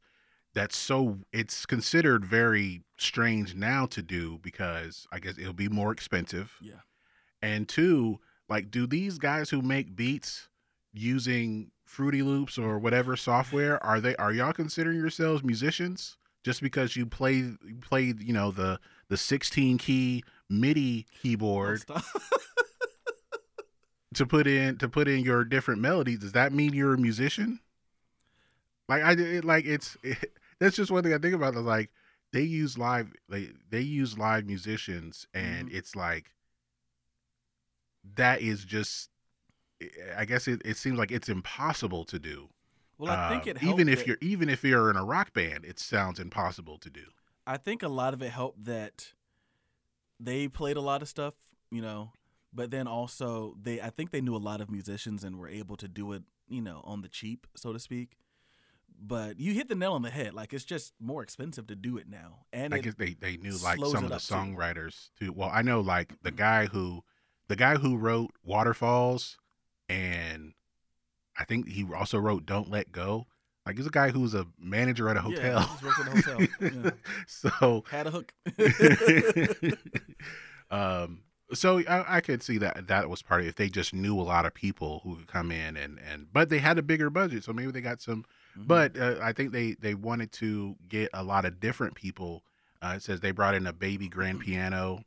[0.53, 5.91] that's so it's considered very strange now to do because I guess it'll be more
[5.91, 6.55] expensive.
[6.61, 6.81] Yeah.
[7.41, 10.49] And two, like, do these guys who make beats
[10.91, 16.95] using Fruity Loops or whatever software are they are y'all considering yourselves musicians just because
[16.95, 18.79] you play you played you know the
[19.09, 21.83] the 16 key MIDI keyboard.
[24.15, 26.19] to put in to put in your different melodies?
[26.19, 27.59] Does that mean you're a musician?
[28.87, 30.17] Like I it, like it's it,
[30.59, 31.55] that's just one thing I think about.
[31.55, 31.89] Is like
[32.33, 36.31] they use live they they use live musicians and it's like
[38.15, 39.09] that is just
[40.17, 42.49] I guess it, it seems like it's impossible to do.
[42.97, 45.05] well, I think Um, it helped even if that- you're even if you're in a
[45.05, 47.05] rock band, it sounds impossible to do.
[47.47, 49.13] I think a lot of it helped that
[50.19, 51.33] they played a lot of stuff,
[51.71, 52.11] you know,
[52.53, 55.75] but then also they I think they knew a lot of musicians and were able
[55.77, 58.17] to do it, you know, on the cheap, so to speak.
[59.01, 60.33] But you hit the nail on the head.
[60.33, 63.55] Like it's just more expensive to do it now, and I guess they, they knew
[63.63, 64.33] like some of the up, too.
[64.33, 65.31] songwriters too.
[65.31, 67.03] Well, I know like the guy who
[67.47, 69.37] the guy who wrote Waterfalls
[69.87, 70.53] and
[71.37, 73.27] I think he also wrote Don't Let Go.
[73.65, 75.61] Like he's a guy who's a manager at a Yeah, hotel.
[75.61, 76.47] he's worked at a hotel,
[76.83, 76.91] yeah.
[77.25, 78.33] so had a hook.
[80.71, 81.21] um
[81.53, 84.21] so I, I could see that that was part of if they just knew a
[84.23, 87.43] lot of people who could come in and and but they had a bigger budget
[87.43, 88.25] so maybe they got some
[88.57, 88.67] Mhm.
[88.67, 92.43] but uh, I think they they wanted to get a lot of different people.
[92.81, 95.03] Uh, it says they brought in a baby grand piano,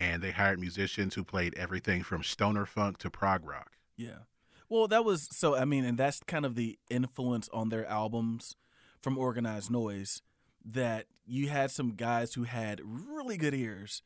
[0.00, 3.72] and they hired musicians who played everything from stoner funk to prog rock.
[3.96, 4.20] Yeah.
[4.68, 5.54] Well, that was so.
[5.54, 8.56] I mean, and that's kind of the influence on their albums
[9.00, 10.22] from Organized Noise
[10.64, 14.02] that you had some guys who had really good ears,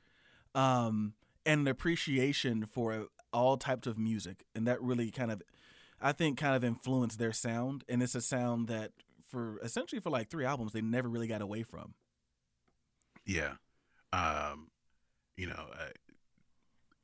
[0.55, 1.15] um,
[1.47, 5.43] and an appreciation for all types of music, and that really kind of,
[6.01, 7.85] I think, kind of influenced their sound.
[7.89, 8.93] And it's a sound that,
[9.29, 11.95] for essentially for like three albums, they never really got away from.
[13.27, 13.55] Yeah,
[14.13, 14.69] um,
[15.37, 15.89] you know, uh,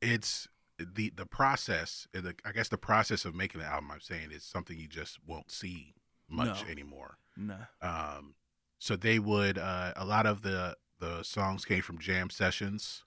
[0.00, 0.48] it's
[0.78, 2.06] the the process.
[2.12, 3.90] The, I guess the process of making the album.
[3.90, 5.94] I'm saying is something you just won't see
[6.28, 6.70] much No.
[6.70, 7.18] anymore.
[7.36, 7.56] No.
[7.82, 8.34] Um,
[8.78, 13.04] so they would uh, a lot of the the songs came from jam sessions.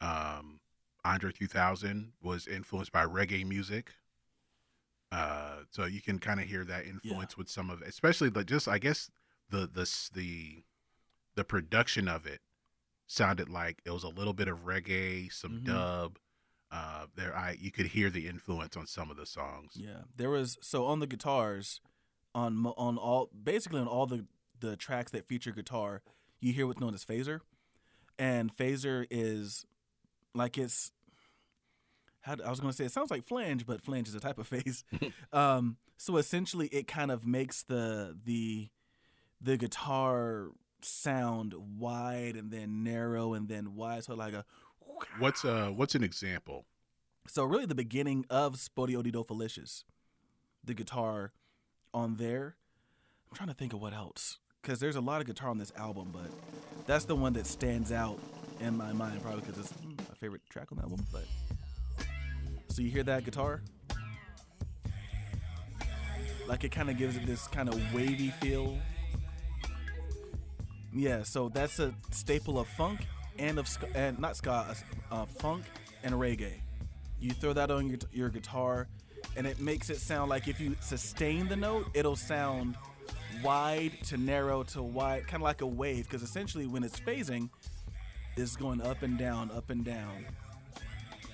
[0.00, 0.60] Um,
[1.04, 3.92] Andre 3000 was influenced by reggae music.
[5.10, 8.68] Uh, so you can kind of hear that influence with some of, especially the just
[8.68, 9.10] I guess
[9.48, 10.64] the the the
[11.34, 12.40] the production of it
[13.06, 15.64] sounded like it was a little bit of reggae, some Mhm.
[15.64, 16.18] dub.
[16.70, 19.72] Uh, there I you could hear the influence on some of the songs.
[19.76, 21.80] Yeah, there was so on the guitars,
[22.34, 24.26] on on all basically on all the
[24.60, 26.02] the tracks that feature guitar,
[26.40, 27.40] you hear what's known as phaser,
[28.18, 29.64] and phaser is
[30.34, 30.92] like it's.
[32.22, 34.38] How, I was going to say it sounds like flange, but flange is a type
[34.38, 34.84] of phase.
[35.32, 38.68] um, so essentially, it kind of makes the the
[39.40, 40.48] the guitar
[40.82, 44.44] sound wide and then narrow and then wide, so like a
[45.18, 46.66] What's uh what's an example?
[47.26, 49.84] so really, the beginning of Spodio di Felicious,
[50.64, 51.32] the guitar
[51.92, 52.56] on there.
[53.30, 55.72] I'm trying to think of what else because there's a lot of guitar on this
[55.76, 56.30] album, but
[56.86, 58.18] that's the one that stands out
[58.60, 59.72] in my mind, probably because it's
[60.18, 61.04] favorite track on the album.
[61.12, 61.24] But
[62.68, 63.62] so you hear that guitar,
[66.46, 68.78] like it kind of gives it this kind of wavy feel.
[70.92, 73.06] Yeah, so that's a staple of funk
[73.38, 74.74] and of ska, and not ska,
[75.10, 75.64] uh, funk
[76.02, 76.54] and reggae.
[77.20, 78.88] You throw that on your, your guitar,
[79.36, 82.76] and it makes it sound like if you sustain the note, it'll sound
[83.42, 86.04] wide to narrow to wide, kind of like a wave.
[86.04, 87.50] Because essentially, when it's phasing,
[88.38, 90.24] it's going up and down, up and down,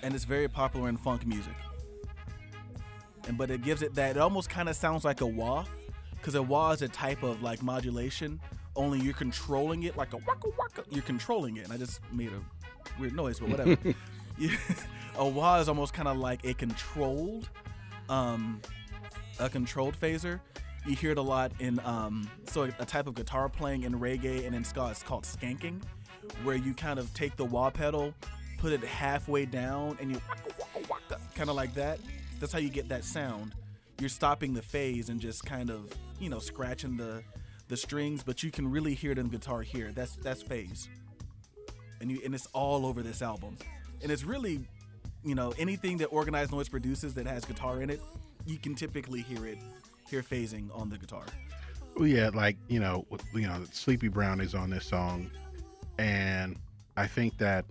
[0.02, 1.55] and it's very popular in funk music.
[3.26, 4.16] And but it gives it that.
[4.16, 5.64] It almost kind of sounds like a wah,
[6.12, 8.40] because a wah is a type of like modulation.
[8.76, 10.85] Only you're controlling it like a waka waka.
[10.90, 11.64] You're controlling it.
[11.64, 13.76] And I just made a weird noise, but whatever.
[15.16, 17.48] A wah is almost kind of like a controlled,
[18.09, 18.60] um,
[19.39, 20.40] a controlled phaser.
[20.86, 24.44] You hear it a lot in um, so a type of guitar playing in reggae
[24.44, 24.89] and in ska.
[24.90, 25.82] It's called skanking,
[26.43, 28.15] where you kind of take the wah pedal,
[28.59, 30.21] put it halfway down, and you
[31.35, 31.99] kind of like that.
[32.41, 33.55] That's how you get that sound.
[33.99, 37.23] You're stopping the phase and just kind of you know scratching the
[37.69, 39.93] the strings, but you can really hear it in guitar here.
[39.93, 40.89] That's that's phase,
[42.01, 43.57] and you and it's all over this album,
[44.03, 44.67] and it's really
[45.25, 48.01] you know anything that organized noise produces that has guitar in it,
[48.47, 49.59] you can typically hear it
[50.09, 51.25] hear phasing on the guitar.
[51.97, 55.31] Well, yeah, like you know, you know, Sleepy Brown is on this song,
[55.99, 56.57] and
[56.97, 57.65] I think that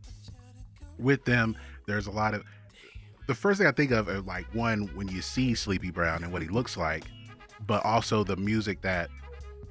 [0.99, 2.43] with them, there's a lot of.
[3.27, 6.33] The first thing I think of, are like one when you see Sleepy Brown and
[6.33, 7.05] what he looks like,
[7.65, 9.09] but also the music that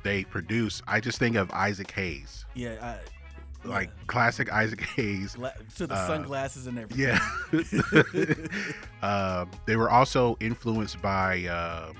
[0.03, 0.83] they produce.
[0.87, 5.35] I just think of Isaac Hayes, Yeah, I, like classic Isaac Hayes.
[5.35, 7.19] gla- to the Uh, sunglasses and everything.
[7.53, 9.03] Yeah.
[9.03, 11.97] um, they were also influenced by um,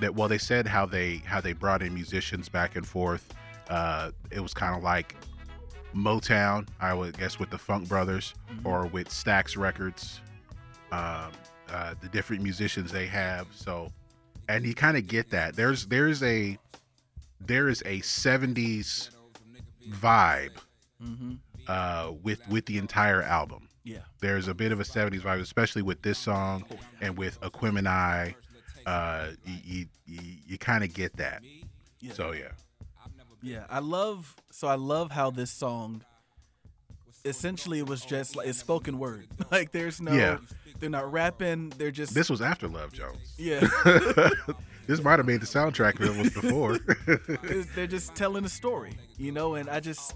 [0.00, 0.14] that.
[0.14, 3.34] Well, they said how they how they brought in musicians back and forth.
[3.72, 5.16] Uh, it was kind of like
[5.94, 8.34] Motown, I would guess, with the Funk Brothers
[8.64, 10.20] or with Stax Records.
[10.90, 11.30] Um,
[11.70, 13.46] uh, the different musicians they have.
[13.54, 13.90] So,
[14.48, 15.56] and you kind of get that.
[15.56, 16.58] There's there's a
[17.40, 19.08] there is a '70s
[19.90, 20.50] vibe
[21.02, 21.32] hmm
[21.68, 23.98] uh, with with the entire album Yeah.
[24.20, 26.64] there's a bit of a 70s vibe, especially with this song
[27.00, 28.34] and with Aquemini.
[28.84, 31.42] Uh, you you, you, you kind of get that.
[32.00, 32.12] Yeah.
[32.12, 32.48] So yeah,
[33.42, 36.04] Yeah, I love so I love how this song
[37.24, 39.26] essentially it was just like it's spoken word.
[39.50, 40.38] Like there's no Yeah.
[40.80, 43.34] they're not rapping, they're just this was after Love Jones.
[43.38, 43.60] yeah.
[44.86, 46.78] this might have made the soundtrack it was before.
[47.76, 50.14] They're just telling a story, you know, and I just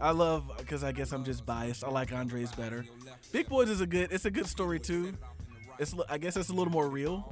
[0.00, 1.84] I love cuz I guess I'm just biased.
[1.84, 2.84] I like Andre's better.
[3.32, 5.12] Big Boi's is a good it's a good story too.
[5.78, 7.30] It's I guess it's a little more real.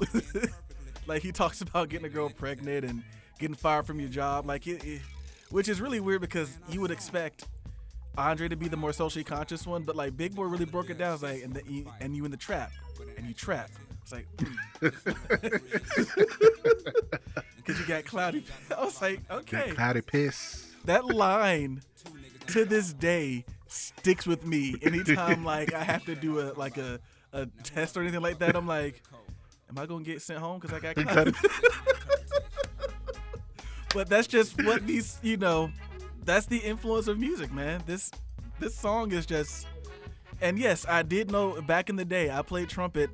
[1.06, 3.02] like he talks about getting a girl pregnant and
[3.39, 5.02] getting fired from your job like it, it-
[5.51, 7.45] which is really weird because you would expect
[8.16, 10.99] Andre to be the more socially conscious one, but like Big Boi really broke it
[10.99, 11.15] down.
[11.15, 12.73] It's like, and the, you, and you in the trap,
[13.16, 13.70] and you trap.
[14.03, 14.55] It's like, hmm.
[17.57, 18.45] because you got cloudy.
[18.77, 20.73] I was like, okay, cloudy piss.
[20.85, 21.83] that line
[22.49, 24.77] to this day sticks with me.
[24.83, 26.99] Anytime like I have to do a like a,
[27.33, 29.03] a test or anything like that, I'm like,
[29.69, 31.33] am I gonna get sent home because I got cloudy?
[33.94, 35.70] But that's just what these you know
[36.24, 37.82] that's the influence of music man.
[37.86, 38.10] This
[38.59, 39.66] this song is just
[40.40, 43.10] and yes i did know back in the day i played trumpet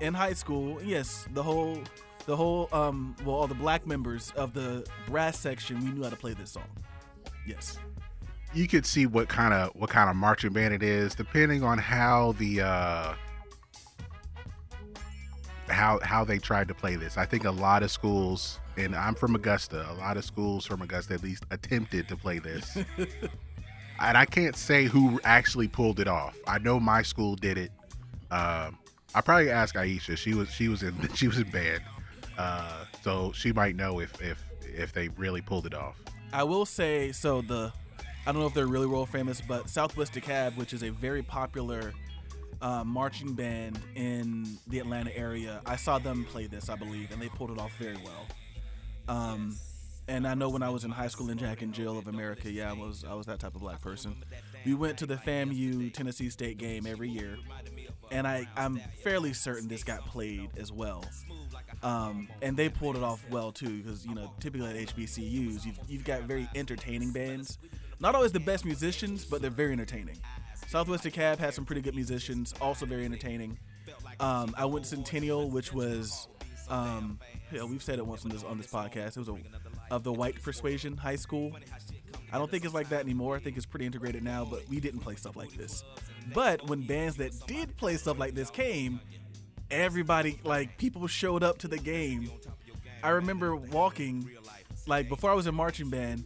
[0.00, 0.82] in high school.
[0.82, 1.78] Yes the whole
[2.26, 6.10] the whole um well all the black members of the brass section we knew how
[6.10, 6.68] to play this song.
[7.46, 7.78] Yes.
[8.54, 11.78] You could see what kind of what kind of marching band it is, depending on
[11.78, 13.14] how the uh,
[15.68, 17.16] how how they tried to play this.
[17.16, 20.82] I think a lot of schools, and I'm from Augusta, a lot of schools from
[20.82, 22.76] Augusta at least attempted to play this.
[24.00, 26.36] and I can't say who actually pulled it off.
[26.46, 27.72] I know my school did it.
[28.30, 28.78] Um,
[29.14, 30.16] I probably ask Aisha.
[30.16, 31.82] She was she was in she was in band,
[32.38, 35.96] uh, so she might know if if if they really pulled it off.
[36.32, 37.72] I will say so the
[38.26, 41.22] I don't know if they're really world famous, but Southwest DeKalb, which is a very
[41.22, 41.94] popular
[42.60, 47.22] uh, marching band in the Atlanta area, I saw them play this, I believe, and
[47.22, 48.26] they pulled it off very well.
[49.08, 49.56] Um,
[50.08, 52.50] and I know when I was in high school in Jack and Jill of America,
[52.50, 54.16] yeah, I was I was that type of black person.
[54.64, 57.36] We went to the FAMU Tennessee State game every year,
[58.10, 61.04] and I I'm fairly certain this got played as well.
[61.82, 65.78] Um, and they pulled it off well too, because you know typically at HBCUs you've,
[65.88, 67.58] you've got very entertaining bands,
[68.00, 70.18] not always the best musicians, but they're very entertaining.
[70.68, 73.58] Southwest DeKalb had some pretty good musicians, also very entertaining.
[74.18, 76.26] Um, I went to Centennial, which was,
[76.68, 77.18] um,
[77.52, 79.16] yeah, we've said it once on this on this podcast.
[79.16, 79.36] It was a
[79.90, 81.52] of the white persuasion high school.
[82.32, 83.36] I don't think it's like that anymore.
[83.36, 85.84] I think it's pretty integrated now, but we didn't play stuff like this.
[86.34, 89.00] But when bands that did play stuff like this came,
[89.70, 92.30] everybody like people showed up to the game.
[93.02, 94.28] I remember walking,
[94.86, 96.24] like before I was in marching band,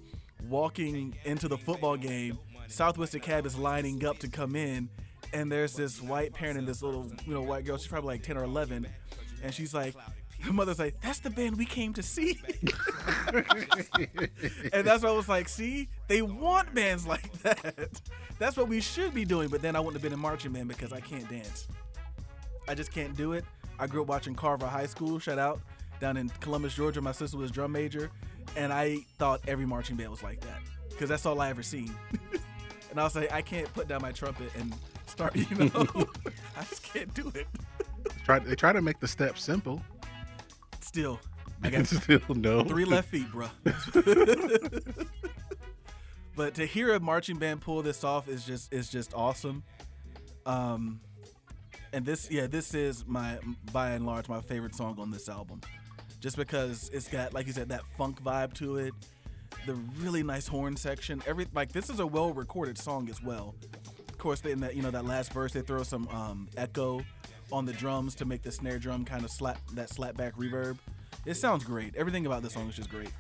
[0.48, 2.38] walking into the football game.
[2.68, 4.88] Southwest Cab is lining up to come in,
[5.32, 7.76] and there's this white parent and this little you know white girl.
[7.76, 8.86] She's probably like ten or eleven,
[9.42, 9.94] and she's like.
[10.42, 12.40] Her mother's like, "That's the band we came to see,"
[13.32, 15.48] and that's what I was like.
[15.48, 18.00] See, they want bands like that.
[18.38, 19.48] That's what we should be doing.
[19.48, 21.68] But then I wouldn't have been in marching band because I can't dance.
[22.68, 23.44] I just can't do it.
[23.78, 25.18] I grew up watching Carver High School.
[25.18, 25.60] Shout out
[26.00, 27.00] down in Columbus, Georgia.
[27.00, 28.10] My sister was drum major,
[28.56, 31.94] and I thought every marching band was like that because that's all I ever seen.
[32.90, 34.74] and I was like, I can't put down my trumpet and
[35.06, 35.36] start.
[35.50, 35.86] You know,
[36.56, 37.46] I just can't do it.
[38.24, 39.82] Try they try to make the steps simple.
[40.90, 41.20] Still,
[41.62, 42.64] I got still no.
[42.64, 43.46] three left feet, bro.
[46.34, 49.62] but to hear a marching band pull this off is just is just awesome.
[50.46, 51.00] Um,
[51.92, 53.38] and this yeah, this is my
[53.72, 55.60] by and large my favorite song on this album,
[56.18, 58.92] just because it's got like you said that funk vibe to it,
[59.66, 61.22] the really nice horn section.
[61.24, 63.54] Every like this is a well recorded song as well.
[64.08, 67.04] Of course, in that you know that last verse they throw some um, echo
[67.52, 70.78] on the drums to make the snare drum kind of slap that slap back reverb.
[71.26, 71.94] It sounds great.
[71.96, 73.10] Everything about this song is just great.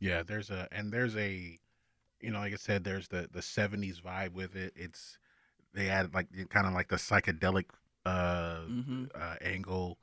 [0.00, 1.58] Yeah, there's a and there's a,
[2.20, 4.72] you know, like I said, there's the the '70s vibe with it.
[4.74, 5.18] It's
[5.74, 7.66] they added like kind of like the psychedelic
[8.04, 9.08] uh, Mhm.
[9.14, 9.98] uh angle,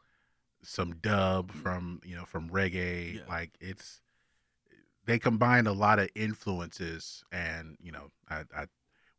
[0.64, 3.16] some dub from you know from reggae.
[3.16, 3.22] Yeah.
[3.28, 4.02] Like it's
[5.06, 8.66] they combine a lot of influences, and you know, I, I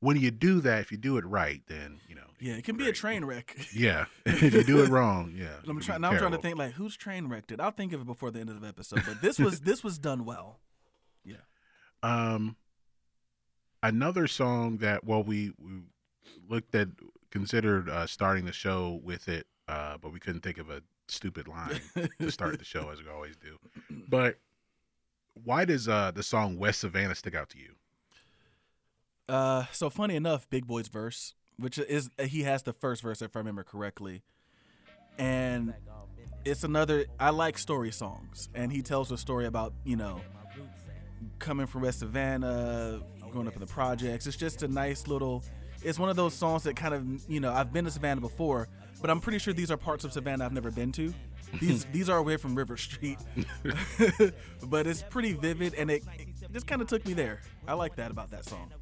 [0.00, 2.76] when you do that, if you do it right, then you know, Yeah, it can
[2.76, 3.56] be a train wreck.
[3.74, 5.56] Yeah, if you do it wrong, yeah.
[5.68, 6.00] I'm trying.
[6.00, 7.60] Now I'm trying to think like who's train wrecked it.
[7.60, 9.02] I'll think of it before the end of the episode.
[9.06, 10.58] But this was this was done well.
[11.24, 11.36] Yeah.
[12.02, 12.56] Um,
[13.82, 15.82] another song that well we we
[16.48, 16.88] looked at
[17.30, 21.46] considered uh, starting the show with it, uh, but we couldn't think of a stupid
[21.48, 21.80] line
[22.20, 23.58] to start the show as we always do.
[24.08, 24.38] But
[25.44, 27.74] why does uh the song West Savannah stick out to you?
[29.30, 33.36] Uh, so funny enough, Big Boi's verse, which is he has the first verse if
[33.36, 34.22] I remember correctly,
[35.18, 35.72] and
[36.44, 37.06] it's another.
[37.20, 40.20] I like story songs, and he tells a story about you know
[41.38, 43.00] coming from West Savannah,
[43.30, 44.26] growing up in the projects.
[44.26, 45.44] It's just a nice little.
[45.82, 48.66] It's one of those songs that kind of you know I've been to Savannah before,
[49.00, 51.14] but I'm pretty sure these are parts of Savannah I've never been to.
[51.60, 53.18] These these are away from River Street,
[54.66, 57.40] but it's pretty vivid, and it, it just kind of took me there.
[57.66, 58.72] I like that about that song.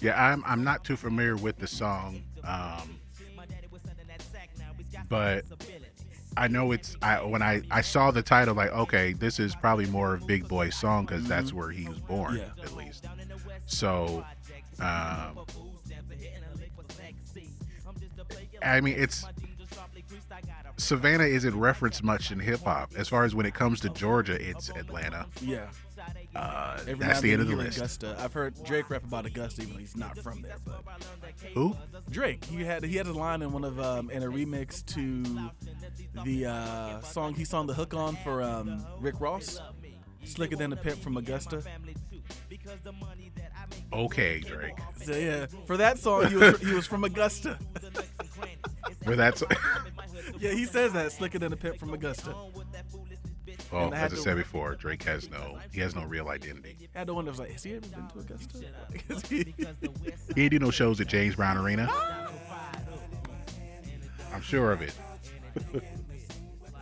[0.00, 2.98] Yeah, I'm I'm not too familiar with the song, um,
[5.08, 5.44] but
[6.36, 9.86] I know it's I when I I saw the title like okay this is probably
[9.86, 12.64] more of Big Boi's song because that's where he was born Yeah.
[12.64, 13.06] at least.
[13.66, 14.24] So,
[14.80, 15.38] um,
[18.62, 19.24] I mean it's
[20.76, 24.38] Savannah isn't referenced much in hip hop as far as when it comes to Georgia
[24.40, 25.26] it's Atlanta.
[25.40, 25.66] Yeah.
[26.34, 27.78] Uh, Every that's the end of the list.
[27.78, 28.16] Augusta.
[28.18, 30.56] I've heard Drake rap about Augusta, even though he's not from there.
[30.64, 30.82] But
[31.54, 31.76] Who?
[32.10, 35.50] Drake, he had he had a line in one of um, in a remix to
[36.24, 39.60] the uh, song he sung the hook on for um, Rick Ross,
[40.24, 41.62] "Slicker Than a Pimp from Augusta."
[43.92, 44.78] Okay, Drake.
[45.02, 47.58] So yeah, for that song he was he was from Augusta.
[49.04, 49.42] Where that's
[50.38, 52.34] yeah, he says that "Slicker Than a Pimp from Augusta."
[53.72, 56.88] Well, And as I said before, Drake has no he has no real identity.
[56.94, 58.58] I had I was like, has he ever been to Augusta?
[59.28, 59.54] He-
[60.34, 61.88] He didn't do no shows at James Brown Arena.
[64.32, 64.94] I'm sure of it.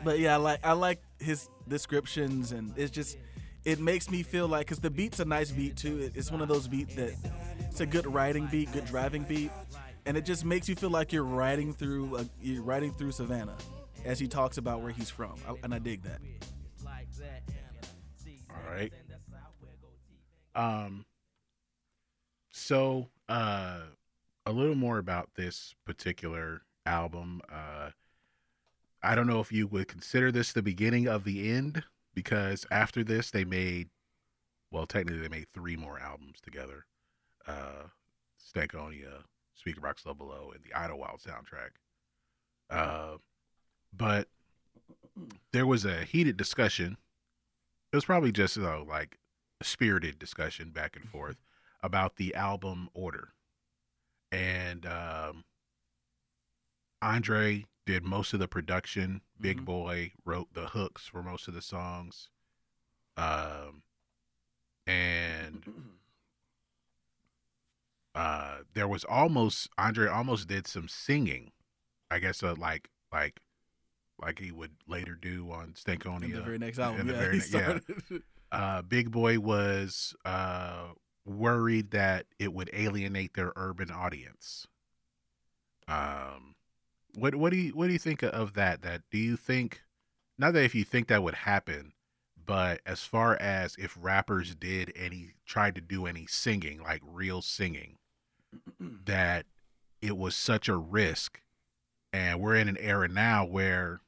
[0.05, 3.19] But yeah, I like I like his descriptions, and it's just
[3.65, 5.99] it makes me feel like because the beat's a nice beat too.
[5.99, 7.13] It- It's one of those beats that
[7.69, 9.51] it's a good riding beat, good driving beat,
[10.05, 13.57] and it just makes you feel like you're riding through a, you're riding through Savannah
[14.05, 16.21] as he talks about where he's from, I, and I dig that.
[18.77, 18.93] Right.
[20.55, 21.07] Um.
[22.51, 23.81] So, uh,
[24.47, 27.43] a little more about this particular album.
[27.51, 27.91] Uh,
[29.03, 31.85] I don't know if you would consider this the beginning of the end
[32.15, 33.89] because after this they made,
[34.71, 36.87] well, technically they made three more albums together.
[37.47, 37.89] Uh,
[38.41, 39.25] Stankonia,
[39.59, 41.71] Speakerboxxx Love Below, and the Idlewild soundtrack.
[42.71, 43.19] Uh,
[43.95, 44.29] but
[45.53, 46.97] there was a heated discussion
[47.97, 49.17] it was probably just know, like
[49.59, 51.39] a spirited discussion back and forth
[51.83, 53.33] about the album order.
[54.31, 55.45] And um
[57.01, 59.23] andre did most of the production.
[59.41, 59.65] Big Mhm.
[59.65, 62.29] boy wrote the hooks for most of the songs.
[63.17, 63.83] Um
[64.87, 65.65] and
[68.15, 71.51] uh there was almost andre almost did some singing
[72.11, 73.41] i guess uh, like like
[74.21, 77.79] like he would later do on stankonia In the very next album, yeah, very yeah.
[78.53, 80.89] uh, Big Boi was uh,
[81.25, 84.67] worried that it would alienate their urban audience.
[85.89, 86.55] Um,
[87.15, 88.83] what what do you what do you think of that?
[88.83, 89.83] That do you think
[90.39, 91.93] not that if you think that would happen,
[92.45, 97.43] but as far as if rappers did any tried to do any singing like real
[97.43, 97.99] singing,
[98.81, 99.47] that
[100.03, 101.41] it was such a risk,
[102.13, 104.01] and we're in an era now where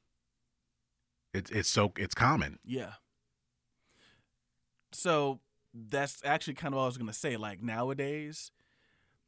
[1.38, 2.58] it's it's so it's common.
[2.64, 2.92] Yeah.
[4.92, 5.40] So
[5.72, 7.36] that's actually kind of what I was gonna say.
[7.36, 8.50] Like nowadays,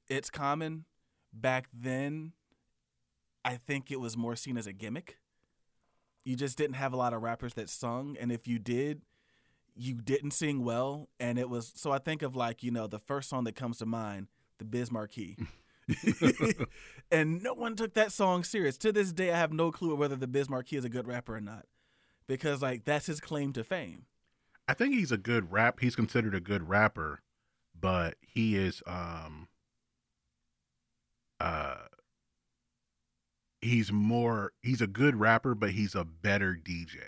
[0.09, 0.85] it's common.
[1.33, 2.33] Back then,
[3.45, 5.19] I think it was more seen as a gimmick.
[6.25, 9.03] You just didn't have a lot of rappers that sung, and if you did,
[9.77, 11.09] you didn't sing well.
[11.19, 13.79] And it was so I think of like you know the first song that comes
[13.79, 14.29] to mind,
[14.59, 15.37] the Biz Markie.
[17.11, 18.77] and no one took that song serious.
[18.79, 21.37] To this day, I have no clue whether the Biz Markie is a good rapper
[21.37, 21.67] or not,
[22.31, 24.07] because like that's his claim to fame.
[24.69, 25.81] I think he's a good rap.
[25.81, 27.23] He's considered a good rapper,
[27.79, 29.49] but he is um
[31.41, 31.87] uh
[33.61, 36.99] he's more he's a good rapper, but he's a better DJ.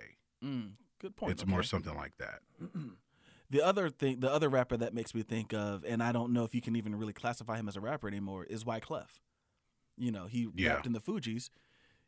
[0.45, 1.31] Mm, good point.
[1.33, 2.41] it's more something like that.
[3.51, 6.43] the other thing, the other rapper that makes me think of, and I don't know
[6.43, 9.21] if you can even really classify him as a rapper anymore, is Wyclef.
[9.97, 10.73] You know, he Yeah.
[10.73, 11.49] rapped in the Fugees.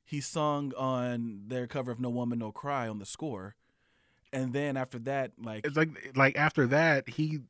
[0.05, 3.55] He sung on their cover of "No Woman No Cry" on the score,
[4.32, 7.40] and then after that, like It's like like after that, he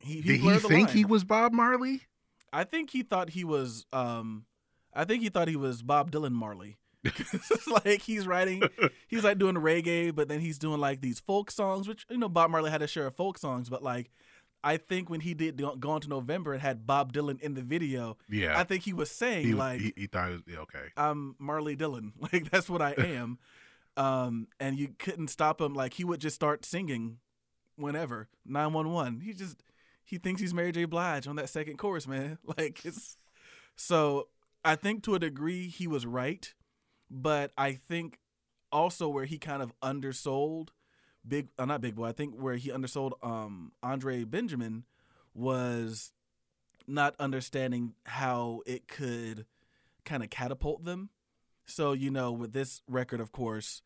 [0.00, 2.02] he, he did he think he was Bob Marley?
[2.52, 3.84] I think he thought he was.
[3.92, 4.46] um
[4.94, 6.78] I think he thought he was Bob Dylan Marley.
[7.04, 8.62] It's like he's writing,
[9.08, 12.28] he's like doing reggae, but then he's doing like these folk songs, which you know
[12.28, 14.10] Bob Marley had a share of folk songs, but like
[14.64, 17.62] I think when he did Go- Gone to November and had Bob Dylan in the
[17.62, 20.58] video, Yeah, I think he was saying he, like he, he thought it was yeah,
[20.60, 20.84] okay.
[20.96, 23.38] I'm Marley Dylan, like that's what I am,
[23.96, 25.74] um, and you couldn't stop him.
[25.74, 27.18] Like he would just start singing
[27.76, 29.20] whenever nine one one.
[29.20, 29.62] He just
[30.04, 30.84] he thinks he's Mary J.
[30.86, 32.38] Blige on that second chorus, man.
[32.56, 33.16] Like it's
[33.76, 34.28] so.
[34.64, 36.52] I think to a degree he was right,
[37.08, 38.18] but I think
[38.72, 40.72] also where he kind of undersold
[41.28, 42.06] big, uh, not Big Boi.
[42.06, 44.84] I think where he undersold um Andre Benjamin
[45.34, 46.12] was
[46.86, 49.46] not understanding how it could
[50.04, 51.10] kind of catapult them.
[51.66, 53.82] So you know, with this record, of course,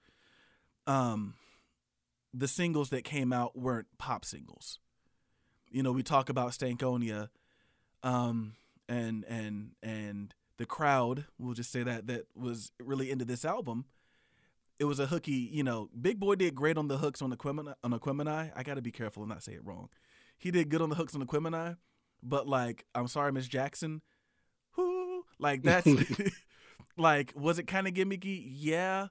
[0.86, 1.35] um,
[2.32, 4.78] the singles that came out weren't pop singles.
[5.70, 7.28] You know, we talk about Stankonia,
[8.02, 8.55] um,
[8.89, 11.27] and and and the crowd.
[11.39, 13.86] We'll just say that that was really into this album.
[14.83, 15.49] It was a hooky.
[15.53, 18.83] You know, Big Boi did great on the hooks on the on I got to
[18.83, 19.91] be careful and not say it wrong.
[20.37, 21.77] He did good on the hooks on the Aquemini,
[22.21, 24.03] but like, I'm sorry, Miss Jackson.
[24.77, 25.87] Whoo, like that's
[26.99, 28.45] like, was it kind of gimmicky?
[28.45, 29.07] Yeah,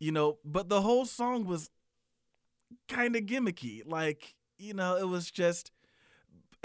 [0.00, 1.70] you know, but the whole song was
[2.88, 3.82] kind of gimmicky.
[3.86, 5.70] Like, you know, it was just,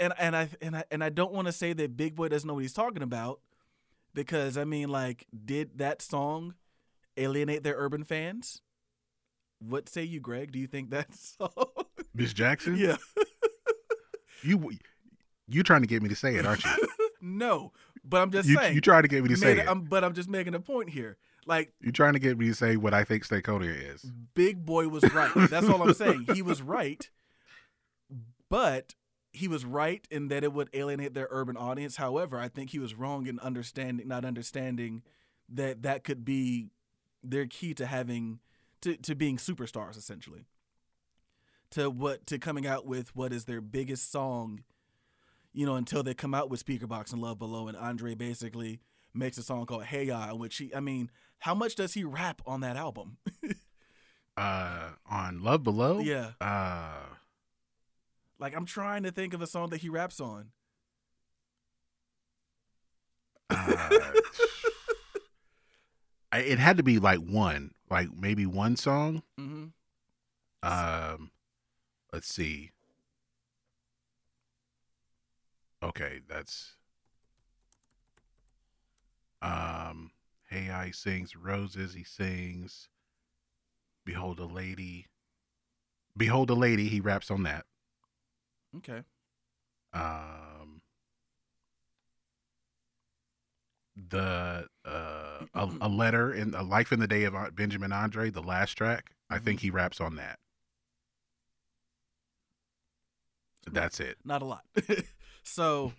[0.00, 2.48] and and I and I and I don't want to say that Big Boi doesn't
[2.48, 3.42] know what he's talking about,
[4.12, 6.54] because I mean, like, did that song
[7.20, 8.62] alienate their urban fans?
[9.58, 10.52] What say you, Greg?
[10.52, 11.50] Do you think that song?
[12.14, 12.96] Miss Jackson, yeah.
[14.42, 14.72] you
[15.48, 16.70] you trying to get me to say it, aren't you?
[17.20, 17.72] no,
[18.04, 18.74] but I'm just you saying.
[18.74, 19.68] you trying to get me to say it.
[19.68, 21.18] I'm, but I'm just making a point here.
[21.46, 24.10] Like you trying to get me to say what I think Stankonia is.
[24.34, 25.30] Big Boi was right.
[25.34, 26.26] That's all I'm saying.
[26.34, 27.08] He was right,
[28.48, 28.94] but
[29.32, 31.96] he was right in that it would alienate their urban audience.
[31.96, 35.02] However, I think he was wrong in understanding, not understanding
[35.48, 36.70] that that could be
[37.22, 38.40] their key to having
[38.82, 40.46] to, to being superstars essentially.
[41.72, 44.64] To what to coming out with what is their biggest song,
[45.52, 48.80] you know, until they come out with Speakerboxxx and Love Below, and Andre basically
[49.14, 52.42] makes a song called Hey Ya, which he, I mean, how much does he rap
[52.46, 53.18] on that album?
[54.36, 55.98] Uh, on Love Below.
[56.00, 56.30] yeah.
[56.40, 57.02] Uh,
[58.38, 60.46] Like I'm trying to think of a song that he raps on.
[63.50, 64.12] uh,
[66.32, 69.22] I- it had to be like one, like maybe one song.
[69.38, 69.66] Mm-hmm.
[70.62, 71.30] Um,
[72.12, 72.70] let's see.
[75.82, 76.76] Okay, that's
[79.42, 80.10] um.
[80.48, 81.94] Hey, I sings roses.
[81.94, 82.88] He sings.
[84.04, 85.06] Behold a lady.
[86.16, 86.88] Behold a lady.
[86.88, 87.64] He raps on that.
[88.76, 89.02] Okay.
[89.92, 90.82] Um.
[93.96, 95.19] The uh
[95.54, 95.78] a, mm-hmm.
[95.80, 99.12] a letter in a life in the day of Benjamin Andre, the last track.
[99.28, 99.66] I think mm-hmm.
[99.66, 100.38] he raps on that.
[103.70, 104.16] That's it.
[104.24, 104.64] Not a lot.
[105.42, 105.92] so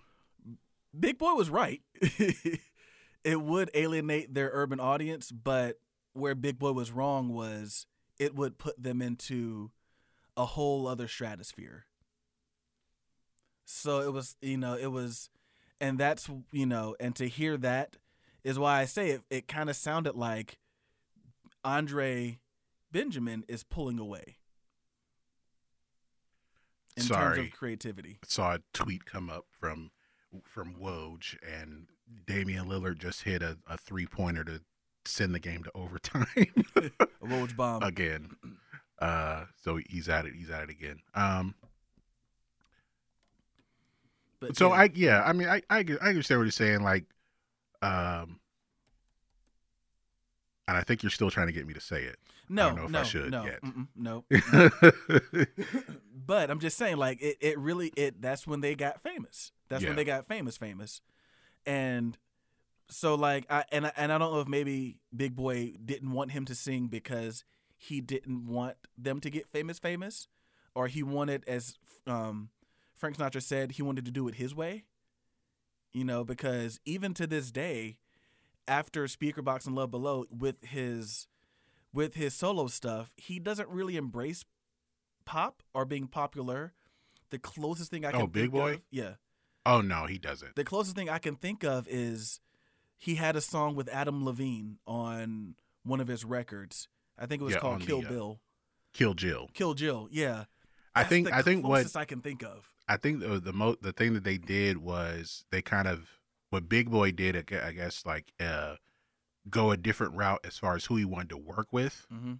[0.97, 1.81] Big Boi was right.
[3.23, 5.79] it would alienate their urban audience, but
[6.13, 7.85] where Big Boi was wrong was
[8.19, 9.71] it would put them into
[10.35, 11.85] a whole other stratosphere.
[13.65, 15.29] So it was, you know, it was,
[15.79, 17.95] and that's, you know, and to hear that
[18.43, 19.21] is why I say it.
[19.29, 20.57] It kind of sounded like
[21.63, 22.39] Andre
[22.91, 24.37] Benjamin is pulling away
[26.97, 27.45] in terms Sorry.
[27.47, 28.17] of creativity.
[28.25, 29.91] saw a tweet come up from
[30.43, 31.87] from Woj, and
[32.25, 34.61] Damian Lillard just hit a, a three pointer to
[35.05, 36.25] send the game to overtime
[37.23, 37.83] Woj bomb.
[37.83, 38.31] again.
[38.99, 40.33] Uh, so he's at it.
[40.35, 40.99] He's at it again.
[41.15, 41.55] Um,
[44.39, 44.73] But so yeah.
[44.79, 46.81] I yeah, I mean I I, I understand what you're saying.
[46.81, 47.05] Like,
[47.81, 48.39] um,
[50.67, 52.17] and I think you're still trying to get me to say it.
[52.49, 53.61] no, don't know if I no, should no, yet.
[53.61, 54.25] mm-mm, no.
[56.25, 59.51] but I'm just saying, like it, it really it that's when they got famous.
[59.69, 59.89] That's Yeah.
[59.89, 61.01] when they got famous, famous.
[61.65, 62.17] And
[62.89, 66.31] so like I and I, and I don't know if maybe Big Boi didn't want
[66.31, 67.43] him to sing because
[67.77, 70.27] he didn't want them to get famous, famous,
[70.75, 71.73] or he wanted, as
[72.05, 72.49] um,
[72.93, 74.83] Frank Sinatra said, he wanted to do it his way.
[75.93, 77.97] You know, because even to this day,
[78.67, 81.27] after Speakerboxxx and Love Below, with his
[81.93, 84.45] with his solo stuff, he doesn't really embrace
[85.25, 86.73] pop or being popular.
[87.29, 88.73] The closest thing I can Oh, Big think Boy?
[88.75, 89.13] of, yeah,
[89.65, 90.55] oh no, he doesn't.
[90.55, 92.39] the closest thing I can think of is
[92.97, 96.87] he had a song with Adam Levine on one of his records.
[97.19, 98.39] I think it was Yeah, called on the, Kill uh, Bill.
[98.93, 99.49] Kill Jill.
[99.53, 100.07] Kill Jill.
[100.11, 100.45] Yeah.
[100.95, 102.69] I think the I think what closest I can think of.
[102.93, 106.07] I think the the mo- the thing that they did was they kind of
[106.49, 108.75] what Big Boi did, I guess, like uh,
[109.49, 112.05] go a different route as far as who he wanted to work with.
[112.09, 112.33] hmm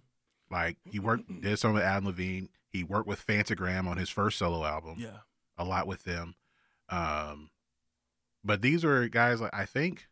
[0.50, 2.48] Like he worked did some with Adam Levine.
[2.70, 4.96] He worked with Phantogram on his first solo album.
[4.98, 5.18] Yeah.
[5.58, 6.34] a lot with them.
[6.88, 7.50] Um,
[8.44, 10.08] but these were guys like I think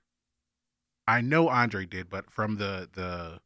[1.07, 3.41] I know Andre did, but from the the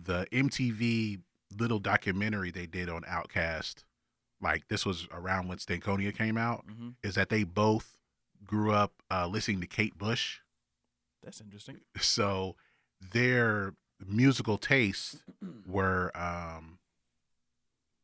[0.00, 1.20] the MTV
[1.58, 3.84] little documentary they did on Outkast,
[4.40, 7.98] like this was around when Stankonia came out, hmm is that they both
[8.44, 10.38] grew up uh, listening to Kate Bush,
[11.22, 11.80] That's interesting.
[12.00, 12.56] so
[13.00, 13.74] their
[14.04, 15.22] musical tastes
[15.66, 16.78] were um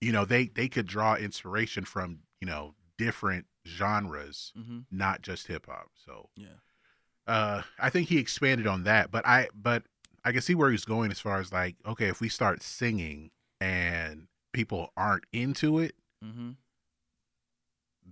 [0.01, 5.47] you know they they could draw inspiration from you know different genres hmm not just
[5.49, 5.89] hip hop.
[6.05, 6.59] So Yeah.
[7.27, 9.85] uh I think he expanded on that, but I but
[10.25, 13.31] I can see where he's going as far as like, okay, if we start singing
[13.61, 15.95] and people aren't into it,
[16.25, 16.51] hmm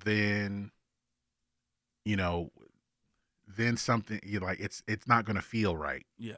[0.04, 0.70] then
[2.04, 2.50] you know
[3.46, 6.06] then something you like it's it's not gonna feel right.
[6.18, 6.34] Yeah.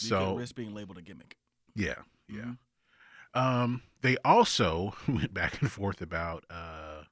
[0.00, 1.36] You So risk being labeled a gimmick.
[1.74, 2.42] yeah, yeah.
[2.44, 2.58] Mhm.
[3.34, 7.04] Um, they also went back and forth about uh,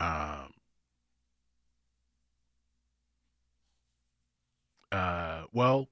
[0.00, 0.52] um,
[4.90, 5.88] uh, well,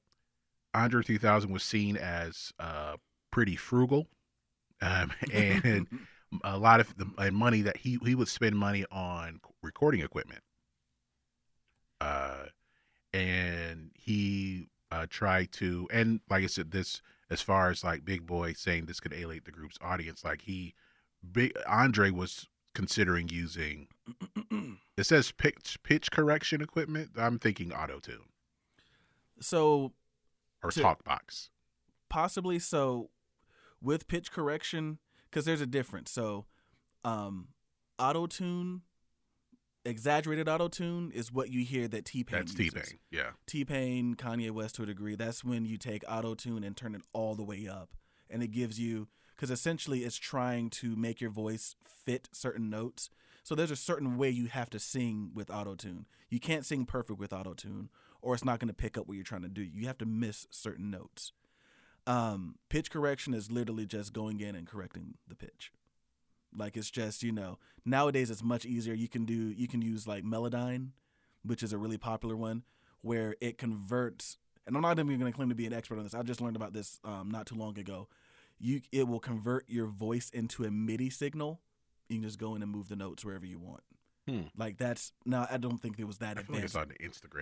[0.74, 2.96] Andre 3000 was seen as uh
[3.30, 4.08] pretty frugal,
[4.82, 5.86] um, and
[6.60, 10.42] lot of the money that he he would spend money on recording equipment.
[12.00, 12.44] Uh,
[13.12, 18.26] and he uh tried to and like I said this as far as like Big
[18.26, 20.74] Boi saying this could alienate the group's audience, like he,
[21.32, 23.88] big Andre was considering using.
[24.96, 27.12] It says pitch pitch correction equipment.
[27.16, 28.30] I'm thinking auto tune
[29.40, 29.92] so
[30.62, 31.50] or talk box.
[32.08, 33.10] possibly so
[33.82, 36.44] with pitch correction because there's a difference so
[37.04, 37.48] um
[37.98, 38.82] auto tune
[39.84, 42.70] exaggerated auto tune is what you hear that t-pain That's T.
[42.70, 42.84] Pain.
[43.10, 43.30] Yeah.
[43.46, 47.02] t-pain kanye west to a degree that's when you take auto tune and turn it
[47.14, 47.90] all the way up
[48.28, 53.08] and it gives you because essentially it's trying to make your voice fit certain notes
[53.42, 56.84] so there's a certain way you have to sing with auto tune you can't sing
[56.84, 57.88] perfect with auto tune
[58.20, 60.04] or it's not going to pick up what you're trying to do you have to
[60.06, 61.32] miss certain notes
[62.06, 65.72] um, pitch correction is literally just going in and correcting the pitch.
[66.56, 68.94] Like it's just you know nowadays it's much easier.
[68.94, 70.90] You can do you can use like Melodyne,
[71.44, 72.64] which is a really popular one,
[73.02, 74.36] where it converts.
[74.66, 76.14] And I'm not even going to claim to be an expert on this.
[76.14, 78.08] I just learned about this um, not too long ago.
[78.58, 81.60] You it will convert your voice into a MIDI signal.
[82.08, 83.82] You can just go in and move the notes wherever you want.
[84.28, 84.42] Hmm.
[84.56, 86.76] Like that's now I don't think there was that I feel like advanced.
[86.76, 87.38] it's on the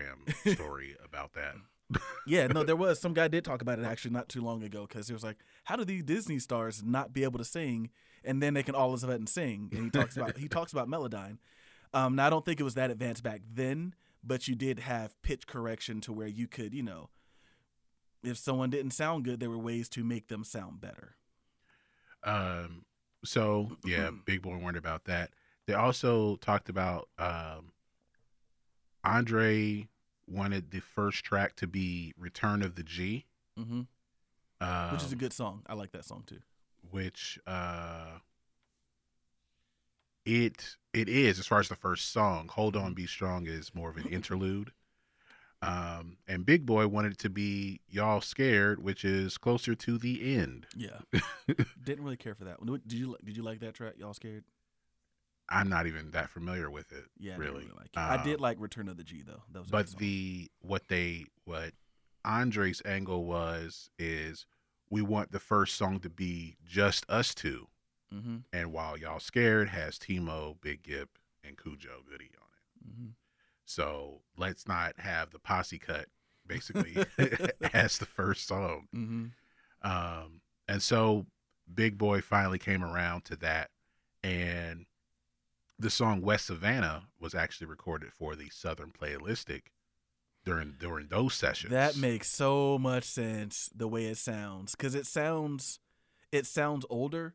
[0.47, 1.55] Instagram story about that.
[2.27, 4.87] Yeah, no, there was some guy did talk about it actually not too long ago
[4.87, 7.89] because he was like, "How do these Disney stars not be able to sing,
[8.23, 10.73] and then they can all of a sudden sing?" And he talks about he talks
[10.73, 11.39] about Melodyne.
[11.95, 15.21] Um, now I don't think it was that advanced back then, but you did have
[15.23, 17.09] pitch correction to where you could, you know,
[18.23, 21.17] if someone didn't sound good, there were ways to make them sound better.
[22.25, 22.85] Um,
[23.25, 25.31] so yeah, Big Boi warned about that.
[25.67, 27.73] They also talked about um,
[29.05, 29.89] Andre
[30.29, 33.27] wanted the first track to be "Return of the G,"
[33.57, 33.83] hmm
[34.61, 35.63] um, Which is a good song.
[35.67, 36.41] I like that song too.
[36.91, 38.19] which uh,
[40.25, 42.49] it it is as far as the first song.
[42.53, 44.73] Hold on, be strong is more of an interlude.
[45.61, 50.37] Um, and Big Boi wanted it to be y'all scared, which is closer to the
[50.37, 50.67] end.
[50.77, 51.01] Yeah.
[51.83, 52.81] Didn't really care for that one.
[52.87, 53.95] Did you did you like that track?
[53.99, 54.45] Y'all scared?
[55.49, 57.07] I'm not even that familiar with it.
[57.19, 57.69] Yeah, I really.
[57.77, 57.99] like it.
[57.99, 59.43] I did Um, like Return of the G though.
[59.53, 61.73] That was but the what they what
[62.25, 64.45] Andre's angle was is
[64.91, 67.69] we want the first song to be just us two,
[68.13, 68.45] Mhm.
[68.53, 72.89] and while y'all scared has T-Mo, Big Gipp, and Khujo Goodie on it.
[73.01, 73.15] Mhm.
[73.65, 76.09] So let's not have the posse cut
[76.47, 76.95] basically
[77.75, 78.89] as the first song.
[78.95, 79.33] Mhm.
[79.83, 81.27] Um, and so
[81.73, 83.71] Big Boi finally came around to that,
[84.23, 84.87] and
[85.79, 89.63] the song West Savannah was actually recorded for the Southern Playalistic
[90.45, 91.71] during during those sessions.
[91.73, 95.79] That makes so much sense the way it sounds cuz it sounds
[96.33, 97.35] it sounds older.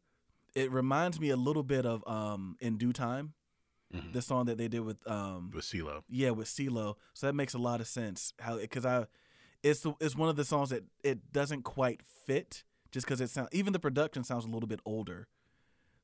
[0.56, 3.34] It reminds me a little bit of um in due time,
[3.94, 4.12] Mhm.
[4.14, 6.04] the song that they did with um with CeeLo.
[6.10, 6.96] yeah with CeeLo.
[7.14, 9.08] So that makes a lot of sense how cuz I
[9.62, 13.30] it's the, it's one of the songs that it doesn't quite fit just cuz it
[13.30, 15.28] sounds even the production sounds a little bit older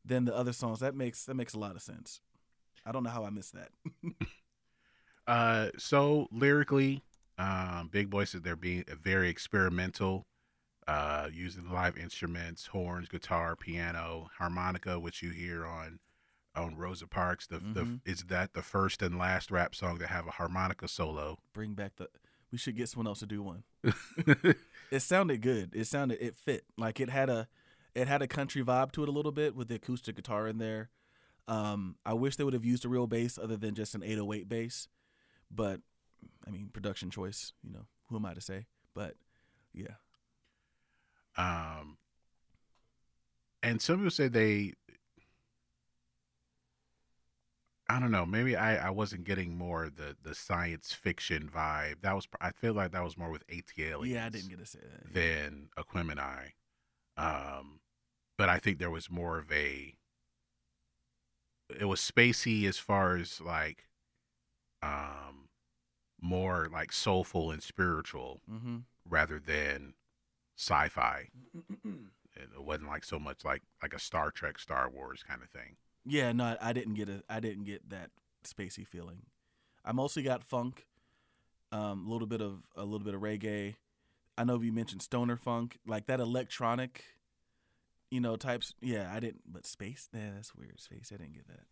[0.06, 0.80] than the other songs.
[0.80, 2.22] That makes that makes a lot of sense.
[2.90, 3.70] I don't know how I missed that.
[5.28, 7.04] Uh, so lyrically,
[7.38, 10.26] um, Big Boi said they're being very experimental,
[10.88, 16.00] uh, using live instruments, horns, guitar, piano, harmonica, which you hear on
[16.56, 17.46] on Rosa Parks.
[17.46, 18.02] The the Mhm.
[18.06, 21.38] is that the first and last rap song to have a harmonica solo.
[21.54, 22.10] Bring back the
[22.52, 23.64] we should get someone else to do one.
[24.92, 25.76] it sounded good.
[25.76, 26.66] It sounded it fit.
[26.76, 27.48] Like it had a
[27.94, 30.58] it had a country vibe to it a little bit with the acoustic guitar in
[30.58, 30.90] there.
[31.50, 34.48] Um, I wish they would have used a real bass other than just an 808
[34.48, 34.88] bass.
[35.50, 35.82] But
[36.48, 38.66] I mean, production choice, you know, who am I to say?
[38.94, 39.16] But
[39.74, 39.96] yeah.
[41.38, 41.98] Um,
[43.64, 44.74] and some people say they,
[47.88, 52.02] I don't know, maybe I, I wasn't getting more the the science fiction vibe.
[52.02, 54.06] That was I feel like that was more with ATL.
[54.06, 55.14] Yeah, I didn't get to say that.
[55.14, 56.52] than Aquemini.
[57.18, 57.80] Um,
[58.38, 59.96] but I think there was more of a.
[61.78, 63.88] It was spacey as far as like,
[64.82, 65.50] um,
[66.22, 68.78] more like soulful and spiritual Mm-hmm.
[69.08, 69.94] rather than
[70.58, 71.30] sci-fi.
[72.36, 75.76] It wasn't like so much like like a Star Trek, Star Wars kind of thing.
[76.06, 78.12] Yeah, no, I didn't get a, I didn't get that
[78.46, 79.24] spacey feeling.
[79.84, 80.86] I mostly got funk,
[81.72, 83.76] um, a little bit of a little bit of reggae.
[84.38, 87.04] I know you mentioned stoner funk, like that electronic,
[88.12, 88.74] you know, types.
[88.82, 90.10] Yeah, I didn't, but space.
[90.14, 90.80] Yeah, that's weird.
[90.80, 91.12] Space.
[91.14, 91.66] I didn't get that.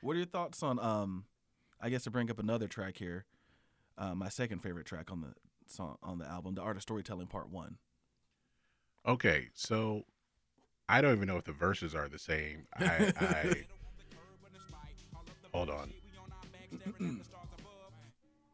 [0.00, 0.78] What are your thoughts on?
[0.78, 1.24] Um,
[1.80, 3.24] I guess to bring up another track here,
[3.96, 5.34] uh, my second favorite track on the
[5.66, 7.78] song on the album, the art of storytelling, part one.
[9.06, 10.04] Okay, so
[10.88, 12.66] I don't even know if the verses are the same.
[12.78, 13.54] I, I
[15.52, 15.92] hold on.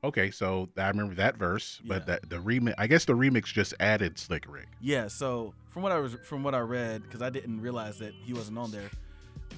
[0.04, 2.04] Okay, so I remember that verse, but Yeah.
[2.18, 2.74] that the remix.
[2.78, 4.68] I guess the remix just added Slick Rick.
[4.80, 8.12] Yeah, so from what I was from what I read, because I didn't realize that
[8.12, 8.90] he wasn't on there,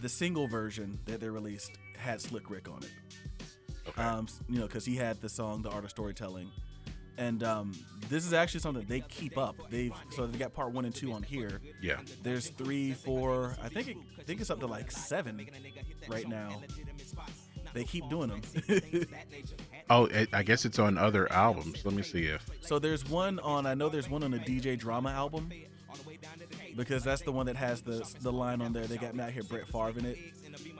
[0.02, 2.92] the single version that they released had Slick Rick on it.
[3.88, 4.02] Okay.
[4.02, 6.48] Um, you know, because he had the song "The Art of Storytelling,"
[7.18, 7.72] and um,
[8.08, 9.56] this is actually something they keep up.
[9.68, 11.60] They've so they got part one and two on here.
[11.82, 11.98] yeah.
[12.22, 13.56] There's three, four.
[13.60, 15.44] I think it, I think it's up to like seven
[16.08, 16.62] right now.
[17.74, 18.40] They keep doing them.
[19.88, 21.84] Oh, I guess it's on other albums.
[21.84, 22.44] Let me see if.
[22.60, 23.66] So there's one on.
[23.66, 25.50] I know there's one on the DJ Drama album
[26.76, 28.84] because that's the one that has the the line on there.
[28.84, 30.18] They got me out here, Brett Favre in it,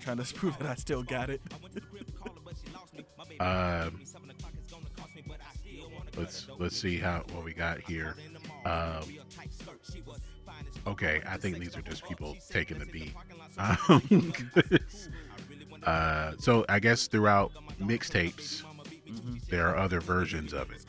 [0.00, 1.40] trying to prove that I still got it.
[3.38, 4.00] Um,
[6.16, 8.16] let's let's see how what we got here.
[8.64, 9.02] Um,
[10.86, 13.14] okay, I think these are just people taking the beat.
[13.58, 14.32] Um,
[15.84, 18.62] uh, so I guess throughout mixtapes,
[19.48, 20.84] there are other versions of it.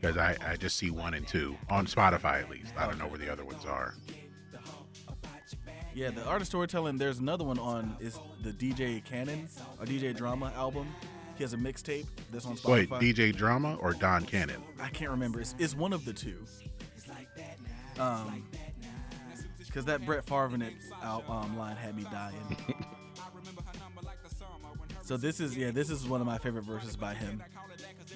[0.00, 2.72] Because I, I just see one and two on Spotify at least.
[2.76, 3.94] I don't know where the other ones are.
[5.94, 6.98] Yeah, the art of storytelling.
[6.98, 9.48] There's another one on is the DJ Cannon
[9.78, 10.86] or DJ Drama album.
[11.36, 12.90] He has a mixtape that's on Spotify.
[12.90, 14.62] Wait, DJ Drama or Don Cannon?
[14.78, 15.40] I can't remember.
[15.40, 16.44] It's, it's one of the two.
[17.98, 18.44] Um,
[19.58, 20.58] because that Brett Favre
[21.02, 22.34] um, line had me dying.
[25.10, 27.42] so this is yeah, this is one of my favorite verses by him,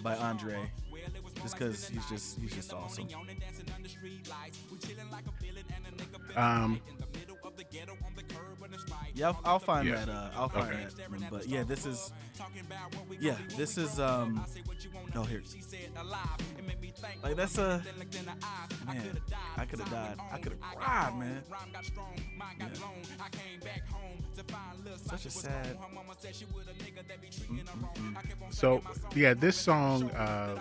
[0.05, 0.71] by Andre,
[1.43, 3.09] just because he's just he's just awesome.
[6.37, 6.81] Um,
[9.13, 10.05] Yeah, I'll, I'll find Yeah.
[10.05, 10.09] that.
[10.09, 10.87] Uh, I'll find Okay.
[11.09, 11.31] that.
[11.31, 12.13] But yeah, this is.
[13.19, 13.99] Yeah, this is.
[13.99, 14.45] Um.
[15.17, 15.43] Oh, here.
[17.23, 17.83] Like that's a.
[18.87, 19.19] Man,
[19.57, 20.17] I could have died.
[20.33, 21.43] I could have cried, man.
[22.59, 22.67] Yeah.
[24.97, 25.79] Such a sad.
[28.51, 28.83] So
[29.15, 30.59] yeah, this song, uh,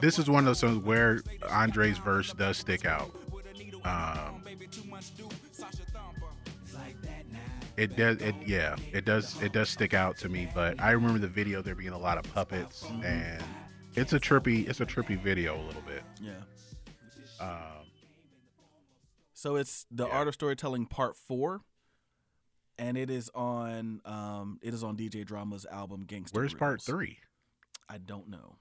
[0.00, 3.10] this is one of those songs where Andre's verse does stick out.
[3.84, 4.42] Um,
[7.76, 10.48] it does, it yeah, it does, it does stick out to me.
[10.54, 13.42] But I remember the video there being a lot of puppets, and
[13.96, 16.02] it's a trippy, it's a trippy video a little bit.
[16.20, 16.40] Yeah.
[17.40, 17.58] Um,
[19.32, 20.12] So it's the Yeah.
[20.14, 21.62] art of storytelling part four,
[22.78, 24.00] and it is on.
[24.04, 24.58] Um.
[24.62, 26.34] It is on DJ Drama's album Gangsta.
[26.34, 27.18] where's part three?
[27.88, 28.56] I don't know.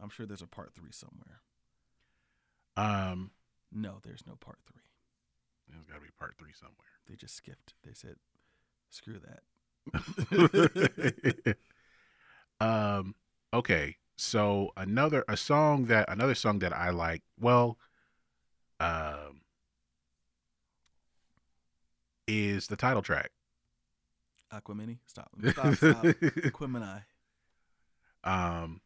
[0.00, 1.40] I'm sure there's a part three somewhere.
[2.76, 3.30] Um,
[3.72, 4.82] No, there's no part three.
[5.68, 6.89] there's got to be part three somewhere.
[7.10, 7.74] They just skipped.
[7.82, 8.14] They said,
[8.88, 9.42] "Screw that."
[12.60, 13.14] um
[13.54, 17.78] okay so another a song that another song that i like well
[18.78, 19.40] um
[22.28, 23.30] is the title track
[24.52, 26.04] Aquamini, stop, stop, stop.
[26.04, 27.02] Aquemini.
[28.22, 28.80] um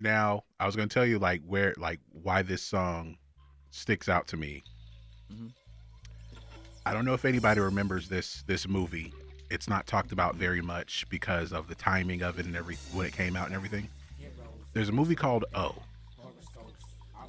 [0.00, 3.18] now i was gonna tell you like where like why this song
[3.70, 4.62] sticks out to me
[5.30, 5.52] Mhm.
[6.86, 9.12] I don't know if anybody remembers this this movie
[9.50, 13.06] it's not talked about very much because of the timing of it and every when
[13.06, 13.88] it came out and everything
[14.72, 15.74] there's a movie called o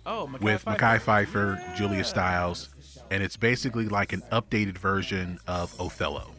[0.10, 0.64] Oh, Mekhi with.
[0.64, 2.70] Mekhi Phifer, Julia Stiles,
[3.12, 6.32] and it's basically like an updated version of Othello.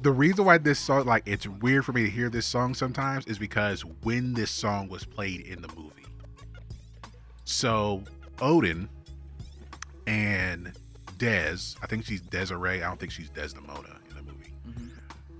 [0.00, 3.26] The reason why this song, like, it's weird for me to hear this song sometimes
[3.26, 6.06] is because when this song was played in the movie.
[7.44, 8.04] So,
[8.40, 8.88] Odin
[10.06, 10.72] and
[11.18, 14.52] Des, I think she's Desiree, I don't think she's Desdemona in the movie,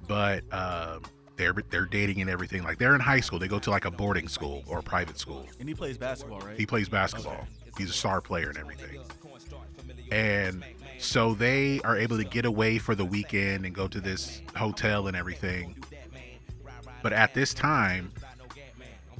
[0.06, 1.02] but um,
[1.36, 2.62] they're they're dating and everything.
[2.62, 5.18] Like, they're in high school, they go to like a boarding school or a private
[5.18, 5.46] school.
[5.60, 6.58] And he plays basketball, right?
[6.58, 7.46] He plays basketball.
[7.76, 9.00] He's a star player and everything.
[10.10, 10.64] And
[10.98, 15.08] so they are able to get away for the weekend and go to this hotel
[15.08, 15.76] and everything.
[17.02, 18.10] But at this time,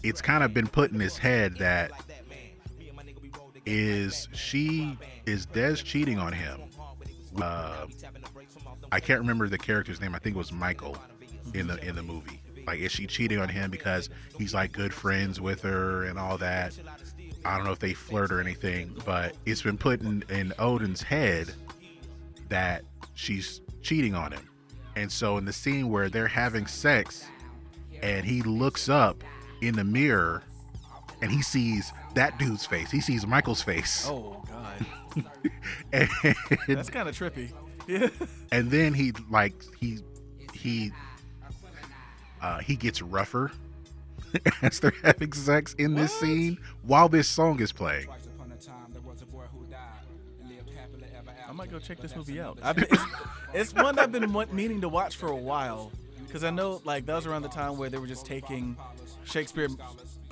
[0.02, 1.90] it's kind of been put in his head that
[3.66, 6.62] is she is Des cheating on him?
[7.40, 7.86] Uh,
[8.90, 10.14] I can't remember the character's name.
[10.14, 10.96] I think it was Michael
[11.52, 12.40] in the in the movie.
[12.66, 16.38] Like, is she cheating on him because he's like good friends with her and all
[16.38, 16.76] that?
[17.44, 21.02] I don't know if they flirt or anything, but it's been put in, in Odin's
[21.02, 21.52] head
[22.48, 22.82] that
[23.14, 24.42] she's cheating on him.
[24.96, 27.24] And so in the scene where they're having sex
[28.02, 29.22] and he looks up
[29.60, 30.42] in the mirror
[31.22, 32.90] and he sees that dude's face.
[32.90, 34.06] He sees Michael's face.
[34.08, 35.24] Oh God,
[35.92, 36.08] And,
[36.66, 37.52] that's kind of trippy.
[37.86, 38.08] Yeah.
[38.50, 39.98] and then he like he
[40.52, 40.90] he
[42.42, 43.52] uh he gets rougher
[44.62, 48.08] as they're having sex in this scene while this song is playing.
[51.48, 52.58] I might go check this movie out.
[52.62, 53.02] I've been, it's,
[53.54, 55.92] it's one I've been meaning to watch for a while
[56.26, 58.76] because I know like that was around the time where they were just taking
[59.24, 59.68] Shakespeare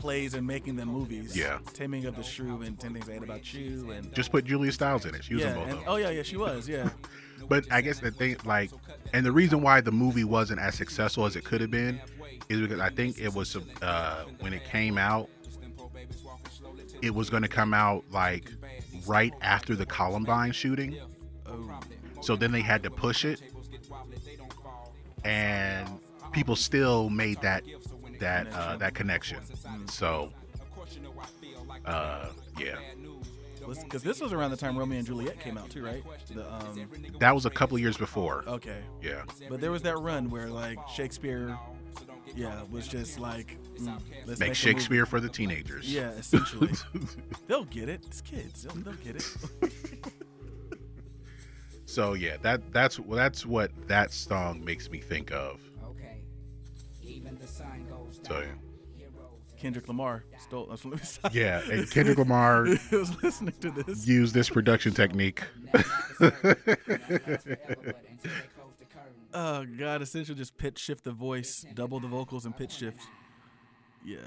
[0.04, 1.34] plays and making them movies.
[1.34, 1.60] Yeah.
[1.72, 4.70] Taming of the Shrew and Ten Things I Hate About You and Just put Julia
[4.70, 5.24] Stiles in it.
[5.24, 5.88] She was yeah, in both and, of them.
[5.88, 6.90] oh yeah, yeah, she was, yeah.
[7.48, 8.70] But I guess the thing, like,
[9.12, 12.00] and the reason why the movie wasn't as successful as it could have been
[12.48, 15.28] is because I think it was uh, when it came out,
[17.02, 18.50] it was going to come out like
[19.06, 20.96] right after the Columbine shooting.
[21.46, 21.80] Oh,
[22.20, 23.42] So then they had to push it,
[25.24, 25.88] and
[26.32, 27.62] people still made that
[28.18, 29.38] that uh, that connection.
[29.88, 30.30] So,
[31.86, 32.28] uh,
[32.58, 32.76] yeah,
[33.82, 36.02] because this was around the time Romeo and Juliet came out too, right?
[36.32, 36.88] The um,
[37.18, 38.44] that was a couple years before.
[38.46, 41.58] okay, Yeah, but there was that run where like Shakespeare,
[42.34, 44.54] yeah, was just like mm, let's make a.
[44.54, 45.92] Shakespeare for the teenagers.
[45.92, 46.72] Yeah, essentially.
[47.46, 48.04] They'll get it.
[48.06, 48.62] It's kids.
[48.64, 49.36] They'll, they'll get it.
[51.86, 55.60] So yeah, that that's that's what that song makes me think of.
[58.26, 58.58] So you.
[59.56, 60.66] Kendrick Lamar stole.
[60.68, 61.34] Let me stop.
[61.34, 64.06] Yeah, and Kendrick Lamar was listening to this.
[64.06, 65.42] used this production technique.
[69.36, 70.00] Oh God!
[70.00, 73.00] Essentially, just pitch shift the voice, double the vocals, and pitch shift.
[74.04, 74.18] Yeah.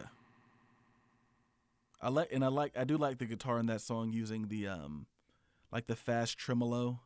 [2.02, 4.68] I like, and I like, I do like the guitar in that song using the
[4.68, 5.06] um,
[5.72, 7.00] like the fast tremolo.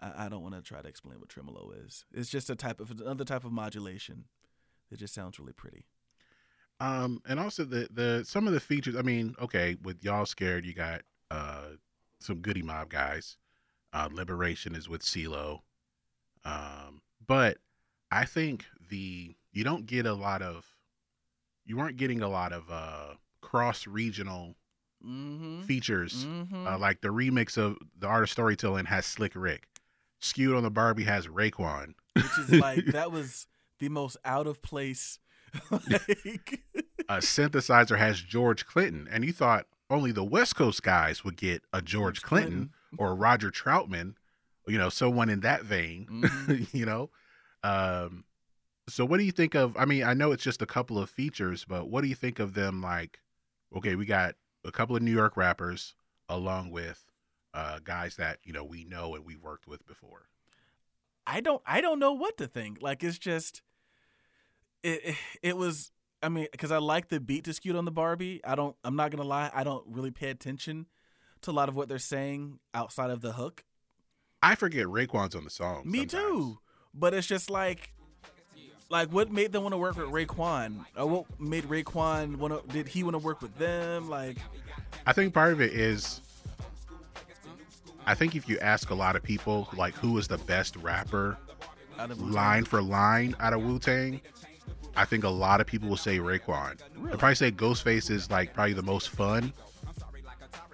[0.00, 2.06] I, I don't want to try to explain what tremolo is.
[2.10, 4.24] It's just a type of another type of modulation.
[4.90, 5.84] It just sounds really pretty.
[6.80, 8.96] Um, and also the the some of the features.
[8.96, 11.76] I mean, okay, with y'all scared, you got uh
[12.20, 13.36] some Goodie Mob guys.
[13.92, 15.60] Uh, Liberation is with CeeLo.
[16.44, 17.58] Um, but
[18.10, 20.64] I think the you don't get a lot of
[21.66, 24.56] you weren't getting a lot of uh, cross regional
[25.02, 25.62] Mm-hmm.
[25.62, 26.26] features.
[26.26, 26.66] mm-hmm.
[26.66, 29.66] Uh, like the remix of the art of storytelling has Slick Rick.
[30.18, 31.94] Skew It on the Bar-B has Raekwon.
[32.14, 33.46] Which is like that was
[33.78, 35.18] the most out of place.
[35.70, 36.60] like,
[37.08, 41.62] A synthesizer has George Clinton, and you thought only the West Coast guys would get
[41.72, 44.14] a George Clinton, or a Roger Troutman,
[44.66, 46.68] you know, someone in that vein, Mhm.
[46.74, 47.10] you know.
[47.62, 48.24] Um,
[48.88, 49.76] so what do you think of?
[49.76, 52.38] I mean, I know it's just a couple of features, but what do you think
[52.38, 52.80] of them?
[52.82, 53.20] Like,
[53.76, 55.94] okay, we got a couple of New York rappers
[56.28, 57.04] along with
[57.54, 60.26] uh, guys that you know we know and we've worked with before.
[61.26, 62.78] I don't I don't know what to think.
[62.80, 63.62] Like it's just
[64.82, 65.90] it it, it was
[66.22, 68.40] I mean cuz I like the beat Skew It on the Bar-B.
[68.44, 70.86] I don't I'm not going to lie, I don't really pay attention
[71.42, 73.64] to a lot of what they're saying outside of the hook.
[74.42, 75.82] I forget Raekwon's on the song.
[75.84, 76.12] Me sometimes.
[76.12, 76.58] too.
[76.94, 77.92] But it's just like
[78.90, 80.84] like what made them want to work with Raekwon?
[80.96, 84.08] Or what made Raekwon want to did he want to work with them?
[84.08, 84.38] Like
[85.06, 86.20] I think part of it is
[88.06, 91.38] I think if you ask a lot of people like who is the best rapper
[91.98, 94.20] out of line for line out of Wu Tang,
[94.96, 96.78] I think a lot of people will say Raekwon.
[97.04, 99.52] They'll probably say Ghostface is like probably the most fun,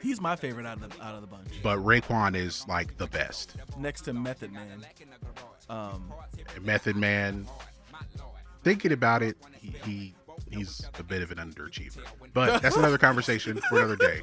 [0.02, 1.48] He's my favorite out of the, out of the bunch.
[1.62, 3.56] but Raekwon is like the best.
[3.78, 4.84] Next to Method Man.
[5.68, 6.12] Um
[6.62, 7.47] Method Man,
[8.62, 10.14] thinking about it, he, he
[10.51, 12.02] he's a bit of an underachiever.
[12.34, 14.20] But that's another conversation for another day.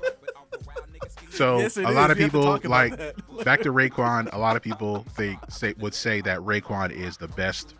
[1.32, 2.18] So Yes, a lot is.
[2.18, 2.96] of people like
[3.44, 4.32] back to Raekwon.
[4.34, 7.76] A lot of people think say would say that Raekwon is the best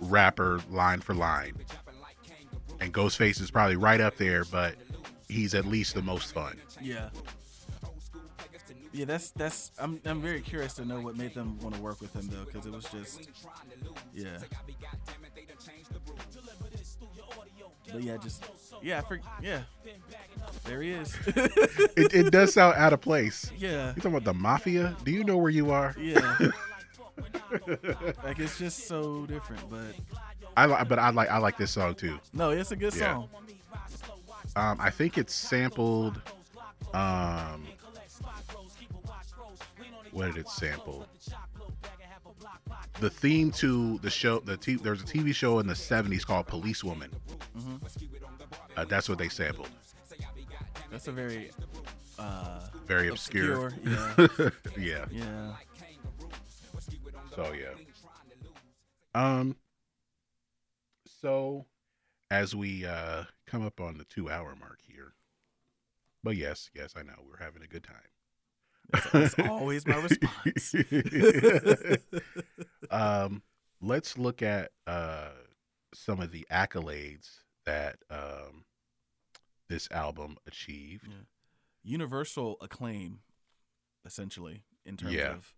[0.00, 1.54] rapper line for line,
[2.80, 4.74] and Ghostface is probably right up there, but
[5.28, 6.58] he's at least the most fun.
[6.80, 7.10] Yeah.
[8.92, 9.72] Yeah, that's that's.
[9.76, 12.44] I'm I'm very curious to know what made them want to work with him though,
[12.44, 13.28] because it was just,
[14.14, 14.38] yeah.
[17.92, 18.44] But yeah, just
[18.82, 19.62] yeah, I for, yeah.
[20.64, 21.16] There he is.
[21.26, 23.50] It, it does sound out of place.
[23.58, 24.96] yeah, You talking about the mafia?
[25.04, 25.94] Do you know where you are?
[25.98, 26.38] yeah.
[28.24, 29.94] like it's just so different, but
[30.56, 32.18] I li- but I like I like this song too.
[32.32, 33.14] no, it's a good Yeah.
[33.14, 33.28] song.
[34.56, 36.20] Um, I think it's sampled.
[36.92, 37.64] Um,
[40.12, 41.06] what did it sample?
[43.00, 46.46] The theme to the show, the t- there's a TV show in the '70s called
[46.46, 47.10] Policewoman.
[48.76, 49.68] Uh, that's what they sampled.
[50.90, 51.50] That's a very
[52.18, 53.72] uh Very obscure.
[53.84, 54.52] obscure.
[54.78, 55.24] Yeah, yeah.
[55.24, 55.52] yeah.
[57.34, 57.74] So yeah.
[59.14, 59.56] Um.
[61.06, 61.66] So,
[62.30, 65.14] as we uh come up on the two-hour mark here,
[66.22, 67.96] but yes, yes, I know we're having a good time.
[69.12, 70.74] That's, always my response.
[72.90, 73.42] um,
[73.80, 75.30] let's look at uh,
[75.94, 78.64] some of the accolades that um,
[79.68, 81.08] this album achieved.
[81.08, 81.24] Yeah.
[81.82, 83.20] Universal acclaim,
[84.04, 85.32] essentially, in terms Yeah.
[85.32, 85.54] of,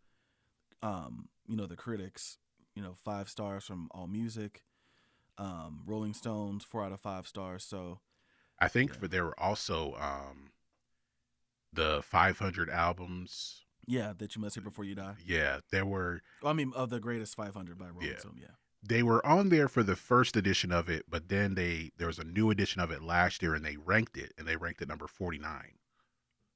[0.82, 2.38] um, you know, the critics.
[2.74, 4.62] You know, five stars from All Music,
[5.38, 7.64] um, Rolling Stones, four out of five stars.
[7.64, 8.00] So
[8.58, 10.50] I think for there were also um,
[11.72, 13.64] the 500 albums.
[13.86, 15.14] yeah, that you must hear before you die.
[15.24, 18.18] Yeah, there were Well, I mean, of the greatest 500 by Rolling Yeah.
[18.18, 18.38] Stone.
[18.40, 18.48] Yeah.
[18.86, 22.18] they were on there for the first edition of it, but then they there was
[22.18, 24.88] a new edition of it last year, and they ranked it, and they ranked it
[24.88, 25.72] number 49.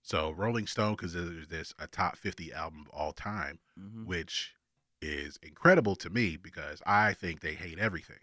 [0.03, 3.59] So Rolling Stone considers this a top 50 album of all time.
[3.79, 4.55] hmm which
[5.03, 8.19] is incredible to me because I think they hate everything.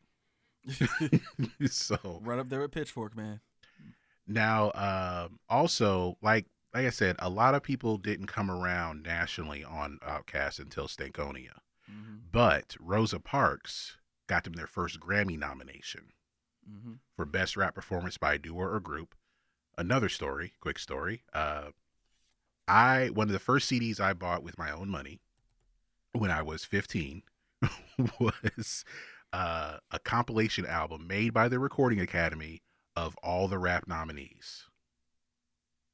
[1.68, 3.40] so right up there with Pitchfork, man.
[4.28, 9.64] now, um, also like like I said, a lot of people didn't come around nationally
[9.64, 13.98] on Outkast until Stankonia, hmm but Rosa Parks
[14.28, 16.12] got them their first Grammy nomination
[16.66, 19.16] hmm for Best Rap Performance by a Duo or Group.
[19.78, 21.22] Another story, quick story.
[21.34, 21.68] Uh,
[22.68, 25.20] I one of the first CDs I bought with my own money
[26.14, 27.22] when I was 15
[28.20, 28.84] was
[29.32, 32.62] uh, a compilation album made by the Recording Academy
[32.95, 34.64] of all the rap nominees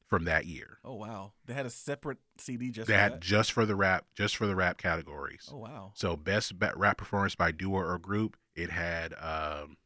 [0.08, 0.78] from that year.
[0.86, 3.20] Oh wow, they had a separate CD just They for that.
[3.20, 5.50] just for the rap, just for the rap categories.
[5.52, 5.92] Oh wow.
[5.96, 8.38] So best rap performance by duo or group.
[8.56, 9.78] It had um,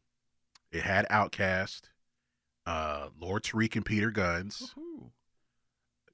[0.71, 1.83] it had Outkast,
[2.67, 5.09] uh, Lord Tariq and Peter Gunz, Woohoo.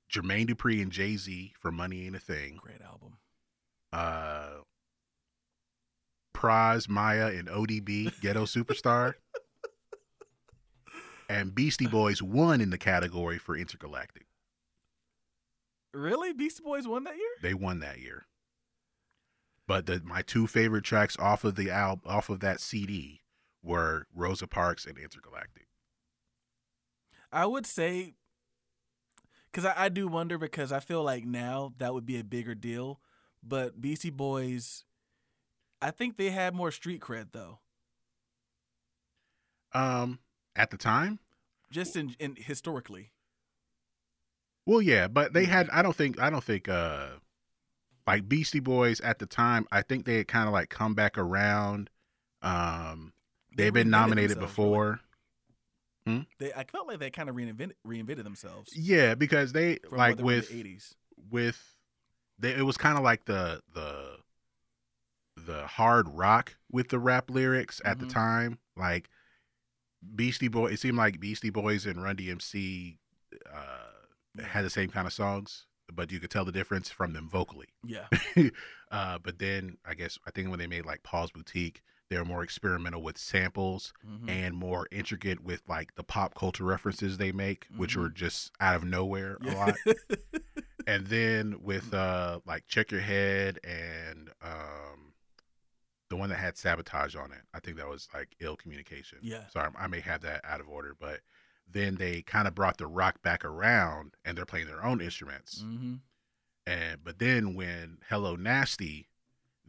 [0.10, 3.18] Jermaine Dupri and Jay Z for Money Ain't a Thing, Great album.
[3.92, 4.60] uh,
[6.36, 9.14] Pras Mya and ODB Ghetto Superstar,
[11.30, 14.26] and Beastie Boys won in the category for Intergalactic.
[15.94, 16.34] Really?
[16.34, 17.30] Beastie Boys won that year?
[17.42, 18.26] They won that year.
[19.68, 23.22] But the, my two favorite tracks off of the al- off of that CD
[23.62, 25.68] were Rosa Parks and Intergalactic.
[27.34, 28.16] I would say,
[29.52, 32.56] because I, I do wonder because I feel like now that would be a bigger
[32.56, 33.00] deal,
[33.44, 34.86] but Beastie Boys,
[35.82, 37.60] I think they had more street cred though,
[39.74, 40.20] Um,
[40.56, 41.20] at the time,
[41.70, 43.12] just in, in historically.
[44.66, 45.70] well, yeah, but they had.
[45.72, 46.20] I don't think.
[46.22, 46.70] I don't think.
[46.70, 47.08] Uh,
[48.08, 51.18] like Beastie Boys at the time, I think they had kind of like come back
[51.18, 51.90] around.
[52.42, 53.14] Um,
[53.58, 54.86] They they've been nominated before.
[54.88, 55.00] really.
[56.06, 56.26] Before.
[56.40, 58.76] They I felt like they kind of reinvented reinvented themselves.
[58.76, 60.96] Yeah, because they from like they with the eighties.
[61.32, 61.62] with
[62.40, 64.18] they, it was kind of like the the
[65.36, 68.00] the hard rock with the rap lyrics at Mhm.
[68.02, 69.10] the time like
[70.16, 72.98] beastie boy it seemed like beastie boys and run dmc
[73.52, 77.28] uh had the same kind of songs but you could tell the difference from them
[77.30, 78.08] vocally Yeah,
[78.92, 82.26] uh but then i guess i think when they made like paul's boutique they were
[82.26, 84.30] more experimental with samples Mhm.
[84.30, 88.76] and more intricate with like the pop culture references they make which were just out
[88.76, 89.76] of nowhere a lot.
[90.86, 95.14] And then with uh like check your head and um
[96.10, 99.20] the one that had sabotage on it i think that was like ill communication.
[99.22, 99.48] Yeah.
[99.48, 101.22] sorry i may have that out of order but
[101.66, 105.62] then they kind of brought the rock back around and they're playing their own instruments.
[105.62, 105.96] Hmm
[106.68, 109.08] and but then when hello nasty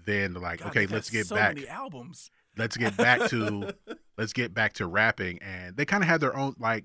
[0.07, 2.31] then like God, okay let's get so back many albums.
[2.57, 3.73] let's get back to
[4.19, 5.39] let's get back to rapping.
[5.43, 6.85] And they kind of had their own like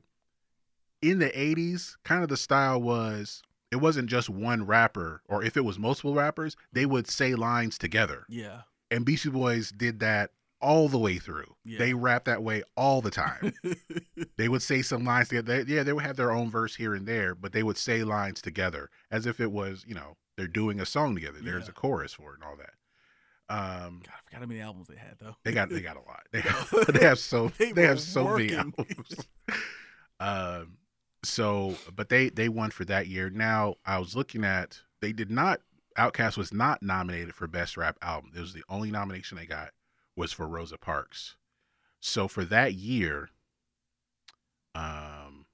[1.02, 3.42] in the 80s kind of the style was
[3.72, 7.78] it wasn't just one rapper or if it was multiple rappers they would say lines
[7.78, 8.26] together.
[8.30, 10.32] Yeah, and beastie boys did that
[10.62, 11.56] all the way through.
[11.64, 11.80] Yeah.
[11.80, 13.54] they rap that way all the time.
[14.38, 15.64] They would say some lines together.
[15.64, 18.04] They- yeah they would have their own verse here and there but they would say
[18.04, 21.40] lines together as if it was you know they're doing a song together.
[21.42, 21.70] There's Yeah.
[21.72, 22.72] a chorus for it and all that
[23.50, 25.36] um God, I forgot how many albums they had though.
[25.44, 26.22] they got they got a lot.
[26.32, 29.16] They have, they have so They they, have so many albums.
[30.20, 30.78] um
[31.24, 33.30] so but they they won for that year.
[33.30, 35.62] Now I was looking at they did not
[35.98, 38.32] Outkast was not nominated for best rap album.
[38.36, 39.72] It was the only nomination they got
[40.16, 41.36] was for Rosa Parks.
[42.00, 43.30] So for that year
[44.76, 45.46] um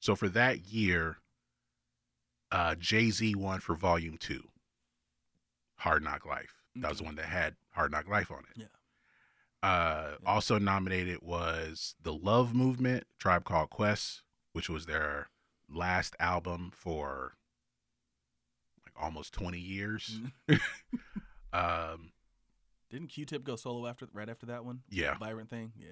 [0.00, 1.16] so for that year
[2.52, 4.42] uh Jay-Z won for volume 2.
[5.78, 6.55] Hard Knock Life.
[6.80, 8.56] That was the one that had Hard Knock Life on it.
[8.62, 8.66] Yeah.
[9.68, 14.22] Uh, also nominated was the Love Movement, Tribe Called Quest,
[14.52, 15.28] which was their
[15.68, 17.32] last album for
[18.84, 20.20] like almost 20 years.
[21.52, 22.12] um,
[22.90, 24.82] Didn't Q-Tip go solo after right after that one?
[24.90, 25.16] Yeah.
[25.18, 25.72] Byron thing.
[25.76, 25.88] Yeah.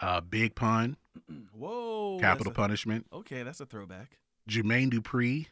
[0.00, 0.96] uh, Big Pun,
[1.52, 2.18] Whoa.
[2.20, 4.18] Capital a- Punishment, Okay, that's a throwback.
[4.48, 5.46] Jermaine Dupri,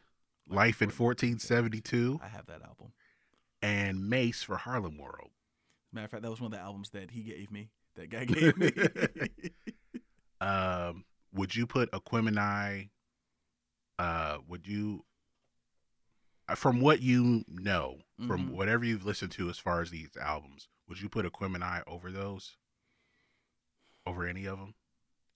[0.47, 2.91] Life in 1472, I have that album.
[3.63, 5.31] And Mase for Harlem World.
[5.91, 7.69] Matter of fact, that was one of the albums that he gave me.
[7.95, 8.71] That guy gave me.
[10.41, 12.89] Um, would you put Aquemini?
[13.97, 15.05] Uh, would you,
[16.49, 18.51] uh, from what you know, from Mhm.
[18.51, 22.57] whatever you've listened to as far as these albums, would you put Aquemini over those?
[24.05, 24.75] Over any of them?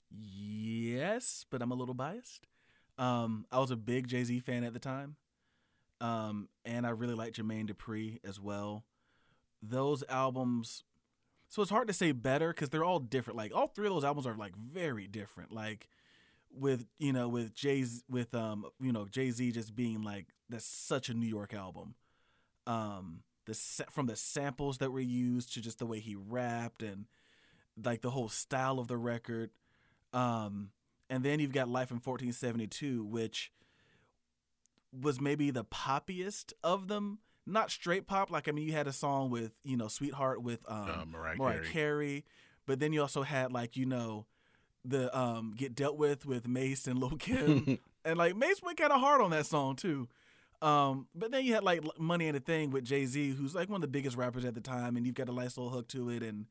[0.10, 2.48] yes, but I'm a little biased.
[2.98, 5.16] Um, I was a big Jay Z fan at the time,
[6.02, 8.86] um, and I really like Jermaine Dupri as well.
[9.62, 10.84] Those albums,
[11.48, 13.38] so it's hard to say better because they're all different.
[13.38, 15.52] Like all three of those albums are like very different.
[15.52, 15.88] Like
[16.52, 20.66] with you know with Jay's with um you know Jay Z just being like that's
[20.66, 21.96] such a New York album.
[22.66, 23.54] Um, the
[23.90, 27.06] from the samples that were used to just the way he rapped and
[27.84, 29.52] like the whole style of the record.
[30.14, 30.72] Um,
[31.10, 33.52] and then you've got Life in 1472, which
[34.92, 37.20] was maybe the poppiest of them.
[37.46, 38.30] Not straight pop.
[38.30, 41.36] Like, I mean, you had a song with, you know, Sweetheart with um, Uh, Mariah
[41.38, 41.70] Mariah Carey.
[41.72, 42.26] Carey.
[42.66, 44.26] But then you also had, like, you know,
[44.84, 47.80] the um, Get Dealt With with Mase and Lil Kim.
[48.06, 50.10] and, like, Mase went kind of hard on that song, too.
[50.62, 53.70] Um, but then you had, like, Money and a Thing with Jay Z, who's, like,
[53.70, 54.98] one of the biggest rappers at the time.
[54.98, 56.24] And you've got a nice little hook to it.
[56.24, 56.48] And,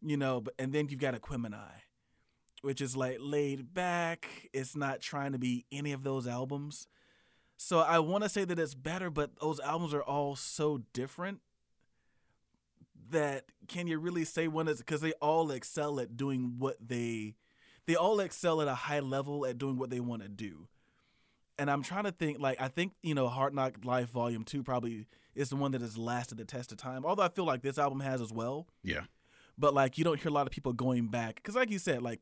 [0.00, 1.58] you know, but and then you've got Aquemini,
[2.62, 4.48] which is like laid back.
[4.52, 6.86] It's not trying to be any of those albums.
[7.60, 11.40] So I want to say that it's better, but those albums are all so different
[13.10, 17.34] that can you really say one is because they all excel at doing what they
[17.86, 20.68] they all excel at a high level at doing what they want to do.
[21.58, 24.62] And I'm trying to think like I think, you know, Hard Knock Life Volume 2
[24.62, 27.04] probably is the one that has lasted the test of time.
[27.04, 29.02] Although I feel like this album has as well yeah.
[29.58, 32.02] but like you don't hear a lot of people going back because like you said
[32.02, 32.20] like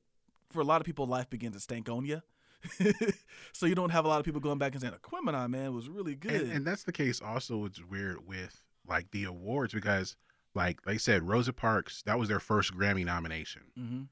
[0.48, 2.22] for a lot of people life begins at Stankonia
[3.52, 5.88] so you don't have a lot of people going back and saying Aquemini man was
[5.88, 6.32] really good.
[6.42, 10.16] And, and that's the case also it's weird with like the awards because
[10.54, 13.62] like they said Rosa Parks that was their first Grammy nomination.
[13.76, 14.02] hmm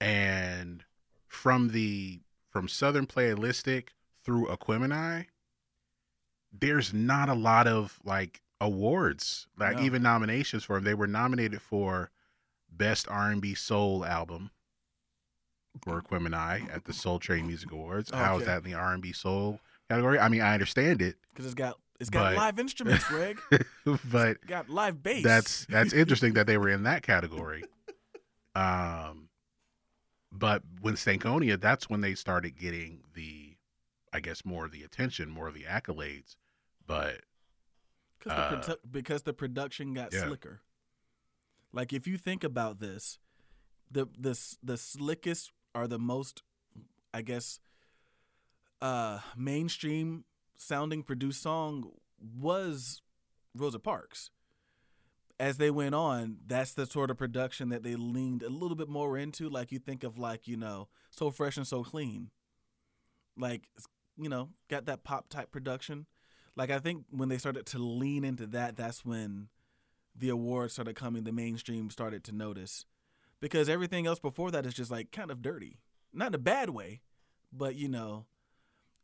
[0.00, 0.84] And
[1.26, 2.20] from the
[2.50, 3.88] from Southern Playalistic
[4.22, 5.26] through Aquemini,
[6.52, 9.82] there's not a lot of like awards, like No.
[9.82, 10.84] even nominations for them.
[10.84, 12.10] They were nominated for
[12.70, 14.50] Best R&B Soul Album
[15.82, 16.02] for
[16.34, 18.10] I at the Soul Train Music Awards.
[18.10, 20.18] How is that in the R&B Soul category?
[20.18, 23.38] I mean, I understand it, Because it's got it's got But- live instruments, Greg.
[24.10, 25.22] but got live bass.
[25.24, 27.64] that's that's interesting that they were in that category.
[28.54, 29.28] Um,
[30.32, 33.56] but when Stankonia, that's when they started getting the,
[34.12, 36.36] I guess, more of the attention, more of the accolades.
[36.86, 37.20] But
[38.20, 40.24] Cause Uh, the produ- because the production got yeah.
[40.26, 40.60] slicker.
[41.72, 43.18] Like if you think about this,
[43.90, 46.42] the the the slickest are the most,
[47.12, 47.60] I guess,
[48.80, 50.24] uh, mainstream
[50.56, 53.02] sounding produced song was
[53.54, 54.30] Rosa Parks.
[55.40, 58.88] As they went on, that's the sort of production that they leaned a little bit
[58.88, 59.48] more into.
[59.48, 62.30] Like you think of like you know, so fresh and so clean,
[63.36, 63.68] like
[64.16, 66.06] you know, got that pop type production
[66.56, 69.48] like I think when they started to lean into that, that's when
[70.16, 71.24] the awards started coming.
[71.24, 72.86] The mainstream started to notice
[73.44, 75.76] because everything else before that is just like kind of dirty,
[76.14, 77.02] not in a bad way,
[77.52, 78.24] but you know,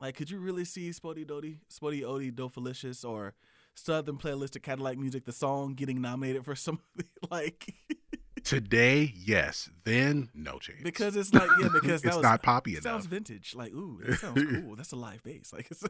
[0.00, 3.34] like could you really see Spotty Dodie, Spotty Odie, Dofalicious, or
[3.76, 6.80] Southernplayalisticadillacmuzik, the song getting nominated for some
[7.30, 7.74] like
[8.42, 9.68] today, yes.
[9.84, 10.80] Then no chance.
[10.84, 13.54] because it's like yeah because that it's was, not poppy it sounds vintage.
[13.54, 14.74] Like ooh, that sounds cool.
[14.74, 15.52] That's a live bass.
[15.52, 15.84] Like it's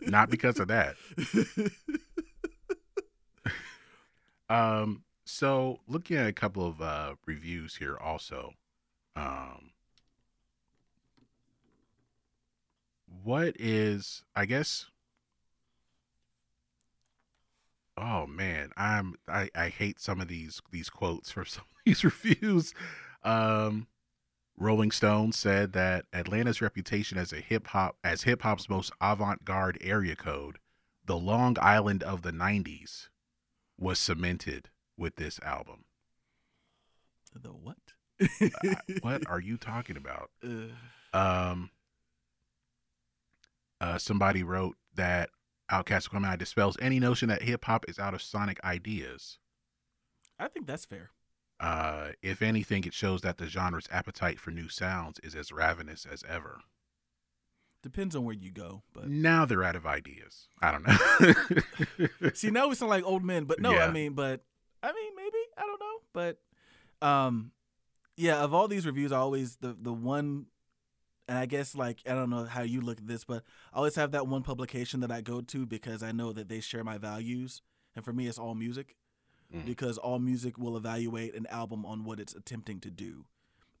[0.00, 0.96] not because of that.
[4.50, 8.54] Um, so looking at a couple of uh, reviews here, also,
[9.14, 9.72] um,
[13.22, 14.86] what is I guess?
[17.98, 22.04] Oh man, I'm I, I hate some of these these quotes from some of these
[22.04, 22.72] reviews.
[23.22, 23.86] Um,
[24.56, 29.76] Rolling Stone said that Atlanta's reputation as a hip hop as hip hop's most avant-garde
[29.82, 30.58] area code,
[31.04, 33.08] the Long Island of the '90s,
[33.78, 35.84] was cemented with this album.
[37.34, 37.76] the what?
[38.20, 40.30] Uh, what are you talking about?
[40.44, 40.68] Uh,
[41.16, 41.70] Um,
[43.80, 45.30] uh, somebody wrote that
[45.70, 49.38] Outkast Aquemini dispels any notion that hip hop is out of sonic ideas.
[50.38, 51.10] I think that's fair.
[51.60, 56.06] Uh, if anything, it shows that the genre's appetite for new sounds is as ravenous
[56.10, 56.60] as ever.
[57.82, 60.48] Depends on where you go, but Now they're out of ideas.
[60.60, 62.30] I don't know.
[62.34, 63.44] see now we sound like old men.
[63.44, 64.42] But no, I mean, but
[64.82, 67.52] I mean, maybe I don't know, but um,
[68.16, 68.42] yeah.
[68.42, 70.46] Of all these reviews, I always the the one,
[71.28, 73.42] and I guess like I don't know how you look at this, but
[73.72, 76.60] I always have that one publication that I go to because I know that they
[76.60, 77.62] share my values,
[77.96, 78.94] and for me, it's AllMusic,
[79.54, 79.64] Mm.
[79.64, 83.24] because AllMusic will evaluate an album on what it's attempting to do.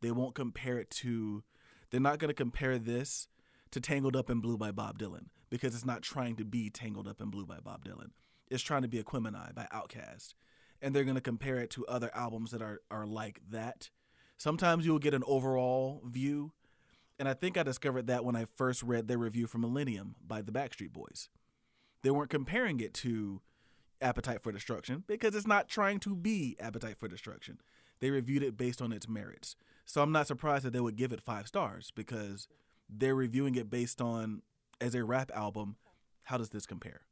[0.00, 1.42] They won't compare it to.
[1.90, 3.28] They're not going to compare this
[3.72, 7.06] to Tangled Up in Blue by Bob Dylan because it's not trying to be Tangled
[7.06, 8.12] Up in Blue by Bob Dylan.
[8.50, 10.32] It's trying to be Aquemini by Outkast.
[10.80, 13.90] And they're going to compare it to other albums that are, are like that.
[14.36, 16.52] Sometimes you'll get an overall view.
[17.18, 20.40] And I think I discovered that when I first read their review for Millennium by
[20.40, 21.28] the Backstreet Boys.
[22.02, 23.40] They weren't comparing it to
[24.00, 27.58] Appetite for Destruction because it's not trying to be Appetite for Destruction.
[27.98, 29.56] They reviewed it based on its merits.
[29.84, 32.46] So I'm not surprised that they would give it five stars because
[32.88, 34.42] they're reviewing it based on
[34.80, 35.76] as a rap album
[36.24, 37.02] how does this compare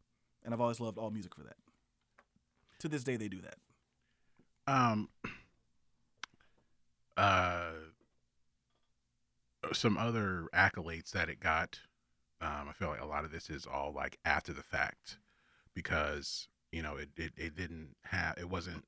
[0.44, 1.56] and i've always loved AllMusic for that
[2.80, 3.56] to this day they do that.
[4.66, 5.08] Um
[7.16, 7.70] uh
[9.72, 11.80] some other accolades that it got
[12.40, 15.18] um i feel like a lot of this is all like after the fact
[15.74, 18.84] because you know it it, it didn't have it wasn't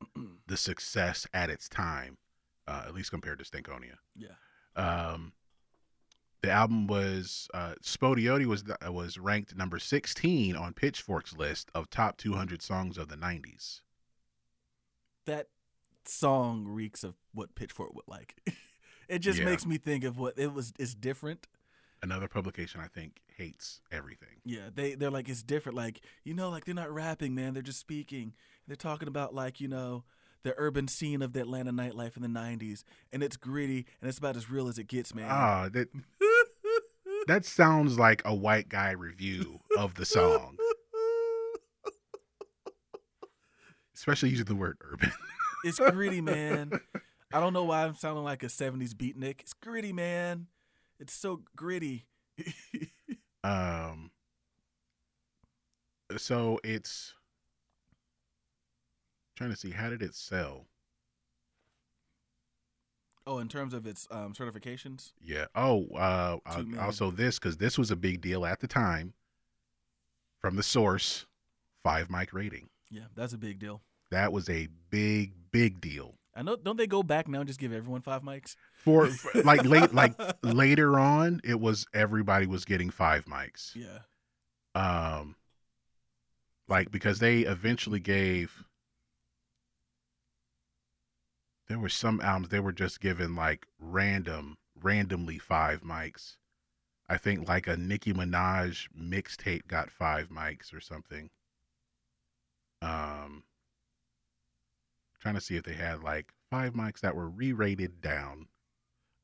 [0.47, 2.19] the success at its time
[2.67, 3.95] uh at least compared to stankonia.
[4.15, 4.35] Yeah.
[4.77, 5.33] Um
[6.43, 12.17] the album was uh Spodioti was was ranked number 16 on Pitchfork's list of top
[12.17, 13.81] 200 songs of the 90s.
[15.27, 15.49] that
[16.05, 18.37] song reeks of what pitchfork would like.
[19.09, 19.47] It just Yeah.
[19.47, 21.47] makes me think of what it was it's different.
[22.03, 24.43] Another publication I think hates everything.
[24.45, 25.77] yeah they they're like it's different.
[25.77, 27.55] Like you know like they're not rapping man.
[27.55, 28.35] They're just speaking.
[28.67, 30.05] They're talking about like you know
[30.43, 34.19] the urban scene of the atlanta nightlife in the 90s and it's gritty and it's
[34.19, 35.27] about as real as it gets man.
[35.31, 35.89] Ah, that
[37.27, 40.57] that sounds like a white guy review of the song,
[43.95, 45.13] especially using the word urban.
[45.65, 46.71] It's gritty, man.
[47.33, 49.41] I don't know why I'm sounding like a 70s beatnik.
[49.41, 50.47] It's gritty, man.
[51.01, 52.07] It's so gritty.
[53.45, 54.11] Um.
[56.17, 57.15] So it's
[59.37, 60.67] trying to see how did it sell?
[63.29, 65.47] Oh, in terms of its um, certifications, Yeah.
[65.55, 69.15] Oh, uh, uh, also this because this was a big deal at the time.
[70.41, 71.27] From the source,
[71.83, 72.69] five mic rating.
[72.91, 73.83] yeah, that's a big deal.
[74.11, 76.55] That was a big, big deal I know.
[76.55, 78.55] Don't they go back now and just give everyone five mics?
[78.73, 80.15] for, for like late, like
[80.45, 81.41] later on.
[81.43, 83.75] It was everybody was getting five mics.
[83.75, 83.99] Yeah.
[84.75, 85.35] um
[86.69, 88.63] like because they eventually gave
[91.69, 96.37] there were some albums they were just given like random randomly five mics
[97.09, 101.31] i think like a nicki minaj mixtape got five mics or something
[102.83, 103.43] um
[105.21, 108.47] trying to see if they had like five mics that were re-rated down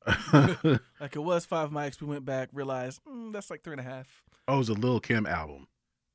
[1.01, 2.01] Like it was five mics.
[2.01, 4.23] We went back, realized mm, that's like three and a half.
[4.47, 5.69] Oh, it was a Lil Kim album,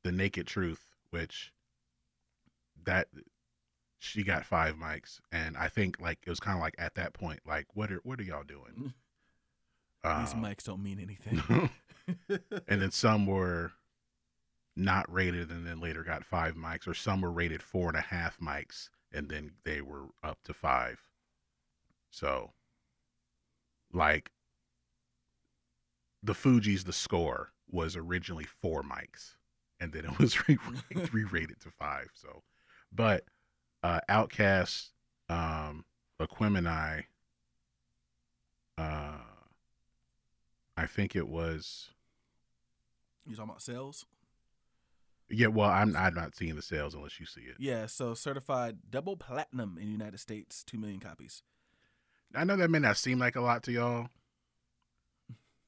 [0.04, 1.52] The Naked Truth, which
[2.84, 3.08] that
[4.00, 7.14] she got five mics, and I think like it was kind of like at that
[7.14, 8.94] point, like what are what are y'all doing?
[10.04, 11.70] These Um, mics don't mean anything.
[12.68, 13.74] and then some were
[14.76, 18.02] not rated, and then later got five mics, or some were rated four and a
[18.02, 21.00] half mics, and then they were up to five.
[22.12, 22.54] So,
[23.92, 24.32] like
[26.24, 29.36] the Fugees, the score was originally four mics,
[29.82, 30.58] and then it was re-
[31.12, 32.10] re-rated to five.
[32.14, 32.44] So,
[32.94, 33.26] but
[33.84, 34.90] uh, Outkast,
[35.30, 35.86] um,
[36.20, 37.06] Aquemini,
[38.78, 39.18] uh,
[40.78, 41.90] I think it was.
[43.26, 44.06] you talking about sales?
[45.30, 47.56] Yeah, well, I'm I'm not seeing the sales unless you see it.
[47.60, 47.86] Yeah.
[47.86, 51.44] So certified double platinum in the United States, two million copies.
[52.34, 54.08] I know that may not seem like a lot to y'all,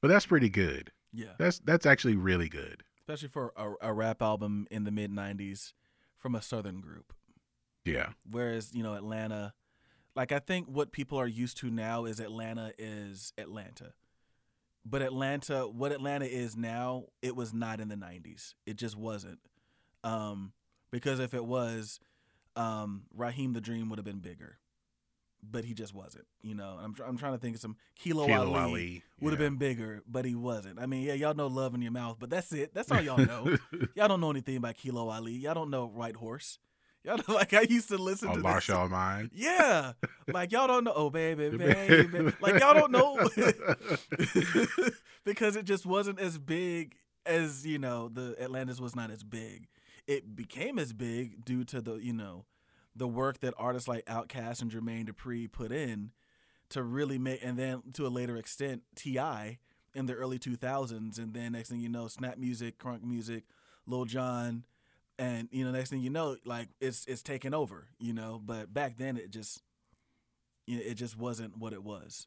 [0.00, 0.90] but that's pretty good.
[1.12, 1.34] Yeah.
[1.38, 2.82] That's that's actually really good.
[2.98, 5.74] Especially for a, a rap album in the mid '90s
[6.18, 7.12] from a southern group.
[7.84, 9.54] Yeah, Whereas you know Atlanta,
[10.14, 13.92] like I think what people are used to now is Atlanta is Atlanta,
[14.84, 18.54] but Atlanta, what Atlanta is now, it was not in the '90s.
[18.66, 19.40] It just wasn't,
[20.04, 20.52] um,
[20.90, 21.98] because if it was,
[22.56, 24.58] um, Raheem the Dream would have been bigger,
[25.42, 26.26] but he just wasn't.
[26.42, 29.40] You know, I'm I'm trying to think of some Kilo, Kilo Ali, Ali, would have
[29.40, 29.48] yeah.
[29.48, 30.78] been bigger, but he wasn't.
[30.78, 32.74] I mean, yeah, y'all know Love in Your Mouth, but that's it.
[32.74, 33.56] That's all y'all know.
[33.94, 35.32] y'all don't know anything about Kilo Ali.
[35.32, 36.58] Y'all don't know White Horse.
[37.04, 38.44] Y'all know, like I used to listen on to this.
[38.44, 39.30] Marshall Mine.
[39.34, 39.94] Yeah,
[40.32, 40.92] like y'all don't know.
[40.94, 43.18] Oh baby, baby, like y'all don't know
[45.24, 46.94] because it just wasn't as big
[47.26, 48.08] as you know.
[48.08, 49.66] The Atlantis was not as big.
[50.06, 52.44] It became as big due to the you know
[52.94, 56.12] the work that artists like Outkast and Jermaine Dupri put in
[56.68, 59.58] to really make, and then to a later extent, T.I.
[59.94, 63.44] in the early 2000s, and then next thing you know, Snap Music, Crunk Music,
[63.86, 64.64] Lil Jon,
[65.22, 68.40] and you know, next thing you know, like it's it's taken over, you know.
[68.44, 69.62] But back then, it just,
[70.66, 72.26] you know, it just wasn't what it was.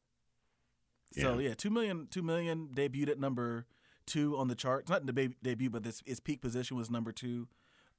[1.15, 1.23] yeah.
[1.23, 1.49] So Yeah.
[1.49, 3.65] yeah, two million, two million debuted at number
[4.05, 4.89] two on the charts.
[4.89, 7.47] Not the ba- debut, but this its peak position was number two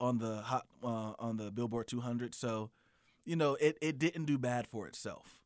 [0.00, 2.34] on the hot uh, on the Billboard 200.
[2.34, 2.70] So,
[3.24, 5.40] you know, it it didn't do bad for itself.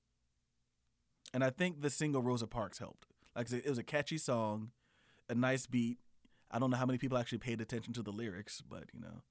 [1.33, 3.07] And I think the single Rosa Parks helped.
[3.37, 4.73] Like I said, it was a catchy song,
[5.29, 5.99] a nice beat.
[6.51, 9.23] I don't know how many people actually paid attention to the lyrics, but you know,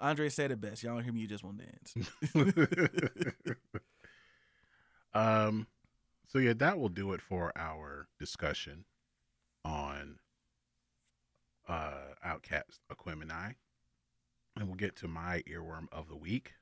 [0.00, 0.82] Andre said it best.
[0.82, 1.94] Y'all don't hear me, you just won't dance.
[5.14, 5.66] um,
[6.26, 8.84] so yeah, that will do it for our discussion
[9.64, 10.18] on
[11.68, 13.54] uh Outkast Aquemini.
[14.56, 16.54] And we'll get to my earworm of the week.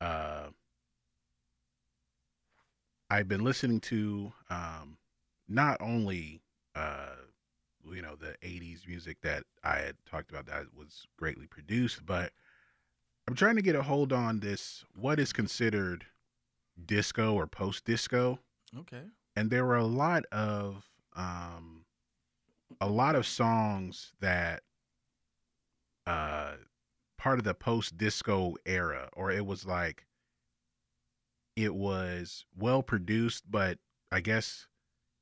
[0.00, 0.48] Uh
[3.10, 4.98] I've been listening to um
[5.48, 6.40] not only
[6.74, 7.16] uh
[7.92, 12.32] you know the 80s music that I had talked about that was greatly produced, but
[13.26, 16.06] I'm trying to get a hold on this what is considered
[16.86, 18.38] disco or post disco
[18.76, 19.02] okay.
[19.36, 20.84] and there were a lot of
[21.14, 21.84] um
[22.80, 24.62] a lot of songs that
[26.06, 26.54] uh
[27.18, 30.06] part of the post disco era or it was like
[31.56, 33.78] it was well produced but
[34.10, 34.66] i guess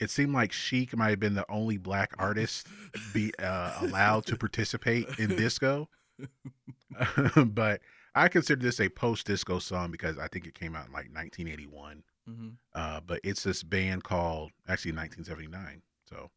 [0.01, 2.67] it seemed like chic might have been the only black artist
[3.13, 5.89] be uh, allowed to participate in disco.
[7.47, 7.81] But
[8.15, 11.07] i consider this a post disco song because i think it came out in like
[11.15, 15.83] 1981 hmm uh, but it's this band called actually 1979.
[16.09, 16.31] So,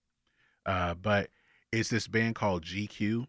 [0.66, 1.30] uh, but
[1.72, 3.28] it's this band called GQ,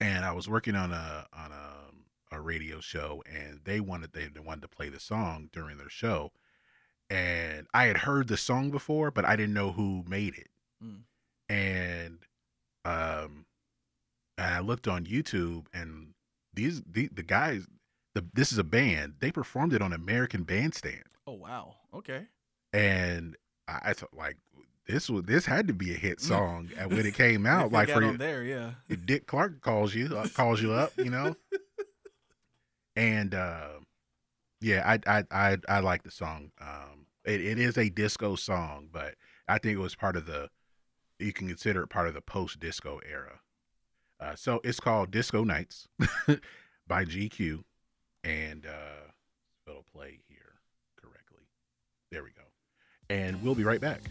[0.00, 4.26] and I was working on a on a, a radio show, and they wanted they,
[4.26, 6.32] they wanted to play the song during their show,
[7.12, 10.48] and I had heard the song before, but I didn't know who made it.
[10.82, 11.02] Mm.
[11.48, 12.18] and
[12.84, 13.44] um,
[14.38, 16.14] and I looked on YouTube, and
[16.54, 17.66] these the, the guys,
[18.14, 19.14] the this is a band.
[19.20, 21.74] They performed it on American Bandstand, Oh wow.
[21.94, 22.22] Okay.
[22.72, 23.36] and
[23.68, 24.38] I, I thought like
[24.86, 27.70] this was this had to be a hit song and when it came out.
[27.70, 28.70] Like for there, yeah.
[29.04, 31.36] Dick Clark calls you uh, calls you up, you know.
[32.96, 33.68] and uh,
[34.62, 36.52] yeah, I I I I like the song.
[36.60, 39.14] Um, it, it is a disco song, but
[39.48, 40.48] I think it was part of the
[41.18, 43.40] you can consider it part of the post disco era.
[44.20, 45.88] Uh, so it's called Disco Nights
[46.86, 47.64] by GQ,
[48.22, 49.10] and uh,
[49.66, 50.54] it'll play here
[50.96, 51.42] correctly.
[52.12, 52.42] There we go,
[53.10, 54.02] and we'll be right back.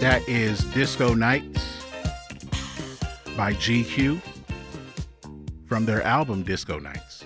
[0.00, 1.82] That is Disco Nights
[3.36, 4.20] by GQ
[5.66, 7.24] from their album Disco Nights.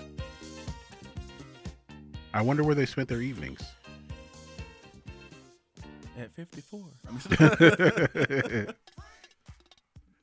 [2.35, 3.61] I wonder where they spent their evenings.
[6.19, 6.87] At 54.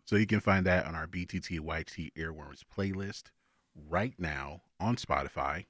[0.05, 3.25] so you can find that on our BTT YT Earworms playlist
[3.89, 5.65] right now on Spotify.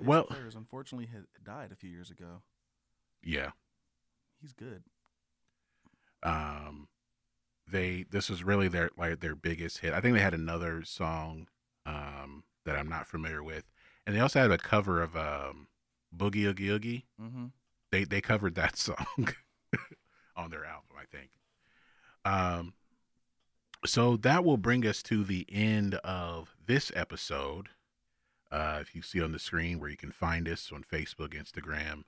[0.00, 2.42] Well- Players unfortunately had died a few years ago.
[3.22, 3.50] Yeah.
[4.40, 4.82] He's good.
[6.24, 6.88] Um
[7.70, 9.92] they this was really their like their biggest hit.
[9.92, 11.48] I think they had another song
[11.86, 13.64] um that i'm not familiar with.
[14.06, 15.68] And they also had a cover of um
[16.16, 17.06] boogie oogie oogie.
[17.20, 17.46] Mm-hmm.
[17.90, 19.28] they they covered that song
[20.36, 21.30] on their album i think.
[22.24, 22.74] Um
[23.86, 27.68] so that will bring us to the end of this episode.
[28.50, 32.04] Uh if you see on the screen where you can find us on facebook instagram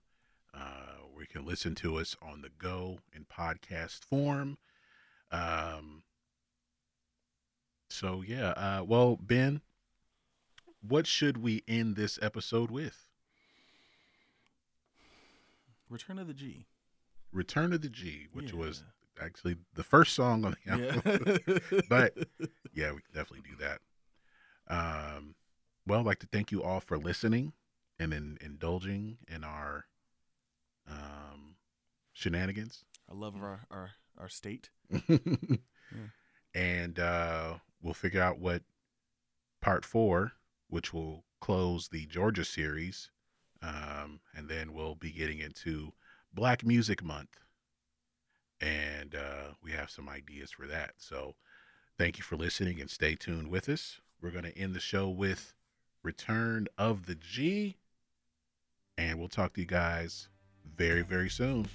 [0.57, 4.59] uh where you can listen to us on the go in podcast form
[5.31, 6.03] um
[7.91, 9.61] so yeah uh well ben
[10.87, 13.09] what should we end this episode with
[15.89, 16.67] Return of the G.
[17.33, 18.59] return of the g which Yeah.
[18.59, 18.83] was
[19.21, 21.81] actually the first song on the album Yeah.
[21.89, 22.17] but
[22.75, 23.81] yeah, we can definitely do that.
[24.69, 25.35] Um,
[25.87, 27.53] well, I'd like to thank you all for listening
[27.99, 29.87] and in, indulging in our
[30.89, 31.57] um,
[32.13, 32.85] shenanigans.
[33.11, 34.71] I love our, our, our state.
[36.57, 38.63] And uh, we'll figure out what
[39.61, 40.33] part four,
[40.69, 43.11] which will close the Georgia series,
[43.61, 45.93] um, and then we'll be getting into
[46.33, 47.41] Black Music Month.
[48.59, 50.93] And uh, we have some ideas for that.
[50.97, 51.35] So
[51.99, 54.01] thank you for listening and stay tuned with us.
[54.23, 55.53] We're going to end the show with
[56.03, 57.77] Return of the G.
[58.97, 60.29] And we'll talk to you guys
[60.77, 61.69] very, very soon.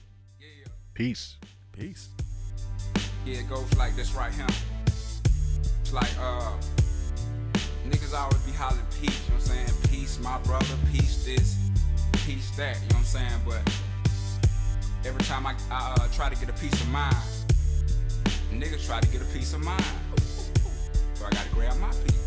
[0.93, 1.37] Peace.
[1.71, 2.09] Peace.
[3.25, 4.45] Yeah, it goes like this right here.
[4.85, 6.51] It's like, uh,
[7.87, 9.73] niggas always be hollering peace, you know what I'm saying?
[9.89, 11.57] Peace, my brother, peace this,
[12.25, 13.41] peace that, you know what I'm saying?
[13.45, 13.61] But
[15.05, 17.15] every time I, I uh, try to get a piece of mind,
[18.51, 19.83] niggas try to get a piece of mind.
[21.15, 22.20] So I gotta grab my piece.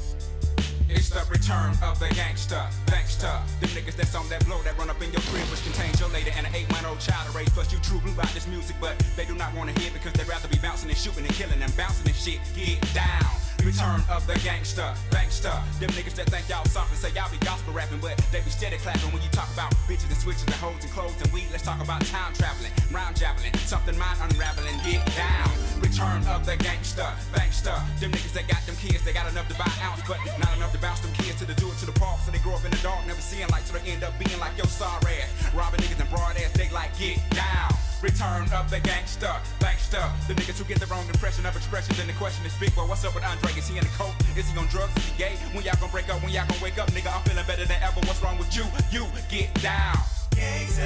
[0.95, 3.35] It's the return of the gangster, gangster.
[3.61, 6.09] Them niggas that's on that blow that run up in your crib, which contains your
[6.11, 7.51] lady and an eight month old child to raise.
[7.51, 10.29] Plus, you true blue about this music, but they do not wanna hear because they'd
[10.29, 12.39] rather be bouncing and shooting and killing and bouncing and shit.
[12.55, 13.44] Get down.
[13.65, 15.57] Return of the gangster, gangster.
[15.81, 18.77] Them niggas that think y'all something say y'all be gospel rapping, but they be steady
[18.77, 21.49] clapping when you talk about bitches and switches and hoes and clothes and weed.
[21.49, 24.77] Let's talk about time traveling, round javelin, something mind unraveling.
[24.85, 25.49] Get down.
[25.81, 27.73] Return of the gangster, gangster.
[28.05, 30.73] Them niggas that got them kids, they got enough to buy ounce, but not enough
[30.77, 32.21] to bounce them kids to the do it to the park.
[32.21, 34.39] So they grow up in the dark, never seeing light, so they end up being
[34.45, 35.33] like your sorry ass.
[35.57, 37.73] Robbing niggas and broad ass, they like get down.
[38.05, 40.05] Return of the gangster, gangster.
[40.29, 42.83] The niggas who get the wrong impression of expression, then the question is big, Boi,
[42.83, 43.51] what's up with Andre?
[43.53, 44.13] Is he in the coke?
[44.37, 44.95] Is he on drugs?
[44.99, 45.37] Is he gay?
[45.55, 46.23] When y'all gonna break up?
[46.23, 46.91] When y'all gonna wake up?
[46.91, 48.01] Nigga, I'm feeling better than ever.
[48.01, 48.65] What's wrong with you?
[48.91, 49.97] You get down.
[50.37, 50.85] Gangster.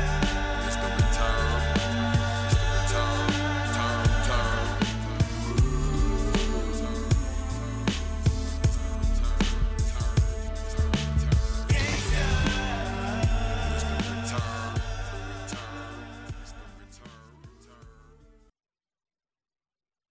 [0.69, 2.08] It's the return.